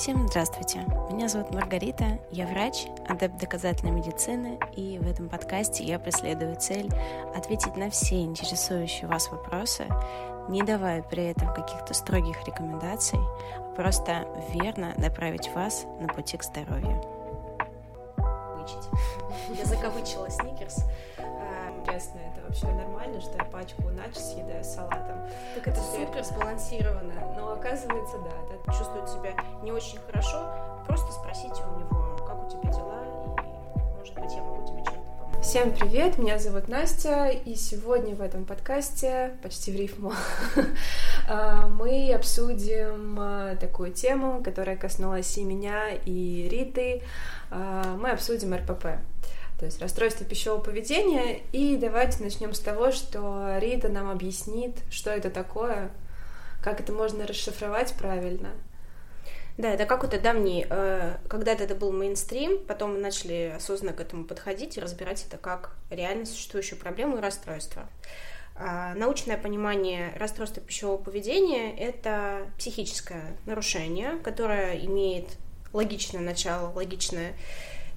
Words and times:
Всем 0.00 0.26
здравствуйте! 0.28 0.78
Меня 1.10 1.28
зовут 1.28 1.52
Маргарита, 1.52 2.18
я 2.30 2.46
врач, 2.46 2.86
адепт 3.06 3.36
доказательной 3.36 3.92
медицины, 3.92 4.58
и 4.74 4.98
в 4.98 5.06
этом 5.06 5.28
подкасте 5.28 5.84
я 5.84 5.98
преследую 5.98 6.56
цель 6.56 6.88
ответить 7.36 7.76
на 7.76 7.90
все 7.90 8.22
интересующие 8.22 9.06
вас 9.08 9.30
вопросы, 9.30 9.84
не 10.48 10.62
давая 10.62 11.02
при 11.02 11.26
этом 11.26 11.52
каких-то 11.52 11.92
строгих 11.92 12.46
рекомендаций, 12.46 13.18
а 13.58 13.74
просто 13.76 14.26
верно 14.54 14.94
направить 14.96 15.50
вас 15.54 15.84
на 16.00 16.08
пути 16.08 16.38
к 16.38 16.44
здоровью. 16.44 16.98
Я 19.54 19.64
закавычила 19.66 20.30
сникерс. 20.30 20.78
Интересно, 21.90 22.20
это 22.20 22.46
вообще 22.46 22.66
нормально, 22.66 23.20
что 23.20 23.36
я 23.36 23.44
пачку 23.46 23.82
начос 23.90 24.30
съедаю 24.30 24.62
с 24.62 24.74
салатом? 24.76 25.26
Так 25.56 25.66
это 25.66 25.80
супер 25.80 26.22
сбалансировано. 26.22 27.34
Но 27.36 27.54
оказывается, 27.54 28.16
да, 28.18 28.30
да, 28.48 28.72
чувствует 28.72 29.08
себя 29.08 29.34
не 29.64 29.72
очень 29.72 29.98
хорошо. 29.98 30.38
Просто 30.86 31.10
спросите 31.10 31.60
у 31.68 31.80
него, 31.80 32.16
как 32.24 32.46
у 32.46 32.48
тебя 32.48 32.70
дела, 32.70 33.02
и, 33.02 33.98
может 33.98 34.14
быть, 34.14 34.32
я 34.32 34.40
могу 34.40 34.64
тебе 34.68 34.84
чем-то 34.84 35.10
помочь. 35.18 35.44
Всем 35.44 35.72
привет, 35.72 36.16
меня 36.16 36.38
зовут 36.38 36.68
Настя, 36.68 37.26
и 37.26 37.56
сегодня 37.56 38.14
в 38.14 38.20
этом 38.20 38.44
подкасте, 38.44 39.36
почти 39.42 39.72
в 39.72 39.74
рифму, 39.74 40.12
а, 41.28 41.66
мы 41.66 42.14
обсудим 42.14 43.18
а, 43.18 43.56
такую 43.56 43.92
тему, 43.92 44.44
которая 44.44 44.76
коснулась 44.76 45.36
и 45.38 45.42
меня, 45.42 45.88
и 46.04 46.48
Риты. 46.48 47.02
А, 47.50 47.96
мы 47.96 48.12
обсудим 48.12 48.54
РПП 48.54 49.00
то 49.60 49.66
есть 49.66 49.78
расстройство 49.82 50.24
пищевого 50.24 50.62
поведения. 50.62 51.42
И 51.52 51.76
давайте 51.76 52.22
начнем 52.22 52.54
с 52.54 52.60
того, 52.60 52.92
что 52.92 53.58
Рита 53.58 53.90
нам 53.90 54.08
объяснит, 54.08 54.74
что 54.90 55.10
это 55.10 55.28
такое, 55.28 55.90
как 56.62 56.80
это 56.80 56.94
можно 56.94 57.26
расшифровать 57.26 57.92
правильно. 57.92 58.52
Да, 59.58 59.70
это 59.70 59.84
какой-то 59.84 60.18
давний, 60.18 60.66
э, 60.66 61.18
когда-то 61.28 61.64
это 61.64 61.74
был 61.74 61.92
мейнстрим, 61.92 62.64
потом 62.64 62.94
мы 62.94 63.00
начали 63.00 63.52
осознанно 63.54 63.92
к 63.92 64.00
этому 64.00 64.24
подходить 64.24 64.78
и 64.78 64.80
разбирать 64.80 65.26
это 65.28 65.36
как 65.36 65.76
реально 65.90 66.24
существующую 66.24 66.78
проблему 66.78 67.18
и 67.18 67.20
расстройство. 67.20 67.86
А, 68.56 68.94
научное 68.94 69.36
понимание 69.36 70.14
расстройства 70.16 70.62
пищевого 70.62 70.96
поведения– 70.96 71.76
это 71.78 72.46
психическое 72.56 73.36
нарушение, 73.44 74.16
которое 74.24 74.78
имеет 74.86 75.26
логичное 75.74 76.22
начало, 76.22 76.72
логичное 76.72 77.34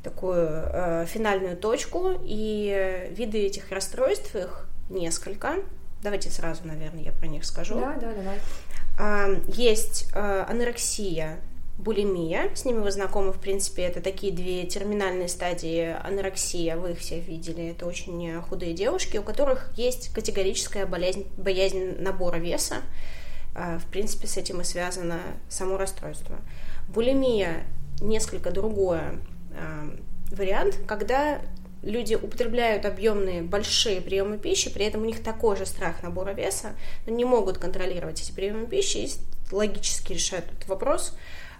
такую 0.03 0.47
э, 0.47 1.05
финальную 1.07 1.57
точку, 1.57 2.13
и 2.23 3.09
виды 3.11 3.39
этих 3.45 3.71
расстройств, 3.71 4.35
их 4.35 4.67
несколько. 4.89 5.55
Давайте 6.01 6.29
сразу, 6.29 6.61
наверное, 6.65 7.03
я 7.03 7.11
про 7.13 7.27
них 7.27 7.45
скажу. 7.45 7.75
Да, 7.75 7.95
да, 7.99 8.11
давай. 8.13 8.39
Э, 8.99 9.41
есть 9.47 10.09
э, 10.13 10.45
анорексия, 10.47 11.39
булимия, 11.77 12.53
с 12.53 12.65
ними 12.65 12.79
вы 12.79 12.91
знакомы, 12.91 13.31
в 13.31 13.39
принципе, 13.39 13.83
это 13.83 14.01
такие 14.01 14.31
две 14.31 14.65
терминальные 14.65 15.27
стадии 15.27 15.95
анорексия, 16.03 16.77
вы 16.77 16.91
их 16.91 16.99
все 16.99 17.19
видели, 17.19 17.71
это 17.71 17.85
очень 17.87 18.39
худые 18.41 18.73
девушки, 18.73 19.17
у 19.17 19.23
которых 19.23 19.71
есть 19.75 20.13
категорическая 20.13 20.85
болезнь, 20.85 21.25
боязнь 21.37 21.99
набора 21.99 22.37
веса, 22.37 22.77
э, 23.55 23.79
в 23.79 23.85
принципе, 23.89 24.27
с 24.27 24.37
этим 24.37 24.61
и 24.61 24.63
связано 24.63 25.19
само 25.49 25.77
расстройство. 25.77 26.35
Булимия 26.89 27.63
несколько 28.01 28.51
другое, 28.51 29.19
вариант, 30.31 30.79
когда 30.87 31.41
люди 31.83 32.15
употребляют 32.15 32.85
объемные 32.85 33.41
большие 33.41 34.01
приемы 34.01 34.37
пищи, 34.37 34.69
при 34.69 34.85
этом 34.85 35.01
у 35.01 35.05
них 35.05 35.21
такой 35.21 35.57
же 35.57 35.65
страх 35.65 36.01
набора 36.01 36.31
веса, 36.31 36.75
но 37.05 37.13
не 37.13 37.25
могут 37.25 37.57
контролировать 37.57 38.21
эти 38.21 38.31
приемы 38.31 38.65
пищи 38.65 38.97
и 38.97 39.11
логически 39.51 40.13
решают 40.13 40.45
этот 40.45 40.67
вопрос, 40.67 41.15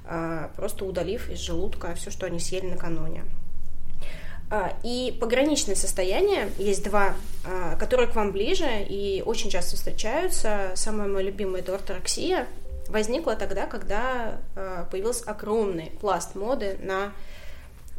э, 0.06 0.50
просто 0.56 0.86
удалив 0.86 1.30
из 1.30 1.40
желудка 1.40 1.94
все, 1.96 2.09
что 2.09 2.26
они 2.26 2.40
съели 2.40 2.68
накануне. 2.68 3.26
Э, 4.50 4.70
и 4.84 5.16
пограничные 5.20 5.76
состояния, 5.76 6.50
есть 6.58 6.84
два, 6.84 7.16
э, 7.46 7.76
которые 7.78 8.08
к 8.08 8.16
вам 8.16 8.32
ближе 8.32 8.84
и 8.88 9.22
очень 9.26 9.50
часто 9.50 9.76
встречаются. 9.76 10.72
Самое 10.76 11.09
мое 11.09 11.24
любимое– 11.24 11.62
это 11.62 11.76
орторексия. 11.76 12.48
Возникла 12.90 13.38
тогда, 13.38 13.66
когда 13.66 14.42
появился 14.92 15.24
огромный 15.32 15.92
пласт 16.02 16.36
моды 16.36 16.78
на 16.82 17.14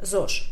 ЗОЖ. 0.01 0.51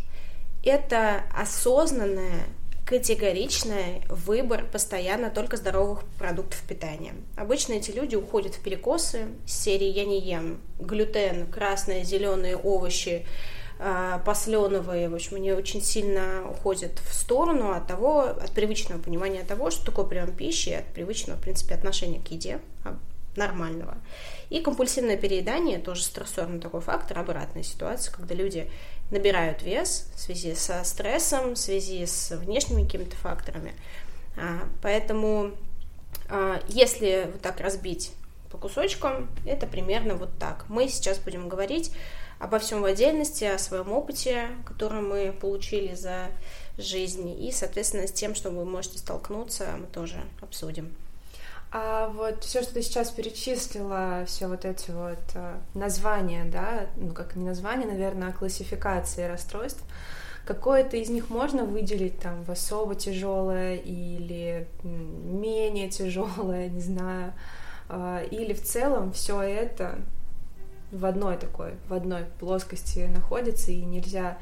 Это 0.65 1.25
осознанное, 1.35 2.47
категоричный 2.85 4.03
выбор 4.09 4.65
постоянно 4.71 5.31
только 5.31 5.57
здоровых 5.57 6.05
продуктов 6.19 6.61
питания. 6.69 7.15
Обычно 7.37 7.75
эти 7.75 7.91
люди 7.91 8.17
уходят 8.17 8.55
в 8.55 8.63
перекосы 8.63 9.29
с 9.47 9.53
серии 9.53 9.87
«я 9.87 10.05
не 10.05 10.21
ем», 10.21 10.61
глютен, 10.79 11.47
красные, 11.47 12.05
зеленые 12.05 12.57
овощи, 12.57 13.25
а, 13.79 14.19
посленовые, 14.19 15.09
в 15.09 15.15
общем, 15.15 15.37
они 15.37 15.53
очень 15.53 15.83
сильно 15.83 16.49
уходят 16.49 16.99
в 17.01 17.15
сторону 17.15 17.73
от 17.73 17.87
того, 17.87 18.21
от 18.21 18.53
привычного 18.53 19.01
понимания 19.01 19.43
того, 19.43 19.71
что 19.71 19.87
такое 19.87 20.05
прием 20.05 20.33
пищи, 20.33 20.71
от 20.71 20.87
привычного, 20.87 21.39
в 21.39 21.43
принципе, 21.43 21.75
отношения 21.75 22.21
к 22.21 22.29
еде 22.29 22.61
а, 22.85 22.97
нормального. 23.37 23.97
И 24.51 24.61
компульсивное 24.61 25.17
переедание, 25.17 25.79
тоже 25.79 26.03
стрессорный 26.03 26.61
такой 26.61 26.81
фактор, 26.81 27.19
обратная 27.19 27.63
ситуация, 27.63 28.13
когда 28.13 28.35
люди 28.35 28.71
набирают 29.11 29.63
вес 29.63 30.09
в 30.15 30.21
связи 30.21 30.55
со 30.55 30.83
стрессом, 30.85 31.55
в 31.55 31.59
связи 31.59 32.05
с 32.05 32.31
внешними 32.37 32.85
какими-то 32.85 33.17
факторами. 33.17 33.73
А, 34.37 34.69
поэтому, 34.83 35.53
а, 36.29 36.61
если 36.69 37.29
вот 37.33 37.41
так 37.41 37.61
разбить 37.61 38.13
по 38.51 38.59
кусочкам, 38.59 39.31
это 39.47 39.67
примерно 39.67 40.15
вот 40.15 40.31
так. 40.39 40.67
Мы 40.69 40.89
сейчас 40.89 41.19
будем 41.19 41.49
говорить 41.49 41.93
обо 42.39 42.59
всем 42.59 42.83
в 42.83 42.85
отдельности, 42.85 43.45
о 43.45 43.59
своем 43.59 43.93
опыте, 43.93 44.49
который 44.67 45.01
мы 45.01 45.33
получили 45.33 45.95
за 45.95 46.27
жизнь, 46.77 47.29
и, 47.43 47.53
соответственно, 47.53 48.07
с 48.07 48.13
тем, 48.13 48.35
что 48.35 48.51
вы 48.51 48.65
можете 48.65 48.99
столкнуться, 48.99 49.69
мы 49.79 49.87
тоже 49.87 50.23
обсудим. 50.41 50.93
А 51.75 52.09
вот 52.09 52.45
все, 52.45 52.63
что 52.63 52.75
ты 52.75 52.83
сейчас 52.83 53.11
перечислила, 53.11 54.25
все 54.27 54.47
вот 54.47 54.67
эти 54.67 54.91
вот 54.91 55.19
э, 55.35 55.57
названия, 55.73 56.45
да, 56.45 56.87
ну 56.97 57.15
как 57.15 57.35
не 57.35 57.47
названия, 57.47 57.87
наверное, 57.87 58.29
а 58.29 58.33
классификации 58.33 59.25
расстройств, 59.25 59.83
какое-то 60.45 60.99
из 60.99 61.09
них 61.09 61.31
можно 61.31 61.65
выделить 61.65 62.19
там 62.19 62.45
в 62.45 62.51
особо 62.51 62.95
тяжелое 62.95 63.77
или 63.77 64.69
менее 64.83 65.89
тяжелое, 65.89 66.69
не 66.69 66.83
знаю, 66.83 67.33
э, 67.89 68.27
или 68.31 68.53
в 68.53 68.63
целом 68.63 69.15
все 69.15 69.41
это 69.41 69.99
в 70.91 71.07
одной 71.07 71.39
такой, 71.39 71.73
в 71.89 71.95
одной 71.95 72.27
плоскости 72.39 72.99
находится, 73.11 73.73
и 73.73 73.81
нельзя 73.81 74.37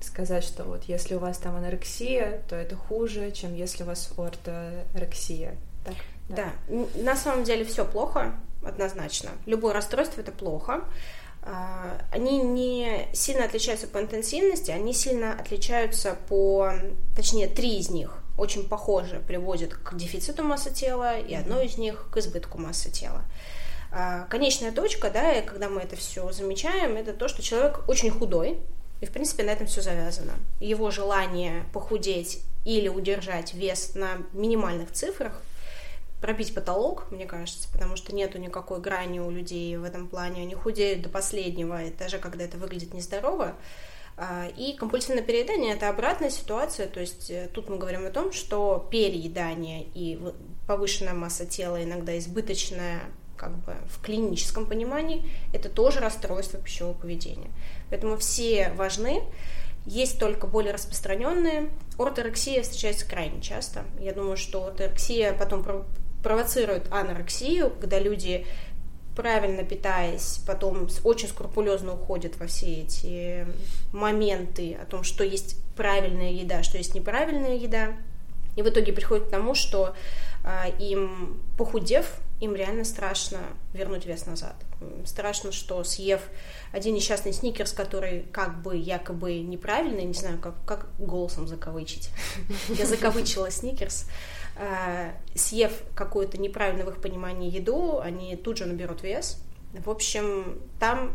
сказать, 0.00 0.44
что 0.44 0.64
вот 0.64 0.84
если 0.84 1.14
у 1.14 1.18
вас 1.18 1.36
там 1.36 1.56
анорексия, 1.56 2.40
то 2.48 2.56
это 2.56 2.74
хуже, 2.74 3.32
чем 3.32 3.54
если 3.54 3.82
у 3.82 3.86
вас 3.86 4.10
орторексия. 4.16 5.56
Так? 5.84 5.94
Да. 6.30 6.52
да, 6.68 6.86
на 6.94 7.16
самом 7.16 7.44
деле 7.44 7.64
все 7.64 7.84
плохо, 7.84 8.34
однозначно. 8.64 9.30
Любое 9.46 9.74
расстройство 9.74 10.20
это 10.20 10.32
плохо. 10.32 10.84
А, 11.42 11.98
они 12.12 12.38
не 12.38 13.08
сильно 13.12 13.44
отличаются 13.44 13.86
по 13.86 13.98
интенсивности, 13.98 14.70
они 14.70 14.92
сильно 14.92 15.32
отличаются 15.32 16.16
по, 16.28 16.72
точнее, 17.16 17.48
три 17.48 17.78
из 17.78 17.90
них 17.90 18.22
очень 18.36 18.68
похожи, 18.68 19.22
приводят 19.26 19.74
к 19.74 19.96
дефициту 19.96 20.42
массы 20.42 20.70
тела, 20.70 21.18
и 21.18 21.34
одно 21.34 21.60
из 21.60 21.76
них 21.76 22.08
к 22.10 22.16
избытку 22.18 22.58
массы 22.58 22.90
тела. 22.90 23.22
А, 23.92 24.26
конечная 24.30 24.72
точка, 24.72 25.10
да, 25.10 25.32
и 25.32 25.44
когда 25.44 25.68
мы 25.68 25.80
это 25.80 25.96
все 25.96 26.30
замечаем, 26.32 26.96
это 26.96 27.12
то, 27.12 27.28
что 27.28 27.42
человек 27.42 27.88
очень 27.88 28.10
худой, 28.10 28.58
и, 29.00 29.06
в 29.06 29.10
принципе, 29.10 29.42
на 29.42 29.50
этом 29.50 29.66
все 29.66 29.80
завязано. 29.80 30.32
Его 30.60 30.90
желание 30.90 31.64
похудеть 31.72 32.42
или 32.64 32.88
удержать 32.88 33.54
вес 33.54 33.94
на 33.94 34.18
минимальных 34.32 34.92
цифрах 34.92 35.32
пробить 36.20 36.54
потолок, 36.54 37.10
мне 37.10 37.26
кажется, 37.26 37.68
потому 37.72 37.96
что 37.96 38.14
нету 38.14 38.38
никакой 38.38 38.80
грани 38.80 39.20
у 39.20 39.30
людей 39.30 39.76
в 39.76 39.84
этом 39.84 40.06
плане. 40.06 40.42
Они 40.42 40.54
худеют 40.54 41.02
до 41.02 41.08
последнего, 41.08 41.82
и 41.82 41.90
даже 41.92 42.18
когда 42.18 42.44
это 42.44 42.58
выглядит 42.58 42.94
нездорово. 42.94 43.56
А, 44.16 44.48
и 44.54 44.74
компульсивное 44.74 45.22
переедание– 45.22 45.74
это 45.76 45.88
обратная 45.88 46.28
ситуация, 46.28 46.86
то 46.88 47.00
есть 47.00 47.30
э, 47.30 47.48
тут 47.54 47.70
мы 47.70 47.78
говорим 47.78 48.04
о 48.04 48.10
том, 48.10 48.32
что 48.32 48.86
переедание 48.90 49.86
и 49.94 50.20
повышенная 50.66 51.14
масса 51.14 51.46
тела, 51.46 51.82
иногда 51.82 52.18
избыточная, 52.18 53.00
как 53.38 53.56
бы 53.64 53.74
в 53.86 54.02
клиническом 54.02 54.66
понимании, 54.66 55.26
это 55.54 55.70
тоже 55.70 56.00
расстройство 56.00 56.60
пищевого 56.60 56.92
поведения. 56.92 57.50
Поэтому 57.88 58.18
все 58.18 58.70
важны, 58.76 59.22
есть 59.86 60.18
только 60.18 60.46
более 60.46 60.74
распространенные. 60.74 61.70
Орторексия 61.98 62.62
встречается 62.62 63.08
крайне 63.08 63.40
часто. 63.40 63.84
Я 63.98 64.12
думаю, 64.12 64.36
что 64.36 64.66
орторексия 64.66 65.32
потом 65.32 65.64
провоцирует 66.22 66.92
анорексию, 66.92 67.70
когда 67.80 67.98
люди 67.98 68.46
правильно 69.16 69.64
питаясь, 69.64 70.40
потом 70.46 70.88
очень 71.04 71.28
скрупулезно 71.28 71.94
уходят 71.94 72.38
во 72.38 72.46
все 72.46 72.82
эти 72.82 73.46
моменты 73.92 74.78
о 74.80 74.86
том, 74.86 75.02
что 75.02 75.24
есть 75.24 75.56
правильная 75.76 76.30
еда, 76.30 76.62
что 76.62 76.78
есть 76.78 76.94
неправильная 76.94 77.56
еда, 77.56 77.92
и 78.56 78.62
в 78.62 78.68
итоге 78.68 78.92
приходит 78.92 79.26
к 79.26 79.30
тому, 79.30 79.54
что 79.54 79.94
э, 80.44 80.70
им, 80.78 81.40
похудев, 81.56 82.06
им 82.40 82.54
реально 82.54 82.84
страшно 82.84 83.38
вернуть 83.74 84.06
вес 84.06 84.26
назад. 84.26 84.54
Страшно, 85.04 85.52
что 85.52 85.84
съев 85.84 86.20
один 86.72 86.94
несчастный 86.94 87.32
сникерс, 87.32 87.72
который 87.72 88.22
как 88.32 88.62
бы 88.62 88.76
якобы 88.76 89.38
неправильный, 89.40 90.04
не 90.04 90.14
знаю, 90.14 90.38
как, 90.38 90.54
как 90.64 90.88
голосом 90.98 91.46
закавычить. 91.46 92.10
Я 92.68 92.86
закавычила 92.86 93.50
сникерс. 93.50 94.06
А, 94.62 95.14
съев 95.34 95.72
какую-то 95.94 96.36
неправильно 96.36 96.84
в 96.84 96.90
их 96.90 97.00
понимании 97.00 97.50
еду, 97.50 97.98
они 97.98 98.36
тут 98.36 98.58
же 98.58 98.66
наберут 98.66 99.02
вес. 99.02 99.42
В 99.72 99.88
общем, 99.88 100.60
там 100.78 101.12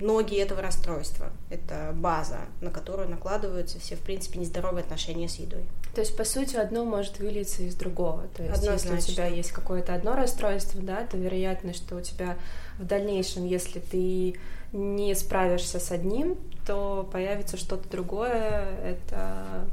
ноги 0.00 0.36
этого 0.36 0.62
расстройства. 0.62 1.30
Это 1.50 1.92
база, 1.94 2.38
на 2.62 2.70
которую 2.70 3.10
накладываются 3.10 3.78
все, 3.78 3.96
в 3.96 4.00
принципе, 4.00 4.38
нездоровые 4.38 4.82
отношения 4.82 5.28
с 5.28 5.36
едой. 5.36 5.64
То 5.94 6.00
есть, 6.00 6.16
по 6.16 6.24
сути, 6.24 6.56
одно 6.56 6.86
может 6.86 7.18
вылиться 7.18 7.64
из 7.64 7.74
другого. 7.74 8.28
То 8.34 8.42
есть, 8.42 8.56
Однозначно. 8.56 8.94
если 8.94 9.12
у 9.12 9.14
тебя 9.14 9.26
есть 9.26 9.52
какое-то 9.52 9.94
одно 9.94 10.16
расстройство, 10.16 10.80
да, 10.80 11.06
то 11.06 11.18
вероятность, 11.18 11.84
что 11.84 11.96
у 11.96 12.00
тебя 12.00 12.38
в 12.78 12.86
дальнейшем, 12.86 13.44
если 13.44 13.78
ты 13.78 14.36
не 14.72 15.14
справишься 15.14 15.80
с 15.80 15.90
одним, 15.90 16.38
то 16.66 17.06
появится 17.12 17.58
что-то 17.58 17.88
другое. 17.90 18.68
Это 18.82 19.68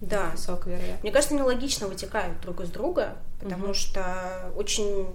да. 0.00 0.30
высокая 0.30 0.74
вероятность. 0.74 1.02
Мне 1.02 1.12
кажется, 1.12 1.34
они 1.34 1.42
логично 1.42 1.86
вытекают 1.86 2.40
друг 2.40 2.60
из 2.60 2.70
друга, 2.70 3.16
потому 3.40 3.66
угу. 3.66 3.74
что 3.74 4.50
очень 4.56 5.06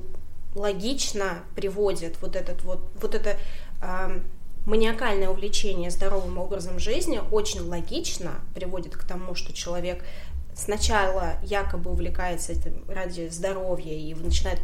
логично 0.55 1.43
приводит 1.55 2.21
вот 2.21 2.35
этот 2.35 2.63
вот, 2.63 2.79
вот 3.01 3.13
это 3.13 3.37
э, 3.81 4.19
маниакальное 4.65 5.29
увлечение 5.29 5.91
здоровым 5.91 6.37
образом 6.37 6.79
жизни 6.79 7.21
очень 7.31 7.61
логично 7.61 8.35
приводит 8.53 8.95
к 8.95 9.03
тому, 9.03 9.35
что 9.35 9.53
человек 9.53 10.03
сначала 10.55 11.33
якобы 11.43 11.91
увлекается 11.91 12.53
этим 12.53 12.83
ради 12.87 13.27
здоровья 13.27 13.93
и 13.93 14.13
начинает 14.13 14.59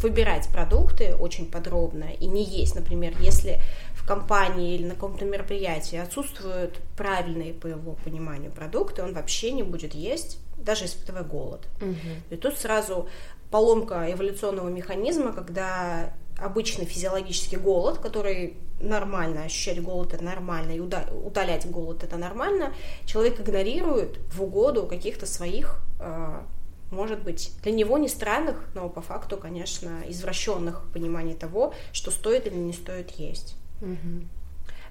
выбирать 0.00 0.48
продукты 0.48 1.14
очень 1.16 1.46
подробно 1.46 2.04
и 2.04 2.26
не 2.26 2.44
есть, 2.44 2.76
например, 2.76 3.14
если 3.20 3.60
компании 4.08 4.74
или 4.74 4.86
на 4.86 4.94
каком-то 4.94 5.26
мероприятии 5.26 5.96
отсутствуют 5.96 6.80
правильные, 6.96 7.52
по 7.52 7.66
его 7.66 7.92
пониманию, 8.04 8.50
продукты, 8.50 9.02
он 9.02 9.12
вообще 9.12 9.52
не 9.52 9.62
будет 9.62 9.94
есть, 9.94 10.38
даже 10.56 10.86
испытывая 10.86 11.24
голод. 11.24 11.68
Угу. 11.82 11.94
И 12.30 12.36
тут 12.36 12.56
сразу 12.56 13.06
поломка 13.50 14.10
эволюционного 14.10 14.70
механизма, 14.70 15.34
когда 15.34 16.14
обычный 16.38 16.86
физиологический 16.86 17.58
голод, 17.58 17.98
который 17.98 18.56
нормально, 18.80 19.42
ощущать 19.42 19.82
голод 19.82 20.14
это 20.14 20.24
нормально, 20.24 20.72
и 20.72 20.80
утолять 20.80 21.70
голод 21.70 22.02
это 22.02 22.16
нормально, 22.16 22.72
человек 23.04 23.38
игнорирует 23.40 24.20
в 24.32 24.42
угоду 24.42 24.86
каких-то 24.86 25.26
своих, 25.26 25.82
а, 26.00 26.46
может 26.90 27.22
быть, 27.22 27.52
для 27.62 27.72
него 27.72 27.98
не 27.98 28.08
странных, 28.08 28.56
но 28.74 28.88
по 28.88 29.02
факту, 29.02 29.36
конечно, 29.36 30.02
извращенных 30.08 30.90
пониманий 30.94 31.34
того, 31.34 31.74
что 31.92 32.10
стоит 32.10 32.46
или 32.46 32.54
не 32.54 32.72
стоит 32.72 33.10
есть. 33.10 33.56
Угу. 33.80 34.24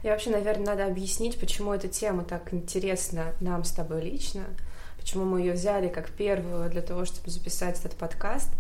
И 0.04 0.08
вообще, 0.08 0.30
наверное, 0.30 0.68
надо 0.68 0.86
объяснить, 0.86 1.40
почему 1.40 1.74
эта 1.74 1.88
тема 1.88 2.24
так 2.24 2.54
интересна 2.54 3.34
нам 3.40 3.64
с 3.64 3.72
тобой 3.72 4.02
лично, 4.02 4.44
почему 4.98 5.26
мы 5.26 5.42
ее 5.42 5.54
взяли 5.54 5.88
как 5.88 6.10
первую 6.10 6.70
для 6.70 6.82
того, 6.82 7.06
чтобы 7.06 7.30
записать 7.30 7.80
этот 7.80 7.94
подкаст— 7.94 8.50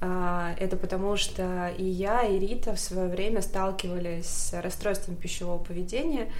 а, 0.00 0.54
это 0.60 0.76
потому 0.76 1.16
что 1.16 1.72
и 1.76 1.84
я, 1.84 2.22
и 2.22 2.38
Рита 2.38 2.74
в 2.74 2.80
свое 2.80 3.08
время 3.08 3.42
сталкивались 3.42 4.26
с 4.26 4.62
расстройством 4.62 5.16
пищевого 5.16 5.58
поведения. 5.58 6.30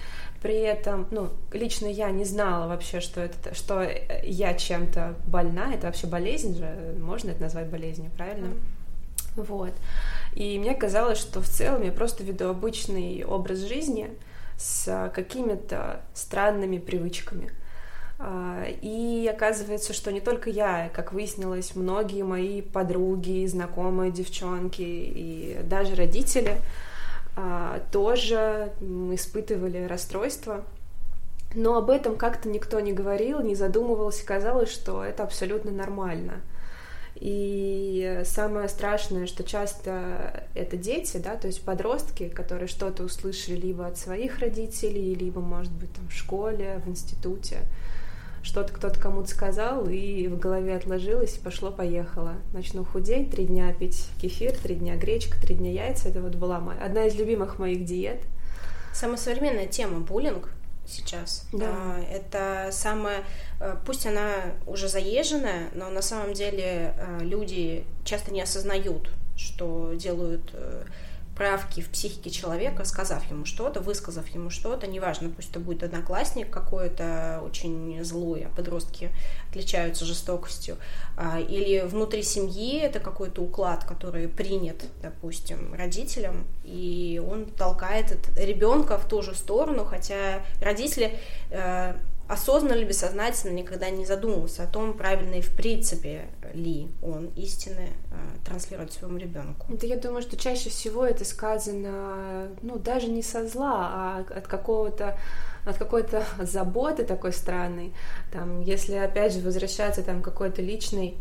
При 0.41 0.55
этом, 0.55 1.07
ну, 1.11 1.29
лично 1.51 1.87
я 1.87 2.09
не 2.11 2.23
знала 2.23 2.67
вообще, 2.69 3.01
что 3.01 3.19
это, 3.19 3.53
что 3.53 3.85
я 4.23 4.53
чем-то 4.53 5.15
больна. 5.27 5.73
Это 5.73 5.87
вообще 5.87 6.07
болезнь 6.07 6.57
же, 6.57 6.95
можно 7.01 7.31
это 7.31 7.41
назвать 7.41 7.67
болезнью, 7.67 8.11
правильно? 8.15 8.47
Mm. 8.47 8.59
Вот. 9.35 9.73
И 10.33 10.59
мне 10.59 10.75
казалось, 10.75 11.17
что 11.17 11.41
в 11.41 11.47
целом 11.47 11.83
я 11.83 11.91
просто 11.91 12.23
веду 12.23 12.49
обычный 12.49 13.23
образ 13.23 13.59
жизни 13.59 14.11
с 14.57 15.11
какими-то 15.13 16.01
странными 16.13 16.77
привычками. 16.77 17.51
А, 18.21 18.65
и 18.81 19.27
оказывается, 19.33 19.93
что 19.93 20.11
не 20.11 20.19
только 20.19 20.49
я, 20.49 20.89
как 20.93 21.13
выяснилось, 21.13 21.73
многие 21.75 22.23
мои 22.23 22.61
подруги, 22.61 23.45
знакомые 23.47 24.11
девчонки 24.11 24.81
и 24.81 25.57
даже 25.63 25.95
родители 25.95 26.57
а, 27.37 27.81
тоже 27.91 28.73
испытывали 29.13 29.85
расстройство. 29.85 30.65
Но 31.55 31.77
об 31.77 31.89
этом 31.89 32.17
как-то 32.17 32.49
никто 32.49 32.79
не 32.81 32.91
говорил, 32.91 33.39
не 33.39 33.55
задумывался, 33.55 34.25
казалось, 34.25 34.69
что 34.69 35.03
это 35.03 35.23
абсолютно 35.23 35.71
нормально. 35.71 36.41
И 37.19 38.21
самое 38.23 38.69
страшное, 38.69 39.27
что 39.27 39.43
часто 39.43 40.45
это 40.55 40.77
дети, 40.77 41.17
да, 41.17 41.35
то 41.35 41.47
есть 41.47 41.61
подростки, 41.63 42.29
которые 42.29 42.69
что-то 42.69 43.03
услышали 43.03 43.57
либо 43.57 43.87
от 43.87 43.97
своих 43.97 44.39
родителей, 44.39 45.13
либо, 45.15 45.41
может 45.41 45.73
быть, 45.73 45.91
там 45.91 46.07
в 46.07 46.13
школе, 46.13 46.81
в 46.85 46.89
институте, 46.89 47.57
что-то 48.41 48.71
кто-то 48.73 48.97
кому-то 49.01 49.27
сказал, 49.27 49.89
и 49.89 50.27
в 50.29 50.39
голове 50.39 50.77
отложилось, 50.77 51.35
и 51.35 51.41
пошло-поехало. 51.41 52.35
Начну 52.53 52.85
худеть, 52.85 53.31
три 53.31 53.45
дня 53.45 53.73
пить 53.73 54.07
кефир, 54.21 54.53
три 54.53 54.75
дня 54.75 54.95
гречка, 54.95 55.37
три 55.41 55.55
дня 55.55 55.71
яйца. 55.71 56.07
Это 56.07 56.21
вот 56.21 56.35
была 56.35 56.61
моя, 56.61 56.79
одна 56.81 57.05
из 57.05 57.15
любимых 57.15 57.59
моих 57.59 57.83
диет. 57.83 58.21
Самая 58.93 59.17
современная 59.17 59.67
тема 59.67 59.99
буллинг 59.99 60.49
сейчас. 60.89 61.45
Да. 61.53 61.67
А, 61.69 62.01
это 62.11 62.69
самая, 62.71 63.23
э, 63.59 63.75
пусть 63.85 64.05
она 64.05 64.53
уже 64.65 64.87
заезженная, 64.87 65.69
но 65.73 65.89
на 65.89 66.01
самом 66.01 66.33
деле 66.33 66.93
э, 66.97 67.19
люди 67.21 67.85
часто 68.03 68.31
не 68.31 68.41
осознают, 68.41 69.09
что 69.37 69.93
делают 69.93 70.49
э, 70.53 70.83
правки 71.39 71.79
в 71.79 71.89
психике 71.89 72.29
человека, 72.29 72.83
сказав 72.83 73.23
ему 73.31 73.45
что-то, 73.45 73.79
высказав 73.79 74.27
ему 74.27 74.49
что-то, 74.49 74.87
неважно, 74.87 75.29
пусть 75.29 75.51
это 75.51 75.61
будет 75.61 75.83
одноклассник 75.83 76.49
какой-то 76.49 77.39
очень 77.45 78.03
злой, 78.03 78.43
а 78.43 78.53
подростки 78.53 79.09
отличаются 79.49 80.03
жестокостью, 80.03 80.75
а, 81.15 81.39
или 81.39 81.79
внутри 81.79 82.23
семьи 82.23 82.81
это 82.81 82.99
какой-то 82.99 83.41
уклад, 83.41 83.85
который 83.85 84.27
принят, 84.27 84.83
допустим, 85.01 85.73
родителям, 85.73 86.45
и 86.65 87.23
он 87.25 87.45
толкает 87.45 88.17
ребенка 88.37 88.97
в 88.97 89.07
ту 89.07 89.21
же 89.21 89.33
сторону, 89.33 89.85
хотя 89.85 90.43
родители 90.59 91.17
э, 91.51 91.95
осознанно 92.29 92.73
или 92.75 92.85
бессознательно 92.85 93.51
никогда 93.53 93.89
не 93.89 94.05
задумывался 94.05 94.63
о 94.63 94.67
том, 94.67 94.93
правильно 94.93 95.35
и 95.35 95.41
в 95.41 95.49
принципе 95.55 96.29
ли 96.53 96.87
он 97.01 97.25
истины 97.35 97.89
э, 98.11 98.45
транслирует 98.45 98.93
своему 98.93 99.17
ребенку. 99.17 99.65
Да 99.69 99.87
я 99.87 99.97
думаю, 99.97 100.21
что 100.21 100.37
чаще 100.37 100.69
всего 100.69 101.05
это 101.05 101.25
сказано, 101.25 102.49
ну, 102.61 102.77
даже 102.77 103.07
не 103.07 103.23
со 103.23 103.47
зла, 103.47 103.89
а 103.91 104.25
от 104.29 104.47
какого-то 104.47 105.17
от 105.65 105.77
какой-то 105.77 106.23
заботы 106.39 107.03
такой 107.03 107.33
странной. 107.33 107.93
Там, 108.31 108.61
если 108.61 108.93
опять 108.93 109.33
же 109.33 109.39
возвращаться 109.39 110.03
там 110.03 110.21
какой-то 110.21 110.61
личной 110.61 111.17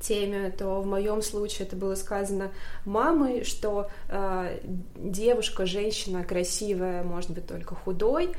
теме, 0.00 0.50
то 0.50 0.80
в 0.80 0.86
моем 0.86 1.22
случае 1.22 1.66
это 1.66 1.76
было 1.76 1.94
сказано 1.94 2.50
мамой, 2.84 3.44
что 3.44 3.90
э, 4.08 4.58
девушка, 4.96 5.66
женщина 5.66 6.24
красивая, 6.24 7.02
может 7.02 7.30
быть 7.30 7.46
только 7.46 7.74
худой, 7.74 8.30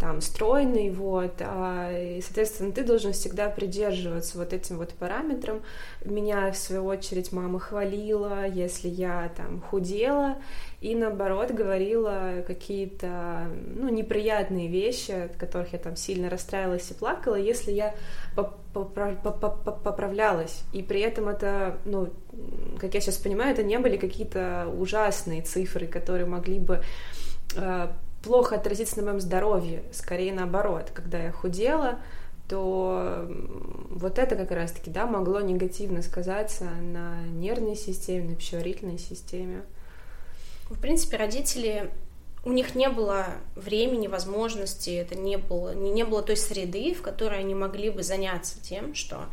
там 0.00 0.22
стройный, 0.22 0.90
вот, 0.90 1.34
а, 1.40 1.92
и, 1.92 2.22
соответственно, 2.22 2.72
ты 2.72 2.84
должен 2.84 3.12
всегда 3.12 3.50
придерживаться 3.50 4.38
вот 4.38 4.52
этим 4.54 4.78
вот 4.78 4.94
параметрам. 4.94 5.60
Меня, 6.04 6.50
в 6.50 6.56
свою 6.56 6.86
очередь, 6.86 7.32
мама 7.32 7.60
хвалила, 7.60 8.46
если 8.46 8.88
я 8.88 9.30
там 9.36 9.60
худела, 9.60 10.38
и 10.80 10.94
наоборот 10.94 11.50
говорила 11.50 12.42
какие-то, 12.46 13.48
ну, 13.76 13.90
неприятные 13.90 14.66
вещи, 14.68 15.10
от 15.10 15.36
которых 15.36 15.74
я 15.74 15.78
там 15.78 15.94
сильно 15.94 16.30
расстраивалась 16.30 16.90
и 16.90 16.94
плакала, 16.94 17.34
если 17.34 17.72
я 17.72 17.94
поправлялась. 18.72 20.62
И 20.72 20.82
при 20.82 21.00
этом 21.00 21.28
это, 21.28 21.78
ну, 21.84 22.08
как 22.78 22.94
я 22.94 23.00
сейчас 23.00 23.18
понимаю, 23.18 23.52
это 23.52 23.62
не 23.62 23.78
были 23.78 23.98
какие-то 23.98 24.72
ужасные 24.78 25.42
цифры, 25.42 25.86
которые 25.86 26.24
могли 26.24 26.58
бы 26.58 26.82
а, 27.58 27.92
плохо 28.22 28.56
отразиться 28.56 29.00
на 29.00 29.04
моем 29.04 29.20
здоровье, 29.20 29.82
скорее 29.92 30.32
наоборот. 30.32 30.92
Когда 30.94 31.18
я 31.18 31.30
худела, 31.30 31.98
то 32.48 33.28
вот 33.90 34.18
это 34.18 34.34
как 34.34 34.50
раз-таки, 34.50 34.90
да, 34.90 35.06
могло 35.06 35.40
негативно 35.40 36.00
сказаться 36.00 36.64
на 36.64 37.22
нервной 37.26 37.76
системе, 37.76 38.30
на 38.30 38.34
пищеварительной 38.34 38.98
системе. 38.98 39.62
В 40.70 40.78
принципе, 40.78 41.16
родители 41.16 41.90
у 42.44 42.52
них 42.52 42.74
не 42.74 42.88
было 42.88 43.26
времени, 43.56 44.06
возможности, 44.06 44.90
это 44.90 45.16
не 45.16 45.36
было, 45.36 45.74
не, 45.74 45.90
не 45.90 46.04
было 46.04 46.22
той 46.22 46.36
среды, 46.36 46.94
в 46.94 47.02
которой 47.02 47.40
они 47.40 47.54
могли 47.54 47.90
бы 47.90 48.02
заняться 48.02 48.62
тем, 48.62 48.94
что 48.94 49.26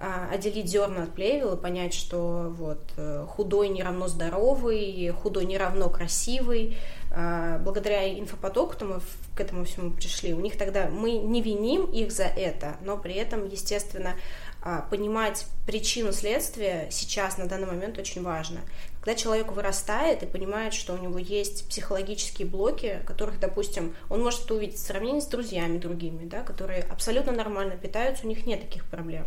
а, 0.00 0.28
отделить 0.32 0.68
зерна 0.68 1.02
от 1.02 1.14
плевел 1.14 1.54
и 1.54 1.60
понять, 1.60 1.92
что 1.92 2.54
вот 2.56 2.78
э, 2.96 3.26
худой 3.28 3.68
не 3.68 3.82
равно 3.82 4.06
здоровый, 4.06 5.08
худой 5.08 5.44
не 5.44 5.58
равно 5.58 5.90
красивый. 5.90 6.76
А, 7.10 7.58
благодаря 7.58 8.08
инфопотоку-то 8.16 8.84
мы 8.84 9.00
к 9.34 9.40
этому 9.40 9.64
всему 9.64 9.90
пришли. 9.90 10.32
У 10.34 10.40
них 10.40 10.56
тогда 10.56 10.88
мы 10.88 11.12
не 11.12 11.42
виним 11.42 11.86
их 11.86 12.12
за 12.12 12.24
это, 12.24 12.76
но 12.82 12.96
при 12.96 13.14
этом, 13.14 13.48
естественно, 13.48 14.14
понимать 14.90 15.46
причину 15.66 16.12
следствия 16.12 16.88
сейчас, 16.90 17.38
на 17.38 17.46
данный 17.46 17.66
момент, 17.66 17.98
очень 17.98 18.22
важно. 18.22 18.60
Когда 19.00 19.14
человек 19.14 19.52
вырастает 19.52 20.22
и 20.22 20.26
понимает, 20.26 20.74
что 20.74 20.94
у 20.94 20.98
него 20.98 21.18
есть 21.18 21.68
психологические 21.68 22.46
блоки, 22.48 23.00
которых, 23.06 23.38
допустим, 23.40 23.94
он 24.08 24.22
может 24.22 24.50
увидеть 24.50 24.76
в 24.76 24.84
сравнении 24.86 25.20
с 25.20 25.26
друзьями 25.26 25.78
другими, 25.78 26.26
да, 26.26 26.42
которые 26.42 26.82
абсолютно 26.82 27.32
нормально 27.32 27.76
питаются, 27.76 28.26
у 28.26 28.28
них 28.28 28.44
нет 28.46 28.60
таких 28.60 28.84
проблем. 28.86 29.26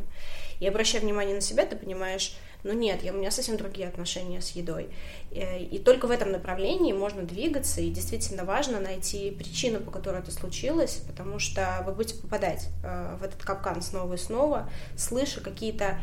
И 0.61 0.67
обращая 0.67 1.01
внимание 1.01 1.35
на 1.35 1.41
себя, 1.41 1.65
ты 1.65 1.75
понимаешь, 1.75 2.37
ну 2.63 2.71
нет, 2.73 3.01
я, 3.03 3.11
у 3.11 3.17
меня 3.17 3.31
совсем 3.31 3.57
другие 3.57 3.87
отношения 3.87 4.41
с 4.41 4.51
едой. 4.51 4.89
И, 5.31 5.39
э, 5.39 5.63
и 5.63 5.79
только 5.79 6.05
в 6.05 6.11
этом 6.11 6.31
направлении 6.31 6.93
можно 6.93 7.23
двигаться, 7.23 7.81
и 7.81 7.89
действительно 7.89 8.45
важно 8.45 8.79
найти 8.79 9.31
причину, 9.31 9.79
по 9.79 9.89
которой 9.89 10.21
это 10.21 10.31
случилось, 10.31 11.01
потому 11.07 11.39
что 11.39 11.83
вы 11.85 11.93
будете 11.93 12.21
попадать 12.21 12.67
э, 12.83 13.17
в 13.19 13.23
этот 13.23 13.43
капкан 13.43 13.81
снова 13.81 14.13
и 14.13 14.17
снова, 14.17 14.69
слыша 14.95 15.41
какие-то 15.41 15.99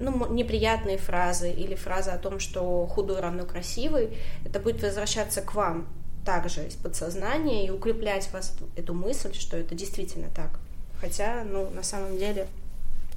ну, 0.00 0.32
неприятные 0.32 0.98
фразы 0.98 1.50
или 1.50 1.76
фразы 1.76 2.10
о 2.10 2.18
том, 2.18 2.40
что 2.40 2.86
худой 2.88 3.20
равно 3.20 3.44
красивый, 3.44 4.18
это 4.44 4.58
будет 4.58 4.82
возвращаться 4.82 5.42
к 5.42 5.54
вам 5.54 5.86
также 6.24 6.66
из 6.66 6.74
подсознания 6.74 7.64
и 7.66 7.70
укреплять 7.70 8.30
вас 8.32 8.58
эту 8.74 8.94
мысль, 8.94 9.32
что 9.32 9.56
это 9.56 9.76
действительно 9.76 10.28
так. 10.34 10.58
Хотя, 11.00 11.44
ну, 11.44 11.70
на 11.70 11.84
самом 11.84 12.18
деле 12.18 12.48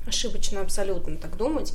ошибочно 0.09 0.61
абсолютно 0.61 1.17
так 1.17 1.37
думать. 1.37 1.73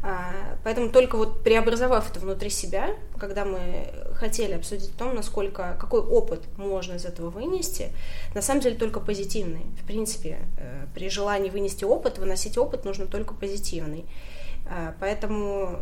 А, 0.00 0.32
поэтому 0.62 0.90
только 0.90 1.16
вот 1.16 1.42
преобразовав 1.42 2.08
это 2.08 2.20
внутри 2.20 2.50
себя, 2.50 2.94
когда 3.18 3.44
мы 3.44 3.92
хотели 4.14 4.52
обсудить 4.52 4.90
о 4.90 4.98
том, 4.98 5.14
насколько, 5.14 5.76
какой 5.80 6.00
опыт 6.00 6.44
можно 6.56 6.94
из 6.94 7.04
этого 7.04 7.30
вынести, 7.30 7.90
на 8.34 8.42
самом 8.42 8.60
деле 8.60 8.76
только 8.76 9.00
позитивный. 9.00 9.66
В 9.82 9.86
принципе, 9.86 10.38
э, 10.56 10.86
при 10.94 11.08
желании 11.10 11.50
вынести 11.50 11.84
опыт, 11.84 12.18
выносить 12.18 12.56
опыт 12.58 12.84
нужно 12.84 13.06
только 13.06 13.34
позитивный. 13.34 14.04
А, 14.70 14.94
поэтому 15.00 15.80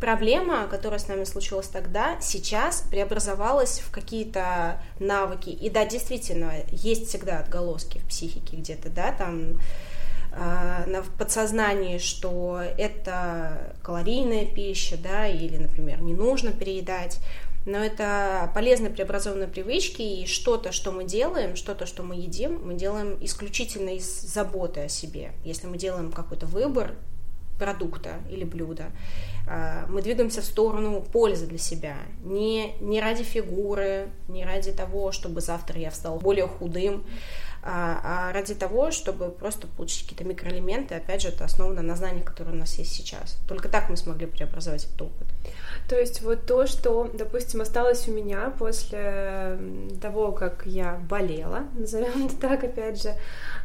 проблема, 0.00 0.66
которая 0.66 0.98
с 0.98 1.08
нами 1.08 1.24
случилась 1.24 1.68
тогда, 1.68 2.18
сейчас 2.22 2.82
преобразовалась 2.90 3.80
в 3.80 3.90
какие-то 3.90 4.80
навыки. 5.00 5.50
И 5.50 5.68
да, 5.68 5.84
действительно, 5.84 6.52
есть 6.70 7.08
всегда 7.08 7.40
отголоски 7.40 7.98
в 7.98 8.08
психике 8.08 8.56
где-то, 8.56 8.88
да, 8.88 9.12
там 9.12 9.58
а, 10.40 10.84
в 11.02 11.18
подсознании, 11.18 11.98
что 11.98 12.60
это 12.76 13.74
калорийная 13.82 14.46
пища, 14.46 14.96
да, 14.96 15.26
или, 15.26 15.56
например, 15.56 16.00
не 16.00 16.14
нужно 16.14 16.52
переедать, 16.52 17.18
но 17.66 17.78
это 17.78 18.50
полезные 18.54 18.90
преобразованные 18.90 19.48
привычки, 19.48 20.00
и 20.00 20.26
что-то, 20.26 20.70
что 20.70 20.92
мы 20.92 21.04
делаем, 21.04 21.56
что-то, 21.56 21.86
что 21.86 22.04
мы 22.04 22.14
едим, 22.14 22.60
мы 22.64 22.74
делаем 22.74 23.18
исключительно 23.20 23.90
из 23.90 24.04
заботы 24.22 24.82
о 24.82 24.88
себе. 24.88 25.32
Если 25.44 25.66
мы 25.66 25.76
делаем 25.76 26.12
какой-то 26.12 26.46
выбор 26.46 26.94
продукта 27.58 28.20
или 28.30 28.44
блюда, 28.44 28.86
а, 29.48 29.86
мы 29.88 30.02
двигаемся 30.02 30.40
в 30.40 30.44
сторону 30.44 31.02
пользы 31.02 31.46
для 31.46 31.58
себя. 31.58 31.96
Не, 32.22 32.76
не 32.80 33.00
ради 33.00 33.24
фигуры, 33.24 34.10
не 34.28 34.44
ради 34.44 34.70
того, 34.70 35.10
чтобы 35.10 35.40
завтра 35.40 35.80
я 35.80 35.90
встал 35.90 36.18
более 36.18 36.46
худым, 36.46 37.04
а 37.62 38.32
ради 38.32 38.54
того, 38.54 38.90
чтобы 38.90 39.30
просто 39.30 39.66
получить 39.66 40.02
какие-то 40.02 40.24
микроэлементы. 40.24 40.94
Опять 40.94 41.22
же, 41.22 41.28
это 41.28 41.44
основано 41.44 41.82
на 41.82 41.96
знаниях, 41.96 42.24
которые 42.24 42.54
у 42.54 42.58
нас 42.58 42.74
есть 42.74 42.92
сейчас. 42.92 43.38
Только 43.46 43.68
так 43.68 43.88
мы 43.88 43.96
смогли 43.96 44.26
преобразовать 44.26 44.84
этот 44.84 45.02
опыт. 45.02 45.28
То 45.88 45.98
есть 45.98 46.20
вот 46.22 46.46
то, 46.46 46.66
что, 46.66 47.10
допустим, 47.12 47.60
осталось 47.62 48.06
у 48.08 48.12
меня 48.12 48.52
после 48.58 49.58
того, 50.00 50.32
как 50.32 50.66
я 50.66 51.00
болела, 51.08 51.64
назовем 51.78 52.26
это 52.26 52.36
так, 52.36 52.64
опять 52.64 53.02
же, 53.02 53.14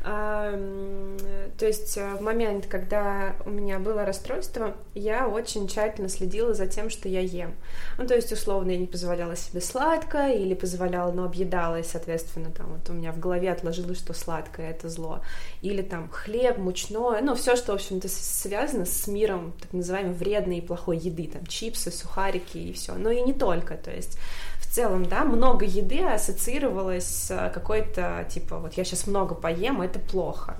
то 0.04 1.66
есть 1.66 1.98
э, 1.98 2.16
в 2.16 2.22
момент, 2.22 2.66
когда 2.68 3.36
у 3.46 3.50
меня 3.50 3.80
было 3.80 4.06
расстройство, 4.06 4.76
я 4.94 5.28
очень 5.30 5.68
тщательно 5.68 6.10
следила 6.10 6.54
за 6.54 6.68
тем, 6.68 6.90
что 6.90 7.08
я 7.08 7.22
ем. 7.22 7.54
Ну, 7.98 8.06
то 8.06 8.14
есть, 8.14 8.32
условно, 8.32 8.72
я 8.72 8.78
не 8.78 8.86
позволяла 8.86 9.36
себе 9.38 9.62
сладкое 9.62 10.34
или 10.34 10.56
позволяла, 10.56 11.12
но 11.12 11.24
объедалась, 11.24 11.92
соответственно, 11.92 12.52
там 12.52 12.74
вот 12.74 12.90
у 12.90 12.94
меня 12.94 13.14
в 13.14 13.20
голове 13.20 13.52
отложилось, 13.52 13.83
что 13.96 14.14
сладкое— 14.14 14.70
это 14.72 14.90
зло. 14.90 15.22
Или 15.62 15.82
там 15.82 16.10
хлеб, 16.10 16.58
мучное, 16.58 17.22
ну, 17.22 17.36
все, 17.36 17.56
что, 17.56 17.74
в 17.74 17.76
общем-то, 17.76 18.08
связано 18.08 18.86
с 18.86 19.08
миром 19.08 19.54
так 19.60 19.74
называемой 19.74 20.14
вредной 20.14 20.58
и 20.58 20.62
плохой 20.62 20.98
еды, 20.98 21.28
там, 21.28 21.46
чипсы, 21.46 21.92
сухарики 21.92 22.58
и 22.58 22.74
все. 22.74 22.94
Но 22.96 23.12
и 23.12 23.22
не 23.22 23.34
только, 23.34 23.76
то 23.76 23.92
есть 23.92 24.18
в 24.60 24.74
целом, 24.74 25.06
да, 25.06 25.24
много 25.24 25.66
еды 25.66 26.04
ассоциировалось 26.04 27.06
с 27.06 27.52
какой-то, 27.54 28.26
типа, 28.30 28.58
вот 28.58 28.74
я 28.74 28.84
сейчас 28.84 29.06
много 29.08 29.36
поем, 29.36 29.82
это 29.82 30.00
плохо. 30.00 30.56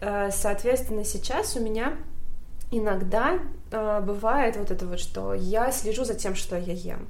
Mm-hmm. 0.00 0.30
Соответственно, 0.30 1.04
сейчас 1.04 1.56
у 1.56 1.60
меня 1.60 1.96
иногда 2.70 3.38
э, 3.70 4.00
бывает 4.00 4.56
вот 4.56 4.70
это 4.70 4.86
вот, 4.86 5.00
что 5.00 5.34
я 5.34 5.72
слежу 5.72 6.04
за 6.04 6.14
тем, 6.14 6.34
что 6.34 6.56
я 6.56 6.72
ем. 6.72 7.08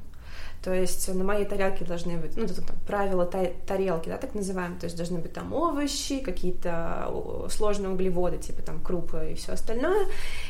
То 0.63 0.75
есть 0.75 1.09
на 1.09 1.25
моей 1.25 1.47
тарелке 1.47 1.87
должны 1.87 2.19
быть, 2.19 2.37
ну, 2.37 2.47
там 2.47 2.77
правила 2.87 3.25
тарелки, 3.25 4.11
да, 4.11 4.19
так 4.19 4.35
называемые, 4.35 4.79
то 4.79 4.85
есть 4.85 4.97
должны 4.97 5.19
быть 5.19 5.33
там 5.33 5.55
овощи, 5.55 6.19
какие-то 6.19 7.11
сложные 7.49 7.93
углеводы, 7.93 8.37
типа 8.37 8.61
там 8.61 8.81
крупы 8.81 9.31
и 9.33 9.35
все 9.37 9.53
остальное, 9.53 10.07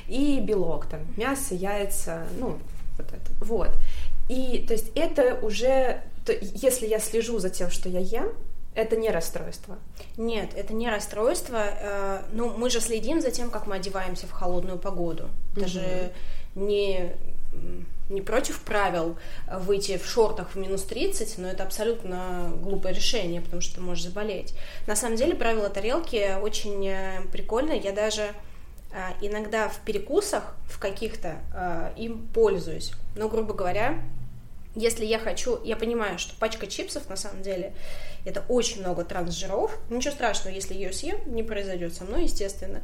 и 0.09 0.41
белок, 0.41 0.87
там 0.87 1.01
мясо, 1.17 1.55
яйца, 1.55 2.27
ну, 2.41 2.59
вот 2.99 3.07
это. 3.07 3.45
Вот. 3.45 3.71
И 4.29 4.65
то 4.67 4.75
есть 4.75 4.91
это 4.97 5.39
уже, 5.43 6.03
то, 6.25 6.33
если 6.33 6.87
я 6.87 6.99
слежу 6.99 7.39
за 7.39 7.51
тем, 7.51 7.71
что 7.71 7.89
я 7.89 8.01
ем, 8.01 8.33
это 8.75 8.97
не 8.97 9.11
расстройство. 9.11 9.79
Нет, 10.17 10.51
это 10.57 10.73
не 10.73 10.89
расстройство. 10.89 11.59
Э, 11.59 12.23
ну, 12.33 12.57
мы 12.57 12.71
же 12.71 12.81
следим 12.81 13.21
за 13.21 13.31
тем, 13.31 13.51
как 13.51 13.67
мы 13.67 13.77
одеваемся 13.77 14.27
в 14.27 14.31
холодную 14.31 14.79
погоду. 14.79 15.29
Это 15.53 15.63
угу. 15.63 15.69
же 15.69 16.13
не 16.55 17.13
не 18.09 18.23
против 18.23 18.61
правил 18.63 19.17
выйти 19.47 19.97
в 19.97 20.07
шортах 20.07 20.51
в 20.51 20.57
минус 20.57 20.83
30, 20.83 21.39
но 21.39 21.49
это 21.49 21.63
абсолютно 21.63 22.53
глупое 22.61 22.95
решение, 22.95 23.41
потому 23.41 23.63
что 23.63 23.77
ты 23.77 23.81
можешь 23.81 24.05
заболеть. 24.05 24.55
На 24.87 24.97
самом 24.97 25.17
деле 25.17 25.35
правила 25.35 25.71
тарелки 25.71 26.37
очень 26.41 26.87
э, 26.89 27.23
прикольные. 27.33 27.79
Я 27.79 27.93
даже 27.93 28.35
э, 28.93 28.97
иногда 29.21 29.69
в 29.69 29.79
перекусах 29.81 30.57
в 30.67 30.79
каких-то 30.79 31.41
им 31.97 32.27
пользуюсь. 32.35 32.93
Но, 33.15 33.29
грубо 33.29 33.55
говоря, 33.55 34.03
если 34.77 35.05
я 35.05 35.19
хочу, 35.19 35.61
я 35.65 35.77
понимаю, 35.77 36.19
что 36.19 36.35
пачка 36.37 36.67
чипсов 36.67 37.09
на 37.09 37.17
самом 37.17 37.43
деле 37.43 37.75
это 38.25 38.45
очень 38.49 38.81
много 38.81 39.05
трансжиров. 39.05 39.77
Ничего 39.89 40.13
страшного, 40.13 40.55
если 40.55 40.75
ее 40.75 40.93
съем, 40.93 41.19
не 41.27 41.43
произойдет 41.43 41.95
со 41.95 42.05
мной, 42.05 42.25
естественно. 42.25 42.83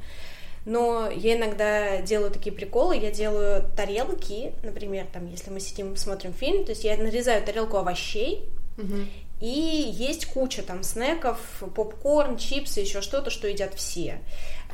Но 0.66 1.08
я 1.08 1.36
иногда 1.36 2.02
делаю 2.02 2.30
такие 2.30 2.54
приколы, 2.54 2.96
я 2.96 3.10
делаю 3.10 3.64
тарелки, 3.76 4.52
например, 4.62 5.06
там, 5.12 5.30
если 5.30 5.50
мы 5.50 5.60
сидим, 5.60 5.96
смотрим 5.96 6.34
фильм, 6.34 6.64
то 6.64 6.72
есть 6.72 6.84
я 6.84 6.96
нарезаю 6.96 7.42
тарелку 7.42 7.78
овощей, 7.78 8.48
угу. 8.76 9.06
И 9.38 9.48
есть 9.92 10.26
куча 10.26 10.62
там 10.62 10.82
снеков, 10.82 11.38
попкорн, 11.74 12.38
чипсы, 12.38 12.80
еще 12.80 13.02
что-то, 13.02 13.28
что 13.28 13.46
едят 13.46 13.74
все. 13.74 14.20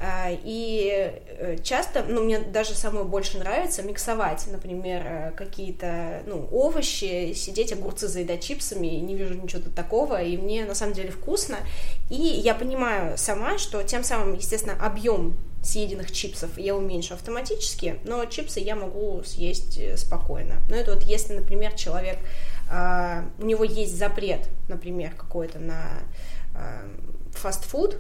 А, 0.01 0.31
и 0.31 1.21
э, 1.27 1.57
часто, 1.65 2.05
ну, 2.05 2.25
мне 2.25 2.39
даже 2.39 2.75
самое 2.75 3.05
больше 3.05 3.39
нравится 3.39 3.83
миксовать, 3.83 4.47
например, 4.47 5.03
э, 5.05 5.33
какие-то, 5.37 6.23
ну, 6.27 6.49
овощи, 6.53 7.33
сидеть, 7.35 7.73
огурцы 7.73 8.07
заедать 8.07 8.45
чипсами, 8.45 8.87
не 8.87 9.17
вижу 9.17 9.35
ничего 9.35 9.63
такого, 9.75 10.23
и 10.23 10.37
мне 10.37 10.65
на 10.65 10.77
самом 10.77 10.95
деле 10.95 11.11
вкусно. 11.11 11.59
И 12.09 12.15
я 12.15 12.55
понимаю 12.55 13.19
сама, 13.19 13.59
что 13.59 13.83
тем 13.83 14.05
самым, 14.05 14.35
естественно, 14.35 14.77
объем 14.81 15.37
съеденных 15.63 16.11
чипсов 16.11 16.59
я 16.59 16.75
уменьшу 16.75 17.15
автоматически, 17.15 18.01
но 18.05 18.25
чипсы 18.25 18.61
я 18.61 18.75
могу 18.75 19.23
съесть 19.25 19.79
э, 19.79 19.97
спокойно. 19.97 20.57
Но 20.69 20.77
это 20.77 20.95
вот 20.95 21.05
если, 21.05 21.35
например, 21.35 21.73
человек 21.75 22.19
а, 22.69 23.25
у 23.39 23.45
него 23.45 23.65
есть 23.65 23.97
запрет, 23.97 24.49
например, 24.69 25.15
какой-то 25.15 25.59
на 25.59 26.01
а, 26.55 26.85
фастфуд 27.33 27.99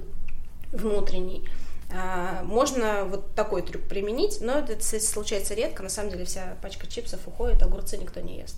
внутренний, 0.72 1.48
а, 1.94 2.42
можно 2.44 3.04
вот 3.04 3.34
такой 3.34 3.60
трюк 3.60 3.82
применить, 3.82 4.38
но 4.40 4.60
это 4.60 4.82
случается 4.82 5.52
редко, 5.52 5.82
на 5.82 5.90
самом 5.90 6.10
деле 6.10 6.24
вся 6.24 6.56
пачка 6.62 6.86
чипсов 6.86 7.20
уходит, 7.26 7.62
огурцы 7.62 7.98
никто 7.98 8.20
не 8.20 8.38
ест. 8.38 8.56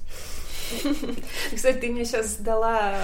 Кстати, 1.54 1.78
ты 1.78 1.90
мне 1.90 2.04
сейчас 2.04 2.36
дала 2.36 2.96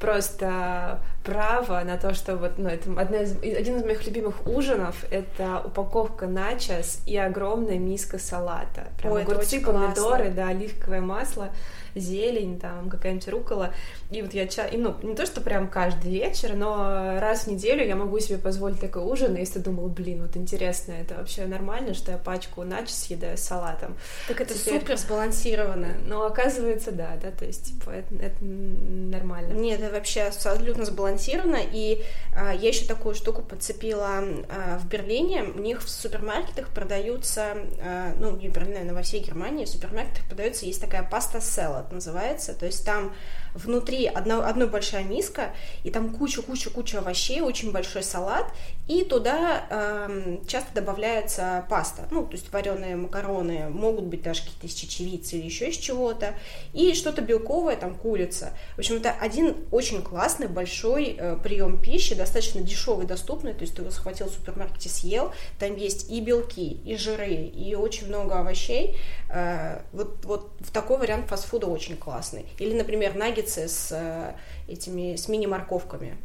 просто 0.00 1.00
право 1.24 1.80
на 1.84 1.96
то, 1.96 2.14
что 2.14 2.36
вот, 2.36 2.58
ну, 2.58 2.68
это 2.68 2.90
одна 3.00 3.18
из, 3.22 3.36
один 3.42 3.76
из 3.76 3.84
моих 3.84 4.04
любимых 4.06 4.46
ужинов— 4.46 5.04
это 5.10 5.62
упаковка 5.64 6.26
начос 6.26 7.00
и 7.06 7.16
огромная 7.16 7.78
миска 7.78 8.18
салата. 8.18 8.88
Прям 8.98 9.12
Ой, 9.12 9.22
огурцы, 9.22 9.60
помидоры, 9.60 10.30
да, 10.30 10.48
оливковое 10.48 11.00
масло— 11.00 11.50
зелень, 11.94 12.58
там 12.58 12.90
какая-нибудь 12.90 13.28
рукола. 13.28 13.74
И 14.10 14.22
вот 14.22 14.34
я, 14.34 14.46
ча... 14.46 14.66
и, 14.66 14.76
ну, 14.76 14.94
не 15.02 15.14
то, 15.14 15.26
что 15.26 15.40
прям 15.40 15.68
каждый 15.68 16.10
вечер, 16.10 16.54
но 16.54 17.18
раз 17.20 17.44
в 17.44 17.46
неделю 17.48 17.86
я 17.86 17.96
могу 17.96 18.18
себе 18.18 18.38
позволить 18.38 18.80
такой 18.80 19.02
ужин, 19.02 19.36
и 19.36 19.40
если 19.40 19.58
думала, 19.58 19.88
блин, 19.88 20.22
вот 20.22 20.36
интересно, 20.36 20.92
это 20.92 21.14
вообще 21.14 21.46
нормально, 21.46 21.94
что 21.94 22.12
я 22.12 22.18
пачку 22.18 22.64
начос 22.64 22.94
съедаю 22.94 23.36
с 23.36 23.42
салатом. 23.42 23.96
Так 24.28 24.40
это 24.40 24.54
Теперь... 24.54 24.80
супер 24.80 24.96
сбалансированно. 24.96 25.94
Ну, 26.06 26.24
оказывается, 26.24 26.92
да, 26.92 27.16
да, 27.22 27.30
то 27.30 27.44
есть, 27.44 27.66
типа, 27.66 27.90
это, 27.90 28.14
это 28.16 28.44
нормально. 28.44 29.54
Нет, 29.54 29.80
это 29.80 29.92
вообще 29.92 30.22
абсолютно 30.22 30.84
сбалансировано, 30.84 31.58
и 31.72 32.02
а, 32.36 32.52
я 32.52 32.68
еще 32.68 32.86
такую 32.86 33.14
штуку 33.14 33.42
подцепила 33.42 34.24
а, 34.48 34.78
в 34.78 34.88
Берлине, 34.88 35.44
у 35.44 35.60
них 35.60 35.82
в 35.82 35.88
супермаркетах 35.88 36.68
продаются, 36.68 37.56
а, 37.82 38.12
ну, 38.18 38.36
не 38.36 38.48
в 38.48 38.52
Берлине, 38.52 38.74
наверное, 38.74 38.94
во 38.94 39.02
всей 39.02 39.20
Германии 39.20 39.64
в 39.64 39.68
супермаркетах 39.68 40.26
продается, 40.26 40.66
есть 40.66 40.80
такая 40.80 41.02
паста 41.02 41.40
салат 41.40 41.83
называется, 41.92 42.54
то 42.54 42.66
есть 42.66 42.84
там 42.84 43.12
внутри 43.54 44.06
одна, 44.06 44.46
одной 44.46 44.68
большая 44.68 45.04
миска, 45.04 45.54
и 45.84 45.90
там 45.90 46.10
куча-куча-куча 46.10 46.98
овощей, 46.98 47.40
очень 47.40 47.72
большой 47.72 48.02
салат, 48.02 48.46
и 48.88 49.04
туда 49.04 49.64
э, 49.70 50.38
часто 50.46 50.74
добавляется 50.74 51.64
паста, 51.70 52.06
ну, 52.10 52.26
то 52.26 52.32
есть 52.32 52.52
вареные 52.52 52.96
макароны, 52.96 53.68
могут 53.70 54.04
быть 54.04 54.22
даже 54.22 54.42
какие-то 54.42 54.66
из 54.66 54.74
чечевицы 54.74 55.36
или 55.36 55.46
еще 55.46 55.68
из 55.68 55.76
чего-то, 55.76 56.34
и 56.72 56.92
что-то 56.94 57.22
белковое, 57.22 57.76
там 57.76 57.94
курица. 57.94 58.52
В 58.74 58.80
общем, 58.80 58.96
это 58.96 59.12
один 59.12 59.56
очень 59.70 60.02
классный 60.02 60.48
большой 60.48 61.16
э, 61.18 61.36
прием 61.42 61.80
пищи, 61.80 62.14
достаточно 62.14 62.60
дешевый, 62.60 63.06
доступный, 63.06 63.54
то 63.54 63.62
есть 63.62 63.74
ты 63.74 63.82
его 63.82 63.90
схватил 63.90 64.26
в 64.28 64.32
супермаркете, 64.32 64.88
съел, 64.88 65.32
там 65.58 65.76
есть 65.76 66.10
и 66.10 66.20
белки, 66.20 66.80
и 66.84 66.96
жиры, 66.96 67.34
и 67.34 67.74
очень 67.74 68.08
много 68.08 68.40
овощей. 68.40 68.96
Э, 69.30 69.80
вот, 69.92 70.24
вот 70.24 70.50
такой 70.72 70.98
вариант 70.98 71.28
фастфуда 71.28 71.66
очень 71.68 71.96
классный. 71.96 72.46
Или, 72.58 72.74
например, 72.74 73.14
наггетсы 73.14 73.43
наггетсы 73.44 73.68
с 73.68 73.88
э, 73.92 74.34
этими, 74.68 75.16
с 75.16 75.28
мини-морковками. 75.28 76.16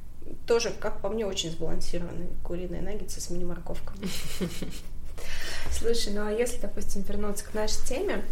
Тоже, 0.46 0.72
как 0.72 1.02
по 1.02 1.10
мне, 1.10 1.26
очень 1.26 1.52
сбалансированные 1.52 2.30
куриные 2.44 2.82
наггетсы 2.82 3.20
с 3.20 3.30
мини-морковками. 3.30 4.08
Слушай, 5.72 6.14
ну 6.14 6.26
а 6.26 6.32
если, 6.32 6.60
допустим, 6.60 7.02
вернуться 7.02 7.46
к 7.46 7.54
нашей 7.54 7.86
теме, 7.86 8.24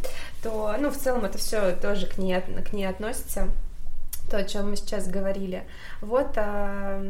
то, 0.41 0.73
ну, 0.79 0.89
в 0.89 0.97
целом 0.97 1.25
это 1.25 1.37
все 1.37 1.75
тоже 1.75 2.07
к 2.07 2.17
ней, 2.17 2.39
к 2.39 2.71
ней 2.71 2.85
относится, 2.85 3.49
то, 4.31 4.37
о 4.37 4.43
чем 4.43 4.69
мы 4.69 4.77
сейчас 4.77 5.07
говорили. 5.07 5.67
Вот 6.01 6.31
а, 6.37 7.01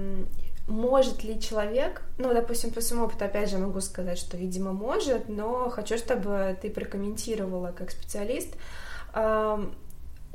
может 0.67 1.24
ли 1.24 1.39
человек, 1.39 2.01
ну, 2.17 2.34
допустим, 2.34 2.72
по 2.72 2.81
своему 2.81 3.05
опыту, 3.05 3.25
опять 3.25 3.51
же, 3.51 3.57
могу 3.60 3.81
сказать, 3.81 4.17
что, 4.17 4.38
видимо, 4.38 4.74
может, 4.74 5.29
но 5.29 5.69
хочу, 5.69 5.98
чтобы 5.98 6.57
ты 6.60 6.72
прокомментировала 6.72 7.72
как 7.72 7.91
специалист, 7.91 8.50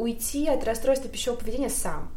уйти 0.02 0.48
от 0.48 0.64
расстройства 0.64 1.08
пищевого 1.08 1.38
поведения 1.38 1.70
сам. 1.70 2.10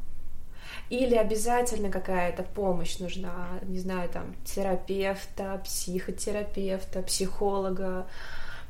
Или 0.89 1.15
обязательно 1.15 1.89
какая-то 1.89 2.43
помощь 2.43 2.99
нужна, 2.99 3.47
не 3.63 3.79
знаю, 3.79 4.09
там, 4.09 4.35
терапевта, 4.43 5.61
психотерапевта, 5.63 7.01
психолога. 7.01 8.05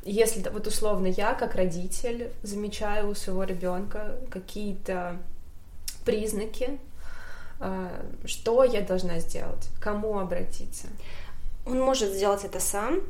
Если 0.04 0.48
вот 0.50 0.68
условно 0.68 1.08
я, 1.08 1.34
как 1.34 1.56
родитель, 1.56 2.30
замечаю 2.44 3.10
у 3.10 3.16
своего 3.16 3.44
ребенка 3.44 4.18
какие-то 4.30 5.18
признаки, 6.06 6.78
а, 7.60 7.90
что 8.26 8.64
я 8.64 8.82
должна 8.82 9.20
сделать, 9.20 9.70
кому 9.82 10.20
обратиться? 10.20 10.88
Он 11.66 11.80
может 11.80 12.12
сделать 12.12 12.44
это 12.44 12.60
сам, 12.60 13.02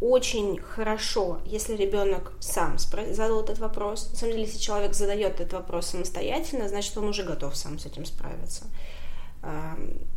очень 0.00 0.58
хорошо, 0.58 1.40
если 1.46 1.74
ребенок 1.74 2.32
сам 2.40 2.78
задал 2.78 3.40
этот 3.40 3.58
вопрос. 3.58 4.10
На 4.10 4.16
самом 4.16 4.32
деле, 4.32 4.44
если 4.44 4.58
человек 4.58 4.94
задает 4.94 5.40
этот 5.40 5.54
вопрос 5.54 5.86
самостоятельно, 5.86 6.68
значит, 6.68 6.96
он 6.98 7.08
уже 7.08 7.22
готов 7.22 7.56
сам 7.56 7.78
с 7.78 7.86
этим 7.86 8.04
справиться. 8.04 8.64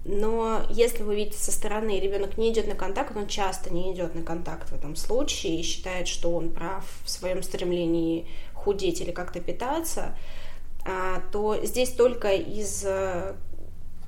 Но 0.06 0.64
если 0.70 1.04
вы 1.04 1.16
видите 1.16 1.38
со 1.38 1.52
стороны, 1.52 2.00
ребенок 2.00 2.38
не 2.38 2.52
идет 2.52 2.68
на 2.68 2.76
контакт, 2.76 3.16
он 3.16 3.28
часто 3.28 3.72
не 3.72 3.94
идет 3.94 4.16
на 4.16 4.24
контакт 4.24 4.70
в 4.70 4.74
этом 4.74 4.96
случае 4.96 5.60
и 5.60 5.64
считает, 5.64 6.08
что 6.08 6.32
он 6.36 6.50
прав 6.50 6.86
в 7.04 7.10
своем 7.10 7.44
стремлении 7.44 8.28
худеть 8.54 9.02
или 9.02 9.12
как-то 9.12 9.40
питаться, 9.40 10.16
а, 10.86 11.22
то 11.32 11.64
здесь 11.64 11.92
только 11.92 12.32
из 12.32 12.84
э, 12.86 13.36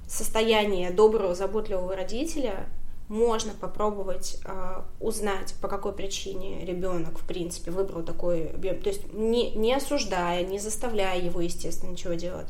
состояния 0.08 0.90
доброго, 0.90 1.36
заботливого 1.36 1.96
родителя 1.96 2.66
можно 3.12 3.52
попробовать 3.52 4.38
э, 4.46 4.82
узнать, 5.02 5.54
по 5.62 5.68
какой 5.68 5.92
причине 5.92 6.64
ребенок, 6.64 7.20
в 7.20 7.28
принципе, 7.28 7.70
выбрал 7.70 8.04
такой 8.04 8.48
объем. 8.48 8.82
То 8.82 8.88
есть 8.88 9.14
не, 9.14 9.52
не 9.52 9.74
осуждая, 9.74 10.46
не 10.46 10.60
заставляя 10.60 11.20
его, 11.20 11.42
естественно, 11.42 11.92
ничего 11.92 12.14
делать. 12.14 12.48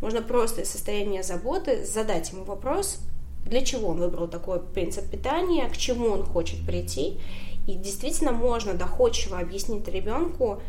Можно 0.00 0.22
просто 0.22 0.62
из 0.62 0.70
состояния 0.70 1.22
заботы 1.22 1.84
задать 1.84 2.32
ему 2.32 2.44
вопрос, 2.44 3.00
для 3.44 3.60
чего 3.60 3.90
он 3.90 3.98
выбрал 3.98 4.28
такой 4.28 4.60
принцип 4.60 5.10
питания, 5.10 5.68
к 5.68 5.76
чему 5.76 6.08
он 6.08 6.24
хочет 6.24 6.64
прийти. 6.66 7.20
И 7.66 7.74
действительно 7.74 8.32
можно 8.32 8.72
доходчиво 8.72 9.38
объяснить 9.38 9.86
ребенку 9.88 10.62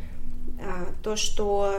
э, 0.59 0.87
то, 1.01 1.15
что 1.15 1.75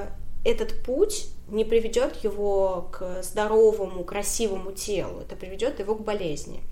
этот 0.47 0.83
путь 0.83 1.29
не 1.49 1.67
приведет 1.67 2.25
его 2.25 2.89
к 2.91 3.23
здоровому, 3.23 4.03
красивому 4.03 4.73
телу, 4.73 5.21
это 5.21 5.37
приведет 5.37 5.79
его 5.79 5.95
к 5.95 6.03
болезни. 6.03 6.63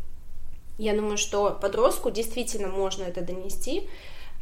Я 0.79 0.95
думаю, 0.95 1.17
что 1.17 1.57
подростку 1.61 2.11
действительно 2.11 2.69
можно 2.69 3.05
это 3.05 3.21
донести, 3.21 3.89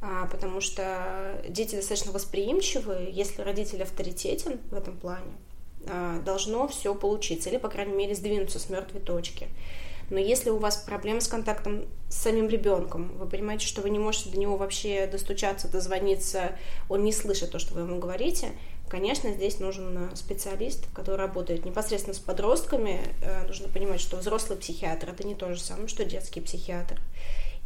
а, 0.01 0.27
потому 0.27 0.61
что 0.61 1.43
дети 1.49 1.75
достаточно 1.75 2.13
восприимчивы, 2.13 3.11
если 3.13 3.43
родитель 3.43 3.83
авторитетен 3.83 4.59
в 4.71 4.75
этом 4.75 4.97
плане, 4.97 5.33
а, 5.87 6.21
должно 6.21 6.69
все 6.69 6.95
получиться, 6.95 7.51
или, 7.51 7.59
по 7.59 7.69
крайней 7.69 7.95
мере, 7.95 8.15
сдвинуться 8.15 8.59
с 8.59 8.71
мертвой 8.71 9.01
точки. 9.01 9.49
Но 10.11 10.19
если 10.19 10.51
у 10.51 10.59
вас 10.59 10.77
проблемы 10.77 11.21
с 11.21 11.29
контактом 11.29 11.85
с 12.09 12.17
самим 12.17 12.49
ребенком, 12.49 13.17
вы 13.17 13.27
понимаете, 13.27 13.67
что 13.67 13.81
вы 13.81 13.91
не 13.91 13.99
можете 13.99 14.31
до 14.31 14.39
него 14.39 14.57
вообще 14.57 15.07
достучаться, 15.07 15.69
дозвониться, 15.69 16.57
он 16.89 17.05
не 17.05 17.13
слышит 17.13 17.53
то, 17.53 17.61
что 17.61 17.75
вы 17.75 17.83
ему 17.83 17.99
говорите, 17.99 18.51
Конечно, 18.91 19.33
здесь 19.33 19.61
нужен 19.61 19.97
э, 19.97 20.17
специалист, 20.17 20.85
который 20.93 21.21
работает 21.21 21.65
непосредственно 21.65 22.13
с 22.13 22.19
подростками. 22.19 23.01
Э, 23.23 23.47
нужно 23.47 23.69
понимать, 23.69 24.01
что 24.01 24.17
взрослый 24.17 24.59
психиатр 24.59 25.11
это 25.11 25.25
не 25.25 25.37
то 25.37 25.55
же 25.55 25.61
самое, 25.61 25.87
что 25.87 26.05
детский 26.05 26.41
психиатр. 26.41 27.01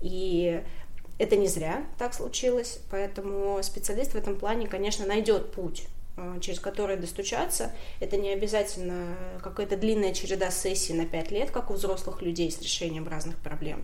И 0.03 0.63
это 1.19 1.37
не 1.37 1.49
зря 1.49 1.87
так 1.99 2.13
случилось, 2.13 2.79
поэтому 2.91 3.59
специалист 3.63 4.13
в 4.13 4.17
этом 4.17 4.37
плане, 4.37 4.67
конечно, 4.67 5.07
найдет 5.07 5.51
путь 5.53 5.87
э, 6.19 6.41
через 6.43 6.61
который 6.61 6.99
достучаться. 6.99 7.73
Это 8.01 8.19
не 8.19 8.29
обязательно 8.29 9.17
какая-то 9.43 9.79
длинная 9.79 10.13
череда 10.13 10.51
сессий 10.51 10.93
на 10.93 11.07
5 11.07 11.31
лет, 11.31 11.51
как 11.51 11.71
у 11.71 11.75
взрослых 11.75 12.21
людей 12.21 12.53
с 12.53 12.61
решением 12.61 13.09
разных 13.09 13.39
проблем. 13.39 13.83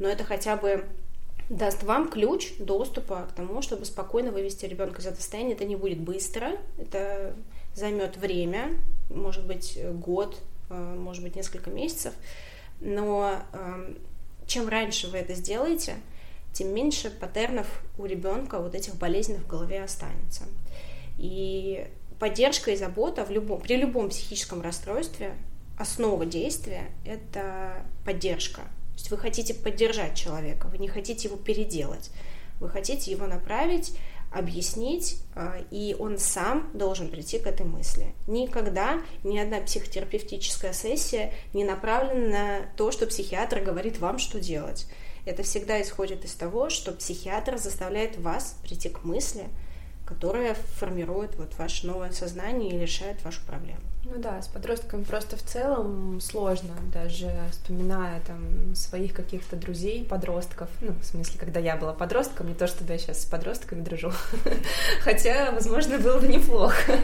Но 0.00 0.08
это 0.08 0.24
хотя 0.24 0.56
бы 0.56 0.86
даст 1.50 1.82
вам 1.82 2.08
ключ 2.08 2.52
доступа 2.58 3.26
к 3.28 3.32
тому, 3.32 3.60
чтобы 3.60 3.84
спокойно 3.84 4.30
вывести 4.30 4.64
ребенка 4.66 5.00
из 5.00 5.06
этого 5.06 5.20
состояния. 5.20 5.52
Это 5.52 5.64
не 5.64 5.76
будет 5.76 5.98
быстро, 5.98 6.52
это 6.78 7.34
займет 7.74 8.16
время, 8.16 8.78
может 9.10 9.44
быть 9.46 9.78
год, 9.94 10.38
э, 10.70 10.94
может 10.96 11.22
быть 11.24 11.34
несколько 11.34 11.70
месяцев, 11.70 12.14
но 12.80 13.34
чем 14.46 14.68
раньше 14.68 15.08
вы 15.08 15.18
это 15.18 15.34
сделаете, 15.34 15.96
тем 16.52 16.72
меньше 16.74 17.10
паттернов 17.10 17.66
у 17.98 18.06
ребенка 18.06 18.58
вот 18.58 18.74
этих 18.74 18.96
болезней 18.96 19.36
в 19.36 19.46
голове 19.46 19.82
останется. 19.82 20.44
И 21.18 21.86
поддержка 22.18 22.70
и 22.70 22.76
забота 22.76 23.24
в 23.24 23.30
любом, 23.30 23.60
при 23.60 23.76
любом 23.76 24.08
психическом 24.08 24.62
расстройстве, 24.62 25.34
основа 25.78 26.26
действия– 26.26 26.90
это 27.04 27.84
поддержка– 28.04 28.62
то 29.00 29.04
есть 29.04 29.10
вы 29.12 29.16
хотите 29.16 29.54
поддержать 29.54 30.14
человека, 30.14 30.66
вы 30.66 30.76
не 30.76 30.86
хотите 30.86 31.28
его 31.28 31.38
переделать, 31.38 32.10
вы 32.60 32.68
хотите 32.68 33.10
его 33.10 33.26
направить, 33.26 33.96
объяснить, 34.30 35.22
а, 35.34 35.56
и 35.70 35.96
он 35.98 36.18
сам 36.18 36.68
должен 36.74 37.08
прийти 37.08 37.38
к 37.38 37.46
этой 37.46 37.64
мысли. 37.64 38.12
Никогда 38.26 39.00
ни 39.24 39.38
одна 39.38 39.62
психотерапевтическая 39.62 40.74
сессия 40.74 41.32
не 41.54 41.64
направлена 41.64 42.28
на 42.28 42.60
то, 42.76 42.90
что 42.90 43.06
психиатр 43.06 43.60
говорит 43.60 43.98
вам, 44.00 44.18
что 44.18 44.38
делать. 44.38 44.86
Это 45.24 45.44
всегда 45.44 45.80
исходит 45.80 46.26
из 46.26 46.34
того, 46.34 46.68
что 46.68 46.92
психиатр 46.92 47.56
заставляет 47.56 48.18
вас 48.18 48.58
прийти 48.62 48.90
к 48.90 49.02
мысли, 49.02 49.44
которая 50.04 50.52
формирует 50.52 51.36
вот 51.36 51.56
ваше 51.56 51.86
новое 51.86 52.12
сознание 52.12 52.70
и 52.70 52.78
решает 52.78 53.24
вашу 53.24 53.40
проблему. 53.46 53.89
Ну 54.02 54.12
да, 54.16 54.40
с 54.40 54.48
подростками 54.48 55.04
просто 55.04 55.36
в 55.36 55.42
целом 55.42 56.20
сложно, 56.22 56.72
даже 56.92 57.30
вспоминая 57.50 58.20
там 58.20 58.74
своих 58.74 59.12
каких-то 59.12 59.56
друзей, 59.56 60.06
подростков, 60.06 60.70
ну, 60.80 60.94
в 60.94 61.04
смысле, 61.04 61.38
когда 61.38 61.60
я 61.60 61.76
была 61.76 61.92
подростком, 61.92 62.48
не 62.48 62.54
то, 62.54 62.66
чтобы 62.66 62.92
я 62.92 62.98
сейчас 62.98 63.22
с 63.22 63.26
подростками 63.26 63.82
дружу, 63.82 64.10
хотя, 65.02 65.52
возможно, 65.52 65.98
было 65.98 66.18
бы 66.18 66.28
неплохо. 66.28 66.92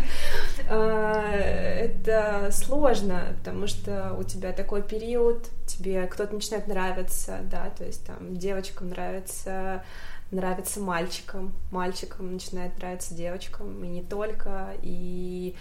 А, 0.69 1.31
это 1.33 2.49
сложно, 2.51 3.37
потому 3.39 3.69
что 3.69 4.17
у 4.19 4.25
тебя 4.25 4.53
такой 4.53 4.83
период, 4.83 5.49
тебе 5.65 6.05
кто-то 6.09 6.35
начинает 6.35 6.67
нравиться, 6.67 7.39
да, 7.45 7.71
то 7.71 7.85
есть 7.85 8.05
там 8.05 8.37
девочкам 8.37 8.89
нравится 8.89 9.85
нравится 10.31 10.81
мальчикам, 10.81 11.53
мальчикам 11.71 12.33
начинает 12.33 12.77
нравиться 12.79 13.15
девочкам, 13.15 13.85
и 13.85 13.89
не 13.89 14.03
только, 14.03 14.75
и, 14.83 15.55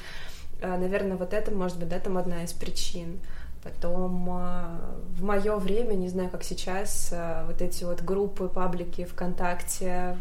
наверное, 0.62 1.18
вот 1.18 1.34
это, 1.34 1.52
может 1.52 1.78
быть, 1.80 1.90
да, 1.90 2.00
там 2.00 2.18
одна 2.18 2.44
из 2.44 2.54
причин. 2.54 3.20
Потом 3.64 4.30
э, 4.30 4.78
в 5.18 5.24
мое 5.24 5.56
время, 5.56 5.96
не 5.96 6.08
знаю, 6.08 6.30
как 6.30 6.44
сейчас, 6.44 7.10
э, 7.12 7.46
вот 7.48 7.62
эти 7.64 7.84
вот 7.84 8.04
группы, 8.04 8.48
паблики 8.48 9.06
ВКонтакте 9.06 10.18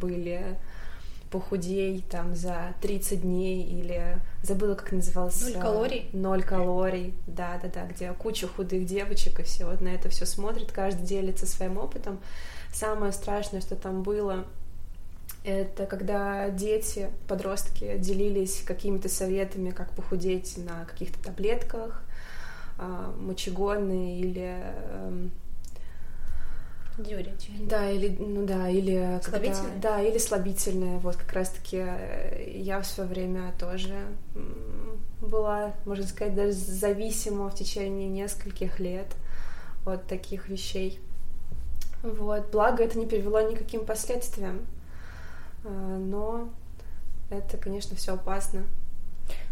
были 0.00 0.58
похудей 1.30 2.04
там 2.10 2.34
за 2.34 2.74
30 2.80 3.22
дней 3.22 3.62
или 3.62 4.18
забыла, 4.42 4.74
как 4.74 4.92
назывался. 4.92 5.44
Ноль 5.44 5.60
калорий. 5.60 6.10
Ноль 6.12 6.42
калорий, 6.42 7.14
да, 7.26 7.60
да, 7.62 7.68
да, 7.72 7.86
где 7.86 8.12
куча 8.12 8.48
худых 8.48 8.86
девочек 8.86 9.40
и 9.40 9.42
все 9.42 9.66
вот 9.66 9.80
на 9.80 9.88
это 9.88 10.08
все 10.08 10.26
смотрит, 10.26 10.72
каждый 10.72 11.06
делится 11.06 11.46
своим 11.46 11.78
опытом. 11.78 12.18
Самое 12.72 13.12
страшное, 13.12 13.60
что 13.60 13.76
там 13.76 14.02
было, 14.02 14.44
это 15.48 15.86
когда 15.86 16.50
дети, 16.50 17.10
подростки 17.26 17.98
делились 17.98 18.62
какими-то 18.62 19.08
советами, 19.08 19.70
как 19.70 19.90
похудеть 19.92 20.56
на 20.58 20.84
каких-то 20.84 21.22
таблетках, 21.22 22.02
а, 22.78 23.14
мочегонные 23.18 24.20
или 24.20 24.56
эм, 24.92 25.32
Диуретики. 26.98 27.52
Да, 27.60 27.88
или, 27.88 28.16
ну 28.18 28.44
да, 28.44 28.68
или... 28.68 29.20
Слабительные? 29.22 29.72
Когда, 29.72 29.88
да, 29.90 30.02
или 30.02 30.18
слабительные. 30.18 30.98
Вот 30.98 31.14
как 31.14 31.32
раз-таки 31.32 31.76
э, 31.80 32.52
я 32.56 32.80
в 32.80 32.86
свое 32.86 33.08
время 33.08 33.54
тоже 33.58 33.94
была, 35.20 35.74
можно 35.84 36.04
сказать, 36.06 36.34
даже 36.34 36.52
зависима 36.52 37.50
в 37.50 37.54
течение 37.54 38.08
нескольких 38.08 38.80
лет 38.80 39.06
от 39.86 40.06
таких 40.06 40.48
вещей. 40.48 40.98
Вот, 42.02 42.50
благо 42.50 42.82
это 42.82 42.98
не 42.98 43.06
привело 43.06 43.40
никаким 43.42 43.84
последствиям, 43.84 44.66
но 45.64 46.48
это, 47.30 47.56
конечно, 47.56 47.96
все 47.96 48.14
опасно. 48.14 48.64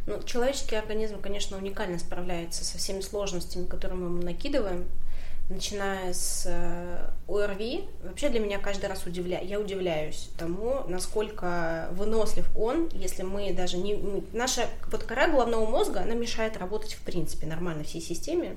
Ну, 0.07 0.23
человеческий 0.23 0.77
организм, 0.77 1.21
конечно, 1.21 1.57
уникально 1.57 1.99
справляется 1.99 2.65
со 2.65 2.79
всеми 2.79 3.01
сложностями, 3.01 3.67
которые 3.67 3.99
мы 3.99 4.07
ему 4.07 4.23
накидываем, 4.23 4.87
начиная 5.49 6.13
с 6.13 6.45
э, 6.47 7.11
ОРВИ. 7.29 7.89
Вообще 8.05 8.29
для 8.29 8.41
меня 8.41 8.59
каждый 8.59 8.87
раз 8.87 9.05
удивля... 9.05 9.41
я 9.41 9.61
удивляюсь 9.61 10.31
тому, 10.39 10.85
насколько 10.89 11.89
вынослив 11.93 12.49
он, 12.57 12.89
если 12.93 13.23
мы 13.23 13.53
даже 13.53 13.79
не... 13.79 14.25
Наша 14.33 14.69
вот 14.91 15.03
кора 15.03 15.29
головного 15.29 15.67
мозга, 15.67 16.01
она 16.01 16.15
мешает 16.15 16.57
работать 16.57 16.95
в 16.95 17.01
принципе 17.03 17.47
нормально 17.47 17.85
всей 17.85 18.01
системе, 18.01 18.57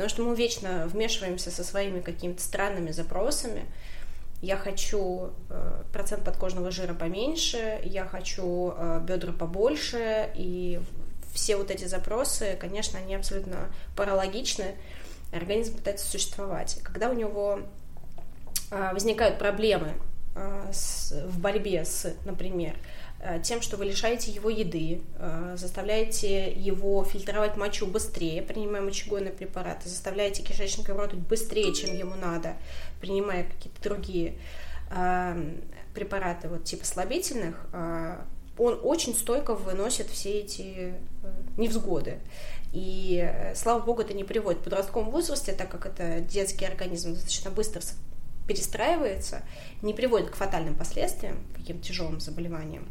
Потому 0.00 0.08
что 0.08 0.22
мы 0.22 0.34
вечно 0.34 0.86
вмешиваемся 0.86 1.50
со 1.50 1.62
своими 1.62 2.00
какими-то 2.00 2.42
странными 2.42 2.90
запросами. 2.90 3.66
Я 4.40 4.56
хочу 4.56 5.32
э, 5.50 5.82
процент 5.92 6.24
подкожного 6.24 6.70
жира 6.70 6.94
поменьше, 6.94 7.78
я 7.84 8.06
хочу 8.06 8.72
э, 8.74 9.00
бедра 9.06 9.32
побольше, 9.32 10.30
и 10.34 10.80
все 11.34 11.56
вот 11.56 11.70
эти 11.70 11.84
запросы, 11.84 12.56
конечно, 12.58 12.98
они 12.98 13.14
абсолютно 13.14 13.70
паралогичны. 13.96 14.76
Организм 15.32 15.76
пытается 15.76 16.06
существовать. 16.06 16.80
Когда 16.82 17.10
у 17.10 17.14
него 17.14 17.60
э, 18.70 18.92
возникают 18.92 19.38
проблемы 19.38 19.92
в 20.32 21.40
борьбе 21.40 21.84
с, 21.84 22.14
например, 22.24 22.76
тем, 23.42 23.60
что 23.60 23.76
вы 23.76 23.84
лишаете 23.84 24.30
его 24.30 24.48
еды, 24.48 25.02
э, 25.18 25.54
заставляете 25.58 26.52
его 26.52 27.04
фильтровать 27.04 27.56
мочу 27.56 27.86
быстрее, 27.86 28.40
принимая 28.40 28.80
мочегонные 28.80 29.32
препараты, 29.32 29.90
заставляете 29.90 30.42
кишечник 30.42 30.88
работать 30.88 31.18
быстрее, 31.18 31.74
чем 31.74 31.94
ему 31.94 32.14
надо, 32.14 32.54
принимая 33.00 33.44
какие-то 33.44 33.82
другие 33.82 34.38
э, 34.90 35.54
препараты, 35.94 36.48
вот 36.48 36.64
типа 36.64 36.86
слабительных, 36.86 37.66
он 38.56 38.78
очень 38.82 39.14
стойко 39.14 39.54
выносит 39.54 40.08
все 40.08 40.40
эти 40.40 40.94
невзгоды. 41.56 42.18
И, 42.72 43.52
слава 43.56 43.80
богу, 43.80 44.02
это 44.02 44.14
не 44.14 44.22
приводит 44.22 44.60
в 44.60 44.64
подростковом 44.64 45.10
возрасте, 45.10 45.52
так 45.52 45.68
как 45.68 45.86
это 45.86 46.20
детский 46.20 46.66
организм 46.66 47.14
достаточно 47.14 47.50
быстро 47.50 47.82
перестраивается, 48.46 49.42
не 49.82 49.94
приводит 49.94 50.30
к 50.30 50.36
фатальным 50.36 50.76
последствиям, 50.76 51.38
каким 51.56 51.80
тяжелым 51.80 52.20
заболеваниям. 52.20 52.86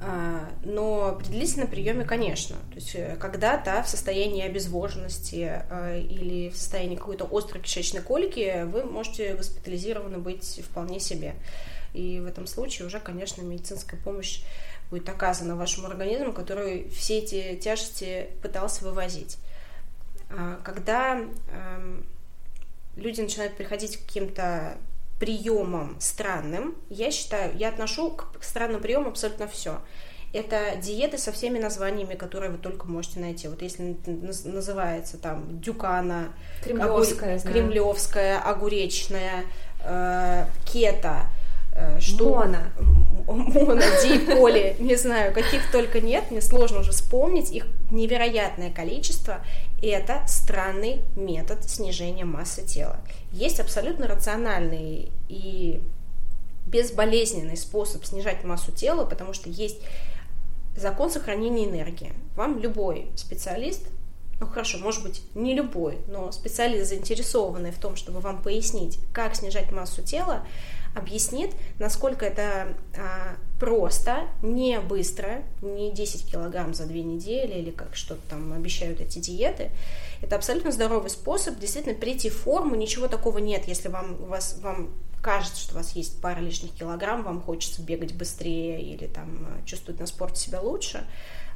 А, 0.00 0.48
но 0.62 1.16
при 1.18 1.26
длительном 1.26 1.68
приеме, 1.68 2.04
конечно, 2.04 2.56
то 2.70 2.74
есть 2.76 2.94
э, 2.94 3.16
когда-то 3.16 3.82
в 3.82 3.88
состоянии 3.88 4.44
обезвоженности 4.44 5.62
э, 5.68 6.00
или 6.02 6.50
в 6.50 6.56
состоянии 6.56 6.94
какой-то 6.94 7.28
острой 7.30 7.62
кишечной 7.62 8.02
колики 8.02 8.64
вы 8.64 8.84
можете 8.84 9.34
госпитализированы 9.34 10.18
быть 10.18 10.60
вполне 10.64 11.00
себе. 11.00 11.34
И 11.94 12.20
в 12.20 12.26
этом 12.26 12.46
случае 12.46 12.86
уже, 12.86 13.00
конечно, 13.00 13.42
медицинская 13.42 13.98
помощь 14.00 14.42
будет 14.90 15.08
оказана 15.08 15.56
вашему 15.56 15.88
организму, 15.88 16.32
который 16.32 16.88
все 16.90 17.18
эти 17.18 17.56
тяжести 17.56 18.28
пытался 18.40 18.84
вывозить. 18.84 19.38
А, 20.30 20.60
когда 20.62 21.18
эм, 21.18 22.06
люди 22.94 23.20
начинают 23.20 23.56
приходить 23.56 23.96
к 23.96 24.06
каким-то 24.06 24.78
приемом 25.18 25.96
странным, 26.00 26.76
я 26.90 27.10
считаю, 27.10 27.56
я 27.56 27.68
отношу 27.68 28.10
к 28.10 28.38
странным 28.40 28.80
приемам 28.80 29.08
абсолютно 29.08 29.48
все. 29.48 29.80
Это 30.32 30.76
диеты 30.80 31.16
со 31.16 31.32
всеми 31.32 31.58
названиями, 31.58 32.14
которые 32.14 32.50
вы 32.50 32.58
только 32.58 32.86
можете 32.86 33.18
найти. 33.18 33.48
Вот 33.48 33.62
если 33.62 33.96
называется 34.44 35.16
там 35.16 35.60
дюкана, 35.60 36.28
кремлевская, 36.62 37.36
огур... 37.36 37.50
кремлевская 37.50 38.38
огуречная, 38.38 39.44
э, 39.82 40.44
кета, 40.66 41.22
э, 41.74 41.98
что... 42.00 42.28
Мона. 42.28 42.70
Мона, 43.26 43.82
Диполи, 44.02 44.76
не 44.78 44.96
знаю, 44.96 45.32
каких 45.34 45.70
только 45.70 46.00
нет, 46.00 46.30
мне 46.30 46.40
сложно 46.40 46.80
уже 46.80 46.92
вспомнить, 46.92 47.50
их 47.50 47.66
невероятное 47.90 48.70
количество, 48.70 49.40
это 49.86 50.24
странный 50.26 51.02
метод 51.14 51.68
снижения 51.68 52.24
массы 52.24 52.64
тела. 52.64 52.98
Есть 53.32 53.60
абсолютно 53.60 54.08
рациональный 54.08 55.12
и 55.28 55.80
безболезненный 56.66 57.56
способ 57.56 58.04
снижать 58.04 58.44
массу 58.44 58.72
тела, 58.72 59.04
потому 59.04 59.32
что 59.32 59.48
есть 59.48 59.78
закон 60.76 61.10
сохранения 61.10 61.66
энергии. 61.66 62.12
Вам 62.36 62.58
любой 62.58 63.08
специалист, 63.16 63.86
ну 64.40 64.46
хорошо, 64.46 64.78
может 64.78 65.02
быть, 65.02 65.22
не 65.34 65.54
любой, 65.54 65.98
но 66.06 66.30
специалист, 66.30 66.90
заинтересованный 66.90 67.72
в 67.72 67.78
том, 67.78 67.96
чтобы 67.96 68.20
вам 68.20 68.42
пояснить, 68.42 68.98
как 69.12 69.34
снижать 69.34 69.72
массу 69.72 70.02
тела, 70.02 70.46
объяснит, 70.94 71.52
насколько 71.78 72.24
это 72.26 72.76
а, 72.96 73.36
просто, 73.58 74.28
не 74.42 74.78
быстро, 74.80 75.42
не 75.62 75.92
10 75.92 76.30
килограмм 76.30 76.74
за 76.74 76.86
две 76.86 77.02
недели 77.02 77.54
или 77.54 77.70
как 77.70 77.96
что-то 77.96 78.20
там 78.30 78.52
обещают 78.52 79.00
эти 79.00 79.18
диеты. 79.18 79.70
Это 80.22 80.36
абсолютно 80.36 80.70
здоровый 80.70 81.10
способ 81.10 81.58
действительно 81.58 81.94
прийти 81.94 82.30
в 82.30 82.36
форму, 82.36 82.74
ничего 82.76 83.08
такого 83.08 83.38
нет, 83.38 83.66
если 83.66 83.88
вам, 83.88 84.16
вас, 84.26 84.58
вам 84.62 84.90
кажется, 85.20 85.60
что 85.60 85.74
у 85.74 85.78
вас 85.78 85.92
есть 85.96 86.20
пара 86.20 86.40
лишних 86.40 86.72
килограмм, 86.72 87.22
вам 87.24 87.40
хочется 87.40 87.82
бегать 87.82 88.14
быстрее 88.14 88.80
или 88.80 89.06
там 89.06 89.48
чувствовать 89.64 90.00
на 90.00 90.06
спорте 90.06 90.40
себя 90.40 90.60
лучше. 90.60 91.04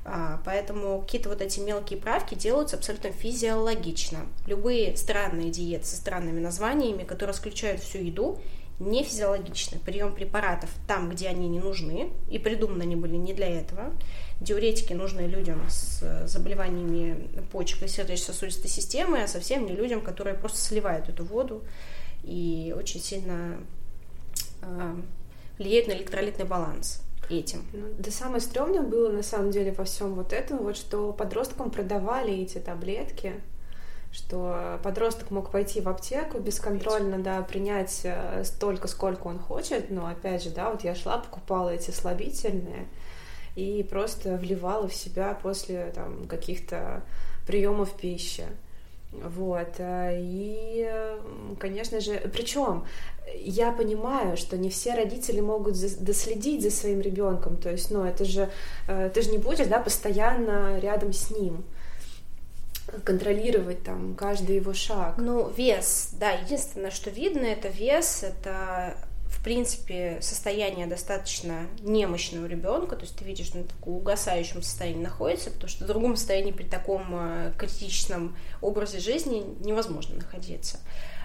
А, 0.04 0.40
поэтому 0.44 1.00
какие-то 1.00 1.28
вот 1.28 1.40
эти 1.40 1.60
мелкие 1.60 1.98
правки 1.98 2.34
делаются 2.34 2.76
абсолютно 2.76 3.12
физиологично. 3.12 4.26
Любые 4.46 4.96
странные 4.96 5.50
диеты 5.50 5.86
со 5.86 5.96
странными 5.96 6.40
названиями, 6.40 7.04
которые 7.04 7.34
исключают 7.34 7.80
всю 7.80 7.98
еду, 7.98 8.40
не 8.82 9.04
физиологичны. 9.04 9.78
Прием 9.78 10.14
препаратов 10.14 10.70
там, 10.86 11.08
где 11.10 11.28
они 11.28 11.48
не 11.48 11.60
нужны, 11.60 12.10
и 12.30 12.38
придуманы 12.38 12.82
они 12.82 12.96
были 12.96 13.16
не 13.16 13.32
для 13.32 13.48
этого. 13.48 13.92
Диуретики 14.40 14.92
нужны 14.92 15.22
людям 15.22 15.62
с 15.68 16.26
заболеваниями 16.26 17.28
почек 17.52 17.82
и 17.82 17.88
сердечно-сосудистой 17.88 18.70
системы, 18.70 19.22
а 19.22 19.28
совсем 19.28 19.66
не 19.66 19.72
людям, 19.72 20.00
которые 20.00 20.34
просто 20.34 20.58
сливают 20.58 21.08
эту 21.08 21.24
воду 21.24 21.62
и 22.24 22.74
очень 22.76 23.00
сильно 23.00 23.58
э, 24.62 24.94
влияют 25.58 25.88
на 25.88 25.92
электролитный 25.92 26.44
баланс 26.44 27.02
этим. 27.30 27.64
Ну, 27.72 27.86
да 27.98 28.10
самое 28.10 28.40
стрёмное 28.40 28.82
было 28.82 29.10
на 29.10 29.22
самом 29.22 29.50
деле 29.50 29.72
во 29.72 29.84
всем 29.84 30.14
вот 30.14 30.32
этом, 30.32 30.58
вот 30.58 30.76
что 30.76 31.12
подросткам 31.12 31.70
продавали 31.70 32.34
эти 32.34 32.58
таблетки, 32.58 33.34
что 34.12 34.78
подросток 34.82 35.30
мог 35.30 35.50
пойти 35.50 35.80
в 35.80 35.88
аптеку 35.88 36.38
бесконтрольно, 36.38 37.18
да, 37.18 37.40
принять 37.42 38.02
э, 38.04 38.44
столько, 38.44 38.86
сколько 38.86 39.26
он 39.26 39.38
хочет, 39.38 39.90
но 39.90 40.06
опять 40.06 40.44
же, 40.44 40.50
да, 40.50 40.70
вот 40.70 40.84
я 40.84 40.94
шла, 40.94 41.18
покупала 41.18 41.70
эти 41.70 41.90
слабительные 41.90 42.86
и 43.56 43.82
просто 43.88 44.36
вливала 44.36 44.86
в 44.86 44.94
себя 44.94 45.38
после 45.42 45.92
там 45.94 46.26
каких-то 46.26 47.02
приемов 47.46 47.92
пищи. 47.92 48.44
Вот. 49.12 49.76
Э, 49.78 50.18
и, 50.20 50.90
конечно 51.58 52.00
же, 52.00 52.18
причем 52.34 52.84
я 53.38 53.72
понимаю, 53.72 54.36
что 54.36 54.58
не 54.58 54.68
все 54.68 54.94
родители 54.94 55.40
могут 55.40 55.74
доследить 56.04 56.62
за 56.62 56.70
своим 56.70 57.00
ребенком. 57.00 57.56
То 57.56 57.70
есть, 57.70 57.90
ну, 57.90 58.04
это 58.04 58.26
же, 58.26 58.50
э, 58.88 59.10
ты 59.12 59.22
же 59.22 59.30
не 59.30 59.38
будешь, 59.38 59.66
да, 59.68 59.78
постоянно 59.78 60.78
рядом 60.80 61.14
с 61.14 61.30
ним 61.30 61.64
контролировать 63.04 63.82
там 63.82 64.14
каждый 64.14 64.56
его 64.56 64.74
шаг. 64.74 65.16
Ну, 65.18 65.48
вес, 65.50 66.10
да, 66.18 66.30
единственное, 66.32 66.90
что 66.90 67.10
видно, 67.10 67.46
это 67.46 67.68
вес, 67.68 68.22
это 68.22 68.96
в 69.32 69.44
принципе, 69.44 70.18
состояние 70.20 70.86
достаточно 70.86 71.66
немощного 71.80 72.46
ребенка, 72.46 72.94
то 72.94 73.02
есть 73.02 73.16
ты 73.16 73.24
видишь, 73.24 73.50
он 73.54 73.64
в 73.64 73.66
таком 73.66 73.96
угасающем 73.96 74.62
состоянии 74.62 75.02
находится, 75.02 75.50
потому 75.50 75.68
что 75.68 75.84
в 75.84 75.88
другом 75.88 76.16
состоянии 76.16 76.52
при 76.52 76.62
таком 76.62 77.02
э, 77.10 77.52
критичном 77.58 78.36
образе 78.60 79.00
жизни 79.00 79.42
невозможно 79.60 80.16
находиться. 80.16 80.78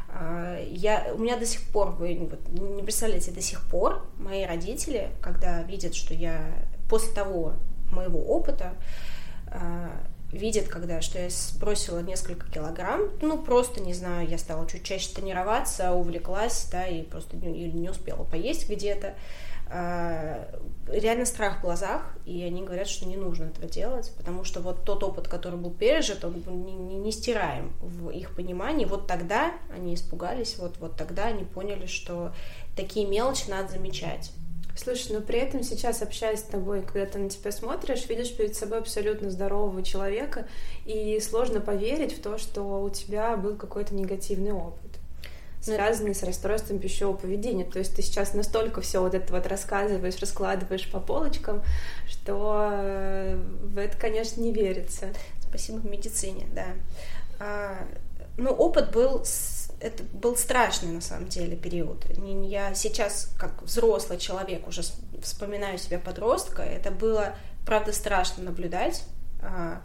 А, 0.10 0.60
я, 0.64 1.14
у 1.14 1.20
меня 1.20 1.38
до 1.38 1.46
сих 1.46 1.62
пор, 1.70 1.92
вы 1.92 2.18
вот, 2.18 2.40
не 2.50 2.82
представляете, 2.82 3.32
до 3.32 3.42
сих 3.42 3.62
пор 3.70 4.04
мои 4.18 4.46
родители, 4.46 5.12
когда 5.22 5.62
видят, 5.64 5.94
что 5.94 6.16
я 6.16 6.42
после 6.90 7.14
того 7.14 7.54
моего 7.92 8.20
опыта, 8.20 8.74
видят, 10.32 10.68
когда, 10.68 11.02
что 11.02 11.20
я 11.20 11.30
сбросила 11.30 12.00
несколько 12.00 12.52
килограмм, 12.52 13.10
ну, 13.22 13.42
просто, 13.42 13.82
не 13.82 13.94
знаю, 13.94 14.28
я 14.28 14.38
стала 14.38 14.68
чуть 14.68 14.84
чаще 14.84 15.14
тренироваться, 15.14 15.94
увлеклась, 15.94 16.68
да, 16.72 16.86
и 16.86 17.04
просто 17.04 17.38
не, 17.38 17.64
или 17.64 17.78
не 17.78 17.90
успела 17.90 18.24
поесть 18.24 18.70
где-то. 18.70 19.16
А, 19.70 20.48
реально 20.88 21.26
страх 21.26 21.60
в 21.60 21.62
глазах, 21.62 22.16
и 22.26 22.42
они 22.44 22.64
говорят, 22.64 22.88
что 22.88 23.06
не 23.06 23.18
нужно 23.18 23.46
этого 23.46 23.68
делать, 23.68 24.14
потому 24.18 24.46
что 24.46 24.62
вот 24.62 24.86
тот 24.86 25.04
опыт, 25.04 25.28
который 25.28 25.60
был 25.60 25.72
пережит, 25.72 26.24
он 26.24 26.44
не, 26.66 26.74
не, 26.74 26.96
не 26.98 27.12
стираем 27.12 27.74
в 27.82 28.10
их 28.10 28.34
понимании. 28.34 28.86
Вот 28.86 29.08
тогда 29.08 29.52
они 29.74 29.96
испугались, 29.96 30.58
вот, 30.58 30.78
вот 30.80 30.96
тогда 30.96 31.26
они 31.26 31.44
поняли, 31.44 31.86
что 31.86 32.34
такие 32.78 33.06
мелочи 33.06 33.50
надо 33.50 33.74
замечать. 33.74 34.32
Слушай, 34.78 35.14
но 35.14 35.22
при 35.22 35.40
этом 35.40 35.64
сейчас, 35.64 36.02
общаясь 36.02 36.40
с 36.40 36.44
тобой, 36.44 36.84
когда 36.84 37.06
ты 37.06 37.18
на 37.18 37.30
тебя 37.30 37.52
смотришь, 37.52 38.08
видишь 38.08 38.36
перед 38.36 38.56
собой 38.56 38.80
абсолютно 38.80 39.32
здорового 39.32 39.84
человека, 39.84 40.48
и 40.86 41.20
сложно 41.20 41.60
поверить 41.60 42.16
в 42.16 42.22
то, 42.22 42.38
что 42.38 42.82
у 42.82 42.90
тебя 42.90 43.36
был 43.36 43.56
какой-то 43.56 43.94
негативный 43.96 44.52
опыт 44.52 44.82
связанный 45.60 46.16
с 46.16 46.24
расстройством 46.24 46.80
пищевого 46.80 47.18
поведения. 47.18 47.66
То 47.66 47.80
есть 47.80 47.96
ты 47.96 48.02
сейчас 48.02 48.34
настолько 48.34 48.80
все 48.80 49.02
вот 49.02 49.14
это 49.14 49.34
вот 49.34 49.48
рассказываешь, 49.48 50.18
раскладываешь 50.20 50.90
по 50.90 51.00
полочкам, 51.00 51.62
что 52.08 52.70
э, 52.72 53.36
в 53.64 53.78
это, 53.78 53.98
конечно, 53.98 54.40
не 54.40 54.54
верится. 54.54 55.08
Спасибо 55.42 55.86
медицине, 55.86 56.48
да. 56.54 56.68
А, 57.40 57.86
ну, 58.38 58.52
опыт 58.52 58.92
был 58.92 59.26
это 59.80 60.04
был 60.04 60.36
страшный 60.36 60.92
на 60.92 61.02
самом 61.02 61.28
деле 61.28 61.56
период. 61.56 62.06
Я 62.46 62.74
сейчас, 62.74 63.32
как 63.38 63.62
взрослый 63.62 64.18
человек, 64.18 64.68
уже 64.68 64.82
вспоминаю 65.22 65.78
себя 65.78 66.00
подростка, 66.00 66.64
это 66.64 66.92
было, 66.92 67.36
правда, 67.66 67.94
страшно 67.94 68.44
наблюдать. 68.44 69.04
А, 69.42 69.82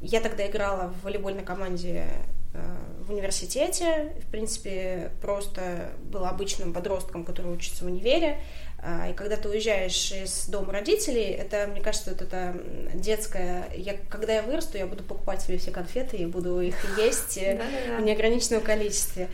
я 0.00 0.20
тогда 0.20 0.46
играла 0.46 0.88
в 0.88 1.04
волейбольной 1.04 1.44
команде 1.44 2.06
э, 2.54 2.76
в 3.00 3.10
университете, 3.12 4.16
в 4.26 4.30
принципе, 4.30 5.12
просто 5.20 5.92
была 6.02 6.30
обычным 6.30 6.72
подростком, 6.72 7.24
который 7.24 7.52
учится 7.52 7.84
в 7.84 7.86
универе, 7.86 8.40
а, 8.71 8.71
и 8.82 9.12
когда 9.14 9.36
ты 9.36 9.48
уезжаешь 9.48 10.10
из 10.10 10.46
дома 10.46 10.72
родителей, 10.72 11.30
это, 11.30 11.68
мне 11.68 11.80
кажется, 11.80 12.10
вот 12.10 12.22
это 12.22 12.54
детское... 12.94 13.68
Я, 13.76 13.94
когда 14.08 14.34
я 14.34 14.42
вырасту, 14.42 14.76
я 14.76 14.86
буду 14.86 15.04
покупать 15.04 15.40
себе 15.40 15.58
все 15.58 15.70
конфеты 15.70 16.16
и 16.16 16.26
буду 16.26 16.60
их 16.60 16.74
есть 16.98 17.36
в 17.36 18.00
неограниченном 18.00 18.60
количестве. 18.60 19.28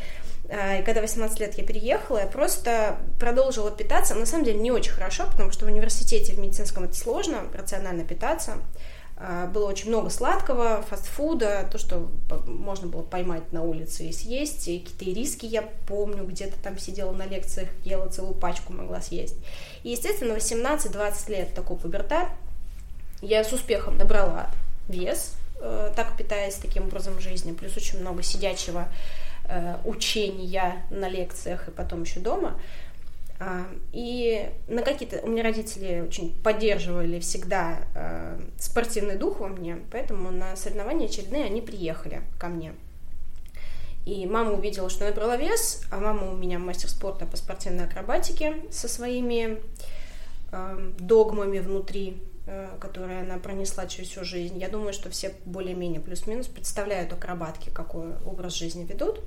А, 0.50 0.78
и 0.78 0.82
когда 0.82 1.00
18 1.00 1.40
лет 1.40 1.58
я 1.58 1.64
переехала, 1.64 2.18
я 2.18 2.26
просто 2.26 2.98
продолжила 3.20 3.70
питаться. 3.70 4.14
На 4.14 4.26
самом 4.26 4.44
деле 4.44 4.58
не 4.58 4.70
очень 4.70 4.92
хорошо, 4.92 5.26
потому 5.30 5.50
что 5.50 5.66
в 5.66 5.68
университете 5.68 6.32
в 6.32 6.38
медицинском 6.38 6.84
это 6.84 6.94
сложно 6.94 7.44
рационально 7.54 8.04
питаться. 8.04 8.54
А, 9.20 9.46
было 9.46 9.68
очень 9.68 9.88
много 9.88 10.10
сладкого, 10.10 10.82
фастфуда, 10.82 11.68
то, 11.72 11.76
что 11.78 12.08
можно 12.46 12.86
было 12.86 13.02
поймать 13.02 13.52
на 13.52 13.62
улице 13.62 14.04
и 14.04 14.12
съесть. 14.12 14.68
И 14.68 14.78
какие-то 14.78 15.04
риски 15.18 15.44
я 15.44 15.62
помню, 15.88 16.24
где-то 16.24 16.56
там 16.62 16.78
сидела 16.78 17.10
на 17.12 17.26
лекциях, 17.26 17.68
ела 17.84 18.08
целую 18.08 18.34
пачку, 18.34 18.72
могла 18.72 19.00
съесть. 19.00 19.36
И, 19.82 19.90
естественно, 19.90 20.34
18-20 20.34 21.30
лет 21.30 21.54
такой 21.54 21.76
пубертат. 21.76 22.28
Я 23.20 23.42
с 23.42 23.52
успехом 23.52 23.98
набрала 23.98 24.50
вес, 24.88 25.34
э, 25.60 25.92
так 25.96 26.16
питаясь 26.16 26.54
таким 26.54 26.84
образом 26.84 27.18
жизни, 27.20 27.52
плюс 27.52 27.76
очень 27.76 27.98
много 27.98 28.22
сидячего 28.22 28.86
э, 29.48 29.78
учения 29.84 30.86
на 30.90 31.08
лекциях 31.08 31.66
и 31.66 31.72
потом 31.72 32.04
еще 32.04 32.20
дома. 32.20 32.54
А, 33.40 33.66
и 33.92 34.50
на 34.66 34.82
какие-то... 34.82 35.20
У 35.22 35.28
меня 35.28 35.42
родители 35.42 36.00
очень 36.00 36.34
поддерживали 36.42 37.20
всегда 37.20 37.78
э, 37.94 38.40
спортивный 38.58 39.16
дух 39.16 39.40
во 39.40 39.48
мне, 39.48 39.78
поэтому 39.92 40.30
на 40.30 40.56
соревнования 40.56 41.06
очередные 41.06 41.44
они 41.44 41.60
приехали 41.60 42.22
ко 42.38 42.48
мне. 42.48 42.72
И 44.06 44.26
мама 44.26 44.52
увидела, 44.52 44.90
что 44.90 45.04
набрала 45.04 45.36
вес, 45.36 45.82
а 45.90 46.00
мама 46.00 46.32
у 46.32 46.36
меня 46.36 46.58
мастер 46.58 46.88
спорта 46.88 47.26
по 47.26 47.36
спортивной 47.36 47.84
акробатике 47.84 48.56
со 48.72 48.88
своими 48.88 49.60
э, 50.50 50.92
догмами 50.98 51.58
внутри, 51.60 52.22
которые 52.80 53.20
она 53.20 53.36
пронесла 53.36 53.86
через 53.86 54.08
всю 54.08 54.24
жизнь. 54.24 54.58
Я 54.58 54.70
думаю, 54.70 54.94
что 54.94 55.10
все 55.10 55.34
более-менее 55.44 56.00
плюс-минус 56.00 56.46
представляют 56.46 57.12
акробатки, 57.12 57.68
какой 57.68 58.16
образ 58.24 58.54
жизни 58.54 58.86
ведут. 58.86 59.20
А, 59.20 59.22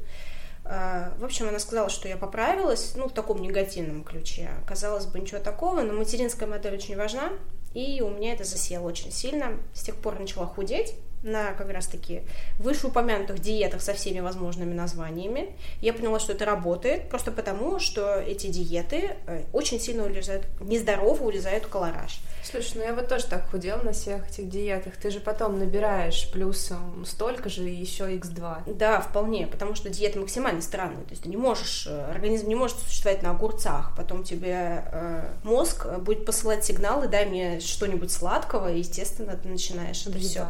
в 0.64 1.24
общем, 1.24 1.48
она 1.50 1.60
сказала, 1.60 1.90
что 1.90 2.08
я 2.08 2.18
поправилась, 2.18 2.94
ну, 2.96 3.08
в 3.08 3.14
таком 3.14 3.42
негативном 3.42 4.04
ключе. 4.04 4.50
Казалось 4.68 5.06
бы, 5.06 5.20
ничего 5.20 5.40
такого, 5.40 5.82
но 5.82 5.94
материнская 5.94 6.48
модель 6.48 6.76
очень 6.76 6.96
важна, 6.96 7.32
и 7.74 8.02
у 8.02 8.10
меня 8.10 8.34
это 8.34 8.44
засело 8.44 8.88
очень 8.88 9.12
сильно. 9.12 9.58
С 9.74 9.82
тех 9.82 9.96
пор 9.96 10.20
начала 10.20 10.46
худеть, 10.46 10.96
на 11.24 11.54
как 11.54 11.70
раз-таки 11.70 12.22
вышеупомянутых 12.60 13.40
диетах 13.40 13.82
со 13.82 13.94
всеми 13.94 14.20
возможными 14.20 14.74
названиями. 14.74 15.56
Я 15.82 15.94
поняла, 15.94 16.20
что 16.20 16.34
это 16.34 16.46
работает, 16.46 17.10
просто 17.10 17.32
потому, 17.32 17.80
что 17.80 18.20
эти 18.20 18.48
диеты 18.48 19.16
э, 19.28 19.44
очень 19.54 19.80
сильно 19.80 20.06
урезают, 20.06 20.46
нездорово 20.60 21.24
урезают 21.24 21.68
колораж. 21.68 22.20
Слушай, 22.44 22.74
ну 22.76 22.84
я 22.84 22.94
вот 22.94 23.08
тоже 23.08 23.26
так 23.28 23.50
худела 23.50 23.82
на 23.82 23.94
всех 23.94 24.28
этих 24.30 24.50
диетах. 24.50 24.98
Ты 24.98 25.12
же 25.12 25.20
потом 25.20 25.60
набираешь 25.60 26.30
плюсом 26.32 27.06
столько 27.06 27.50
же 27.50 27.70
и 27.70 27.76
еще 27.76 28.16
x2. 28.16 28.74
Да, 28.76 29.00
вполне, 29.02 29.46
потому 29.46 29.76
что 29.76 29.90
диета 29.90 30.20
максимально 30.20 30.62
странная. 30.62 31.04
То 31.04 31.12
есть 31.12 31.24
ты 31.24 31.30
не 31.30 31.38
можешь, 31.38 31.86
э, 31.88 32.10
организм 32.10 32.48
не 32.48 32.56
может 32.56 32.78
существовать 32.80 33.22
на 33.22 33.32
огурцах. 33.32 33.94
Потом 33.96 34.24
тебе 34.24 34.84
э, 34.92 35.34
мозг 35.44 35.88
будет 36.00 36.26
посылать 36.26 36.66
сигналы, 36.66 37.08
дай 37.08 37.26
мне 37.26 37.60
что-нибудь 37.60 38.12
сладкого, 38.12 38.72
и, 38.72 38.80
естественно, 38.80 39.38
ты 39.38 39.48
начинаешь 39.48 40.06
это 40.08 40.18
все. 40.18 40.48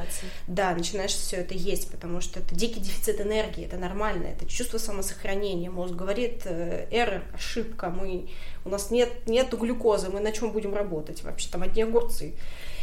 Да, 0.48 0.61
начинаешь 0.76 1.12
все 1.12 1.38
это 1.38 1.54
есть, 1.54 1.90
потому 1.90 2.22
что 2.22 2.40
это 2.40 2.56
дикий 2.56 2.80
дефицит 2.80 3.20
энергии, 3.20 3.66
это 3.66 3.78
нормально, 3.78 4.28
это 4.28 4.46
чувство 4.46 4.78
самосохранения. 4.78 5.70
Мозг 5.70 5.94
говорит, 5.94 6.42
э, 6.46 6.88
эррор, 6.92 7.24
ошибка, 7.34 7.90
мы 7.90 8.30
у 8.64 8.70
нас 8.70 8.92
нет, 8.92 9.28
нет 9.28 9.52
глюкозы, 9.54 10.10
мы 10.10 10.20
на 10.20 10.32
чем 10.32 10.52
будем 10.52 10.74
работать 10.74 11.24
вообще, 11.24 11.50
там 11.50 11.64
одни 11.64 11.82
огурцы. 11.82 12.34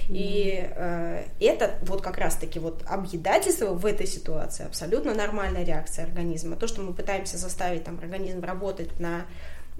И 0.09 0.67
э, 0.75 1.25
это 1.39 1.79
вот 1.83 2.01
как 2.01 2.17
раз-таки 2.19 2.59
вот 2.59 2.83
объедательство 2.87 3.75
в 3.75 3.85
этой 3.85 4.07
ситуации 4.07 4.65
абсолютно 4.65 5.15
нормальная 5.15 5.65
реакция 5.65 6.07
организма. 6.07 6.57
То, 6.57 6.67
что 6.67 6.81
мы 6.81 6.95
пытаемся 6.95 7.37
заставить 7.37 7.85
там 7.85 7.99
организм 7.99 8.43
работать 8.43 8.99
на 8.99 9.27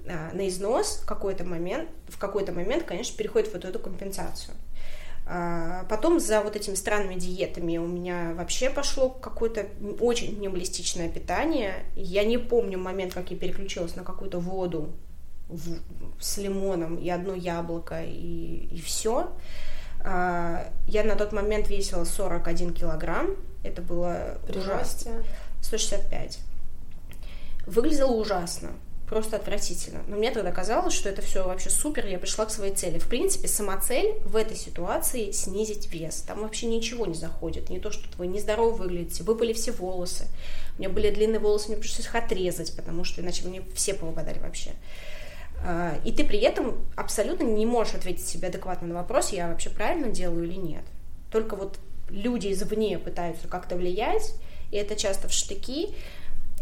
э, 0.05 0.29
на 0.33 0.47
износ 0.47 1.01
какой-то 1.05 1.43
момент, 1.43 1.89
в 2.07 2.19
какой-то 2.19 2.51
момент, 2.51 2.83
конечно, 2.83 3.17
переходит 3.17 3.49
в 3.49 3.53
вот 3.53 3.65
эту 3.65 3.79
компенсацию. 3.79 4.53
А 5.31 5.85
потом 5.87 6.19
за 6.19 6.41
вот 6.41 6.55
этими 6.55 6.73
странными 6.73 7.13
диетами 7.13 7.77
у 7.77 7.85
меня 7.85 8.33
вообще 8.35 8.71
пошло 8.71 9.09
какое-то 9.09 9.67
очень 9.99 10.35
минималистичное 10.35 11.07
питание. 11.07 11.85
Я 11.95 12.25
не 12.25 12.39
помню 12.39 12.79
момент, 12.79 13.13
как 13.13 13.29
я 13.29 13.37
переключилась 13.37 13.95
на 13.95 14.03
какую-то 14.03 14.39
воду 14.39 14.91
в, 15.47 15.77
с 16.19 16.39
лимоном 16.39 16.95
и 16.95 17.07
одно 17.11 17.35
яблоко 17.35 18.03
и, 18.03 18.69
и 18.71 18.81
все. 18.81 19.31
А, 20.03 20.67
я 20.87 21.03
на 21.03 21.15
тот 21.15 21.31
момент 21.31 21.69
весила 21.69 22.05
41 22.05 22.73
килограмм. 22.73 23.35
Это 23.63 23.83
было 23.83 24.39
При 24.47 24.57
ужасно. 24.57 25.23
165. 25.61 26.39
Выглядело 27.67 28.13
ужасно 28.13 28.71
просто 29.09 29.37
отвратительно. 29.37 30.01
Но 30.07 30.15
мне 30.15 30.29
тогда 30.31 30.51
казалось, 30.51 30.93
что 30.93 31.09
это 31.09 31.23
все 31.23 31.43
вообще 31.43 31.71
супер, 31.71 32.05
я 32.05 32.19
пришла 32.19 32.45
к 32.45 32.51
своей 32.51 32.75
цели. 32.75 32.99
В 32.99 33.07
принципе, 33.07 33.47
сама 33.47 33.77
цель 33.77 34.13
в 34.23 34.35
этой 34.35 34.55
ситуации 34.55 35.31
снизить 35.31 35.91
вес. 35.91 36.21
Там 36.21 36.41
вообще 36.41 36.67
ничего 36.67 37.07
не 37.07 37.15
заходит. 37.15 37.69
Не 37.69 37.79
то, 37.79 37.89
что 37.91 38.03
вы 38.17 38.27
нездорово 38.27 38.75
выглядите, 38.75 39.23
выпали 39.23 39.53
все 39.53 39.71
волосы. 39.71 40.27
У 40.77 40.81
меня 40.81 40.89
были 40.89 41.09
длинные 41.09 41.39
волосы, 41.39 41.69
мне 41.69 41.77
пришлось 41.77 42.05
их 42.05 42.15
отрезать, 42.15 42.75
потому 42.75 43.03
что 43.03 43.21
иначе 43.21 43.47
мне 43.47 43.63
все 43.73 43.95
повыпадали 43.95 44.37
вообще. 44.37 44.71
А, 45.65 45.97
и 46.05 46.11
ты 46.11 46.23
при 46.23 46.39
этом 46.39 46.77
абсолютно 46.95 47.43
не 47.43 47.65
можешь 47.65 47.95
ответить 47.95 48.27
себе 48.27 48.49
адекватно 48.49 48.87
на 48.87 48.93
вопрос, 48.93 49.31
я 49.31 49.49
вообще 49.49 49.71
правильно 49.71 50.09
делаю 50.09 50.45
или 50.45 50.55
нет. 50.55 50.83
Только 51.31 51.55
вот 51.55 51.79
люди 52.09 52.51
извне 52.51 52.99
пытаются 52.99 53.47
как-то 53.47 53.75
влиять, 53.75 54.33
и 54.71 54.77
это 54.77 54.95
часто 54.95 55.27
в 55.27 55.33
штыки. 55.33 55.95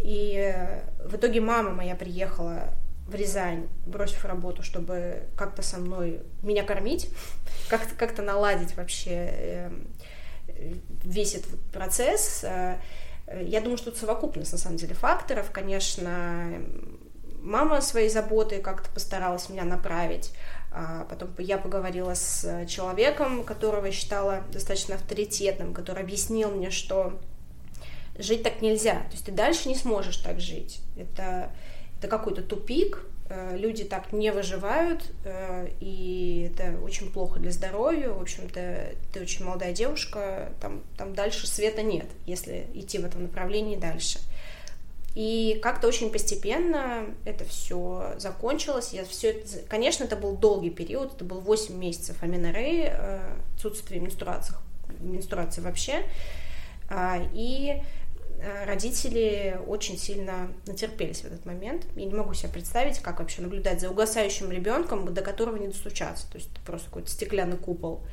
И 0.04 0.56
в 1.04 1.16
итоге 1.16 1.42
мама 1.42 1.72
моя 1.72 1.96
приехала 1.96 2.70
в 3.08 3.16
Рязань, 3.16 3.68
бросив 3.86 4.26
работу, 4.26 4.64
чтобы 4.64 5.24
как-то 5.38 5.62
со 5.62 5.78
мной 5.78 6.22
меня 6.42 6.64
кормить, 6.64 7.10
как-то 7.70 7.96
как 7.96 8.18
наладить 8.18 8.76
вообще 8.76 9.12
эм, 9.12 9.88
весь 11.04 11.36
этот 11.36 11.60
процесс. 11.72 12.44
Э, 12.44 12.80
я 13.42 13.62
думаю, 13.62 13.78
что 13.78 13.90
это 13.90 14.00
совокупность, 14.00 14.52
на 14.52 14.58
самом 14.58 14.78
деле, 14.78 14.94
факторов. 14.94 15.52
Конечно, 15.52 16.62
мама 17.42 17.82
своей 17.82 18.10
заботой 18.10 18.62
как-то 18.62 18.90
постаралась 18.90 19.50
меня 19.50 19.64
направить. 19.64 20.32
А 20.72 21.06
потом 21.10 21.30
я 21.38 21.58
поговорила 21.58 22.14
с 22.14 22.66
человеком, 22.68 23.44
которого 23.44 23.92
считала 23.92 24.44
достаточно 24.52 24.96
авторитетным, 24.96 25.74
который 25.74 26.04
объяснил 26.04 26.52
мне, 26.52 26.72
что 26.72 27.20
жить 28.18 28.44
так 28.44 28.62
нельзя. 28.62 28.96
То 28.96 29.12
есть 29.12 29.26
ты 29.26 29.32
дальше 29.32 29.70
не 29.70 29.76
сможешь 29.76 30.18
так 30.18 30.40
жить. 30.40 30.80
Это, 30.98 31.52
это 31.98 32.08
какой-то 32.08 32.42
тупик, 32.42 33.06
Э, 33.30 33.58
люди 33.58 33.84
так 33.84 34.14
не 34.14 34.32
выживают, 34.32 35.04
э, 35.26 35.70
и 35.82 36.50
это 36.54 36.80
очень 36.80 37.12
плохо 37.12 37.40
для 37.40 37.52
здоровья. 37.52 38.10
В 38.10 38.22
общем-то, 38.22 38.96
ты 39.12 39.22
очень 39.22 39.44
молодая 39.44 39.74
девушка, 39.74 40.54
там, 40.62 40.82
там 40.98 41.14
дальше 41.14 41.46
света 41.46 41.82
нет, 41.82 42.06
если 42.26 42.68
идти 42.74 43.00
в 43.00 43.06
этом 43.06 43.24
направлении 43.24 43.76
дальше. 43.76 44.20
И 45.14 45.60
как-то 45.62 45.88
очень 45.88 46.10
постепенно 46.10 47.06
это 47.26 47.44
все 47.44 48.14
закончилось. 48.18 48.94
Я 48.94 49.04
все 49.04 49.32
это, 49.32 49.60
конечно, 49.68 50.06
это 50.06 50.16
был 50.16 50.38
долгий 50.38 50.70
период, 50.70 51.16
это 51.16 51.26
был 51.26 51.42
8 51.42 51.76
месяцев 51.76 52.16
аменореи, 52.22 52.92
э, 52.94 53.20
отсутствие 53.56 54.00
менструации, 54.00 54.56
менструации 55.00 55.60
вообще. 55.60 56.04
А, 56.90 57.20
и 57.34 57.82
родители 58.65 59.60
очень 59.65 59.97
сильно 59.97 60.52
натерпелись 60.65 61.21
в 61.21 61.26
этот 61.26 61.45
момент. 61.45 61.86
Я 61.95 62.06
не 62.06 62.13
могу 62.13 62.34
себе 62.34 62.50
представить, 62.50 63.00
как 63.00 63.19
вообще 63.19 63.41
наблюдать 63.41 63.82
за 63.82 63.89
угасающим 63.89 64.52
ребенком, 64.52 65.13
до 65.13 65.21
которого 65.21 65.58
не 65.58 65.67
достучаться. 65.67 66.30
То 66.32 66.38
есть 66.38 66.50
это 66.52 66.62
просто 66.65 66.88
какой-то 66.88 67.10
стеклянный 67.10 67.58
купол. 67.58 68.04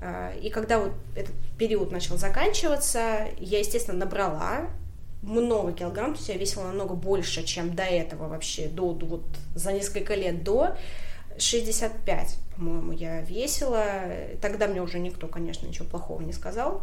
Э, 0.00 0.38
и 0.40 0.50
когда 0.50 0.78
вот 0.78 0.92
этот 1.16 1.34
период 1.58 1.92
начал 1.92 2.18
заканчиваться, 2.18 3.28
я, 3.38 3.58
естественно, 3.58 3.98
набрала 3.98 4.68
много 5.22 5.72
килограмм, 5.72 6.12
то 6.12 6.18
есть 6.18 6.28
я 6.30 6.36
весила 6.36 6.64
намного 6.64 6.94
больше, 6.94 7.42
чем 7.42 7.74
до 7.74 7.82
этого 7.82 8.28
вообще, 8.28 8.68
до, 8.68 8.92
до 8.92 9.06
вот 9.06 9.24
за 9.54 9.72
несколько 9.72 10.14
лет 10.14 10.42
до. 10.42 10.76
65, 11.38 12.36
по-моему, 12.56 12.92
я 12.92 13.22
весила. 13.22 13.84
Тогда 14.42 14.66
мне 14.66 14.82
уже 14.82 14.98
никто, 14.98 15.26
конечно, 15.26 15.66
ничего 15.66 15.86
плохого 15.86 16.20
не 16.20 16.32
сказал. 16.32 16.82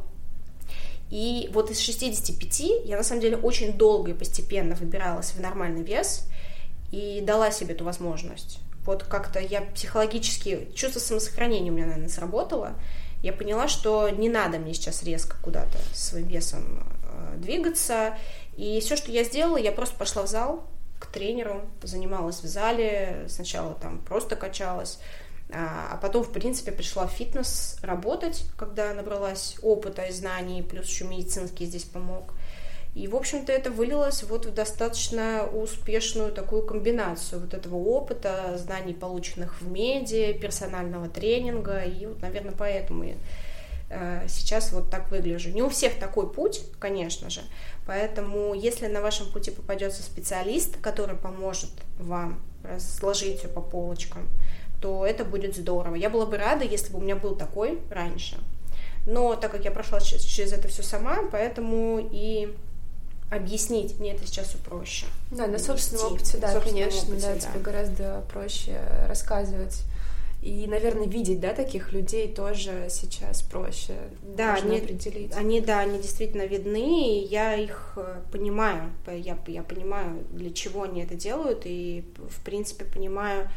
И 1.10 1.50
вот 1.54 1.72
из 1.72 1.80
65 1.80 2.60
я 2.86 2.98
на 2.98 3.04
самом 3.04 3.22
деле 3.22 3.38
очень 3.38 3.74
долго 3.74 4.12
и 4.12 4.14
постепенно 4.14 4.76
выбиралась 4.76 5.32
в 5.32 5.40
нормальный 5.40 5.84
вес 5.84 6.24
и 6.92 7.22
дала 7.22 7.52
себе 7.52 7.74
эту 7.74 7.86
возможность. 7.86 8.60
Вот 8.86 9.04
как-то 9.04 9.40
я 9.40 9.62
психологически, 9.62 10.70
чувство 10.74 11.00
самосохранения 11.00 11.72
у 11.72 11.76
меня, 11.76 11.88
наверное, 11.88 12.10
сработало. 12.10 12.74
Я 13.22 13.34
поняла, 13.34 13.68
что 13.68 14.10
не 14.10 14.30
надо 14.30 14.60
мне 14.60 14.74
сейчас 14.74 15.04
резко 15.04 15.36
куда-то 15.44 15.78
своим 15.94 16.28
весом 16.28 16.84
э, 17.04 17.38
двигаться. 17.38 18.18
И 18.56 18.80
все, 18.80 18.96
что 18.96 19.12
я 19.12 19.24
сделала, 19.24 19.58
я 19.58 19.72
просто 19.72 19.98
пошла 19.98 20.24
в 20.24 20.28
зал 20.28 20.64
к 21.00 21.08
тренеру, 21.08 21.62
занималась 21.84 22.42
в 22.42 22.48
зале, 22.48 23.26
сначала 23.28 23.74
там 23.76 24.00
просто 24.00 24.36
качалась, 24.36 25.00
а, 25.50 25.92
а 25.94 25.98
потом, 25.98 26.24
в 26.24 26.32
принципе, 26.32 26.72
пришла 26.72 27.08
в 27.08 27.12
фитнес 27.12 27.78
работать, 27.82 28.44
когда 28.58 28.94
набралась 28.94 29.58
опыта 29.62 30.04
и 30.04 30.12
знаний, 30.12 30.62
плюс 30.62 30.88
еще 30.88 31.06
медицинский 31.06 31.66
здесь 31.66 31.86
помог. 31.86 32.34
И, 32.98 33.08
в 33.08 33.16
общем-то, 33.16 33.52
это 33.52 33.70
вылилось 33.70 34.24
вот 34.24 34.48
в 34.48 34.54
достаточно 34.54 35.48
успешную 35.54 36.32
такую 36.32 36.64
комбинацию 36.66 37.40
вот 37.40 37.54
этого 37.54 37.76
опыта, 37.76 38.58
знаний, 38.58 38.94
полученных 38.94 39.62
в 39.62 39.70
меди, 39.70 40.34
персонального 40.34 41.08
тренинга. 41.08 41.84
И 41.84 42.08
вот, 42.08 42.22
наверное, 42.24 42.56
поэтому 42.58 43.04
я 43.04 43.16
э, 43.90 44.26
сейчас 44.28 44.72
вот 44.72 44.90
так 44.90 45.12
выгляжу. 45.12 45.52
Не 45.52 45.62
у 45.62 45.70
всех 45.70 46.00
такой 46.00 46.34
путь, 46.34 46.64
конечно 46.80 47.30
же. 47.30 47.42
Поэтому, 47.86 48.56
если 48.56 48.88
на 48.88 49.02
вашем 49.02 49.32
пути 49.32 49.52
попадется 49.52 50.02
специалист, 50.02 50.78
который 50.82 51.16
поможет 51.16 51.70
вам 52.00 52.42
разложить 52.64 53.40
все 53.40 53.48
по 53.48 53.62
полочкам, 53.62 54.28
то 54.82 55.06
это 55.06 55.26
будет 55.26 55.56
здорово. 55.56 55.96
Я 55.96 56.10
была 56.10 56.26
бы 56.26 56.38
рада, 56.38 56.64
если 56.64 56.92
бы 56.92 57.00
у 57.00 57.02
меня 57.02 57.16
был 57.16 57.36
такой 57.36 57.80
раньше. 57.90 58.38
Но 59.06 59.36
так 59.36 59.52
как 59.52 59.64
я 59.66 59.72
прошла 59.72 60.00
через 60.02 60.52
это 60.52 60.68
все 60.68 60.84
сама, 60.84 61.20
поэтому 61.32 62.08
и 62.12 62.54
объяснить 63.30 64.00
мне 64.00 64.14
это 64.14 64.26
сейчас 64.26 64.48
все 64.48 64.58
проще. 64.58 65.06
Да, 65.32 65.48
на 65.48 65.60
собственном 65.60 66.14
опыте, 66.14 66.38
да, 66.38 66.60
конечно, 66.60 67.10
опыте, 67.10 67.28
да, 67.28 67.34
да, 67.34 67.40
тебе 67.40 67.60
гораздо 67.60 68.24
проще 68.32 68.80
рассказывать. 69.08 69.84
И, 70.42 70.68
наверное, 70.68 71.08
видеть, 71.08 71.40
да, 71.40 71.54
таких 71.54 71.94
людей 71.94 72.32
тоже 72.32 72.88
сейчас 72.90 73.42
проще. 73.42 73.96
Да, 74.22 74.56
они, 74.56 74.78
определить. 74.78 75.34
они, 75.36 75.62
да, 75.62 75.80
они 75.80 76.00
действительно 76.00 76.44
видны, 76.44 77.20
и 77.20 77.26
я 77.26 77.56
их 77.56 77.94
э, 77.96 78.22
понимаю. 78.32 78.92
Я, 79.08 79.38
я 79.48 79.64
понимаю, 79.64 80.24
для 80.32 80.52
чего 80.52 80.84
они 80.84 81.02
это 81.02 81.16
делают, 81.16 81.64
и, 81.66 82.06
в 82.30 82.42
принципе, 82.44 82.86
понимаю, 82.86 83.50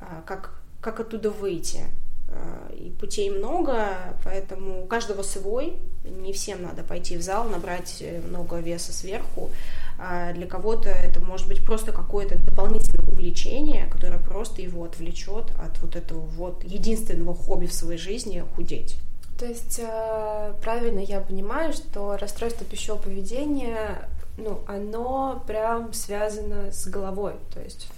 а, 0.00 0.22
как 0.26 0.61
как 0.82 1.00
оттуда 1.00 1.30
выйти. 1.30 1.84
А, 2.28 2.70
и 2.72 2.90
путей 2.90 3.30
много, 3.30 4.16
поэтому 4.24 4.84
у 4.84 4.86
каждого 4.86 5.22
свой. 5.22 5.78
Не 6.04 6.32
всем 6.32 6.62
надо 6.62 6.82
пойти 6.82 7.16
в 7.16 7.22
зал, 7.22 7.44
набрать 7.48 7.98
э, 8.00 8.20
много 8.20 8.58
веса 8.58 8.92
сверху. 8.92 9.50
А 9.98 10.32
для 10.32 10.46
кого-то 10.46 10.88
это 10.88 11.20
может 11.20 11.46
быть 11.46 11.64
просто 11.64 11.92
какое-то 11.92 12.36
дополнительное 12.42 13.08
увлечение, 13.08 13.86
которое 13.86 14.18
просто 14.18 14.60
его 14.62 14.84
отвлечет 14.84 15.52
от 15.64 15.80
вот 15.80 15.94
этого 15.94 16.20
вот 16.20 16.64
единственного 16.64 17.34
хобби 17.34 17.66
в 17.66 17.72
своей 17.72 17.98
жизни 17.98 18.44
худеть. 18.56 18.98
То 19.38 19.46
есть 19.46 19.78
э, 19.80 20.54
правильно 20.60 20.98
я 20.98 21.20
понимаю, 21.20 21.72
что 21.72 22.16
расстройство 22.16 22.66
пищевого 22.66 23.02
поведения, 23.02 24.08
ну, 24.36 24.60
оно 24.66 25.42
прям 25.46 25.92
связано 25.92 26.72
с 26.72 26.86
головой, 26.88 27.34
то 27.54 27.60
есть 27.60 27.88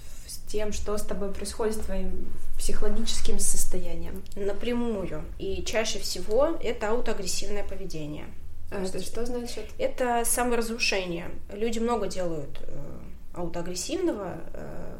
тем, 0.47 0.73
что 0.73 0.97
с 0.97 1.03
тобой 1.03 1.31
происходит 1.31 1.75
с 1.75 1.79
твоим 1.79 2.31
психологическим 2.57 3.39
состоянием. 3.39 4.23
Напрямую. 4.35 5.23
И 5.39 5.63
чаще 5.63 5.99
всего 5.99 6.57
это 6.61 6.89
аутоагрессивное 6.89 7.63
поведение. 7.63 8.25
А 8.71 8.83
это 8.83 9.01
что 9.01 9.25
значит? 9.25 9.65
Это 9.77 10.23
саморазрушение. 10.25 11.31
Люди 11.51 11.79
много 11.79 12.07
делают 12.07 12.59
э, 12.61 12.77
аутоагрессивного 13.33 14.37
э, 14.53 14.97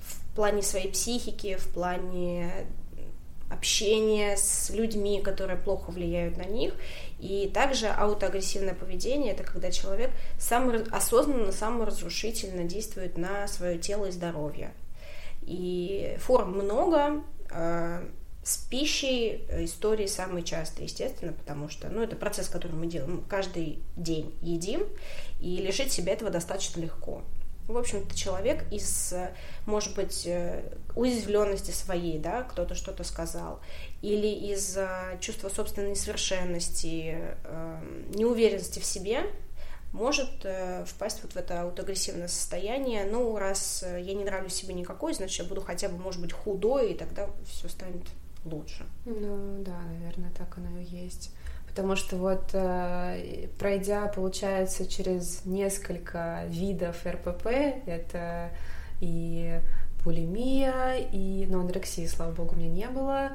в 0.00 0.36
плане 0.36 0.62
своей 0.62 0.90
психики, 0.90 1.56
в 1.56 1.66
плане 1.68 2.66
общения 3.54 4.36
с 4.36 4.70
людьми, 4.70 5.22
которые 5.22 5.56
плохо 5.56 5.90
влияют 5.90 6.36
на 6.36 6.44
них. 6.44 6.74
И 7.18 7.50
также 7.52 7.86
аутоагрессивное 7.86 8.74
поведение 8.74 9.32
это 9.32 9.44
когда 9.44 9.70
человек 9.70 10.10
сам, 10.38 10.72
осознанно, 10.90 11.52
саморазрушительно 11.52 12.64
действует 12.64 13.16
на 13.16 13.48
свое 13.48 13.78
тело 13.78 14.06
и 14.06 14.10
здоровье. 14.10 14.74
И 15.42 16.16
форм 16.20 16.52
много. 16.52 17.22
А, 17.50 18.04
с 18.42 18.58
пищей 18.58 19.42
истории 19.50 20.06
самые 20.06 20.44
частые, 20.44 20.84
естественно, 20.84 21.32
потому 21.32 21.70
что 21.70 21.88
ну, 21.88 22.02
это 22.02 22.14
процесс, 22.14 22.48
который 22.48 22.72
мы 22.72 22.86
делаем 22.86 23.24
каждый 23.26 23.78
день 23.96 24.34
едим, 24.42 24.86
и 25.40 25.56
лишить 25.56 25.92
себя 25.92 26.12
этого 26.12 26.30
достаточно 26.30 26.80
легко. 26.80 27.22
В 27.68 27.76
общем-то, 27.76 28.14
человек 28.14 28.64
из, 28.70 29.14
может 29.66 29.94
быть, 29.94 30.26
э, 30.26 30.62
уязвленности 30.94 31.70
своей, 31.70 32.18
да, 32.18 32.42
кто-то 32.42 32.74
что-то 32.74 33.04
сказал, 33.04 33.60
или 34.02 34.26
из 34.26 34.78
чувства 35.20 35.48
собственной 35.48 35.92
несовершенности, 35.92 37.16
эм, 37.44 38.10
неуверенности 38.12 38.80
в 38.80 38.84
себе, 38.84 39.22
может 39.92 40.44
э, 40.44 40.84
впасть 40.86 41.22
вот 41.22 41.32
в 41.32 41.36
это 41.36 41.62
аутоагрессивное 41.62 42.28
состояние. 42.28 43.04
Ну, 43.04 43.38
раз 43.38 43.82
я 43.82 44.14
не 44.14 44.24
нравлюсь 44.24 44.54
себе 44.54 44.74
никакой, 44.74 45.14
значит, 45.14 45.38
я 45.38 45.48
буду 45.48 45.60
хотя 45.60 45.88
бы, 45.88 45.96
может 45.96 46.20
быть, 46.20 46.32
худой, 46.32 46.92
и 46.92 46.94
тогда 46.94 47.30
все 47.46 47.68
станет 47.68 48.02
лучше. 48.44 48.84
Ну, 49.06 49.62
да, 49.62 49.78
наверное, 49.82 50.30
так 50.36 50.58
оно 50.58 50.78
и 50.78 50.84
есть. 50.84 51.30
Потому 51.74 51.96
что 51.96 52.16
вот 52.16 52.50
э, 52.52 53.48
пройдя, 53.58 54.06
получается, 54.06 54.86
через 54.86 55.44
несколько 55.44 56.44
видов 56.46 57.04
РПП, 57.04 57.46
это 57.86 58.50
и 59.00 59.58
булимия, 60.04 60.98
и 60.98 61.46
ну, 61.48 61.60
анорексии, 61.60 62.06
слава 62.06 62.30
богу, 62.30 62.54
у 62.54 62.58
меня 62.58 62.68
не 62.68 62.86
было, 62.86 63.32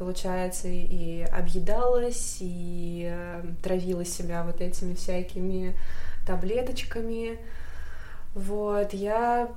получается, 0.00 0.66
и 0.66 1.22
объедалась, 1.22 2.38
и 2.40 3.08
э, 3.08 3.44
травила 3.62 4.04
себя 4.04 4.42
вот 4.42 4.60
этими 4.60 4.94
всякими 4.94 5.76
таблеточками. 6.26 7.38
Вот, 8.34 8.92
я 8.94 9.48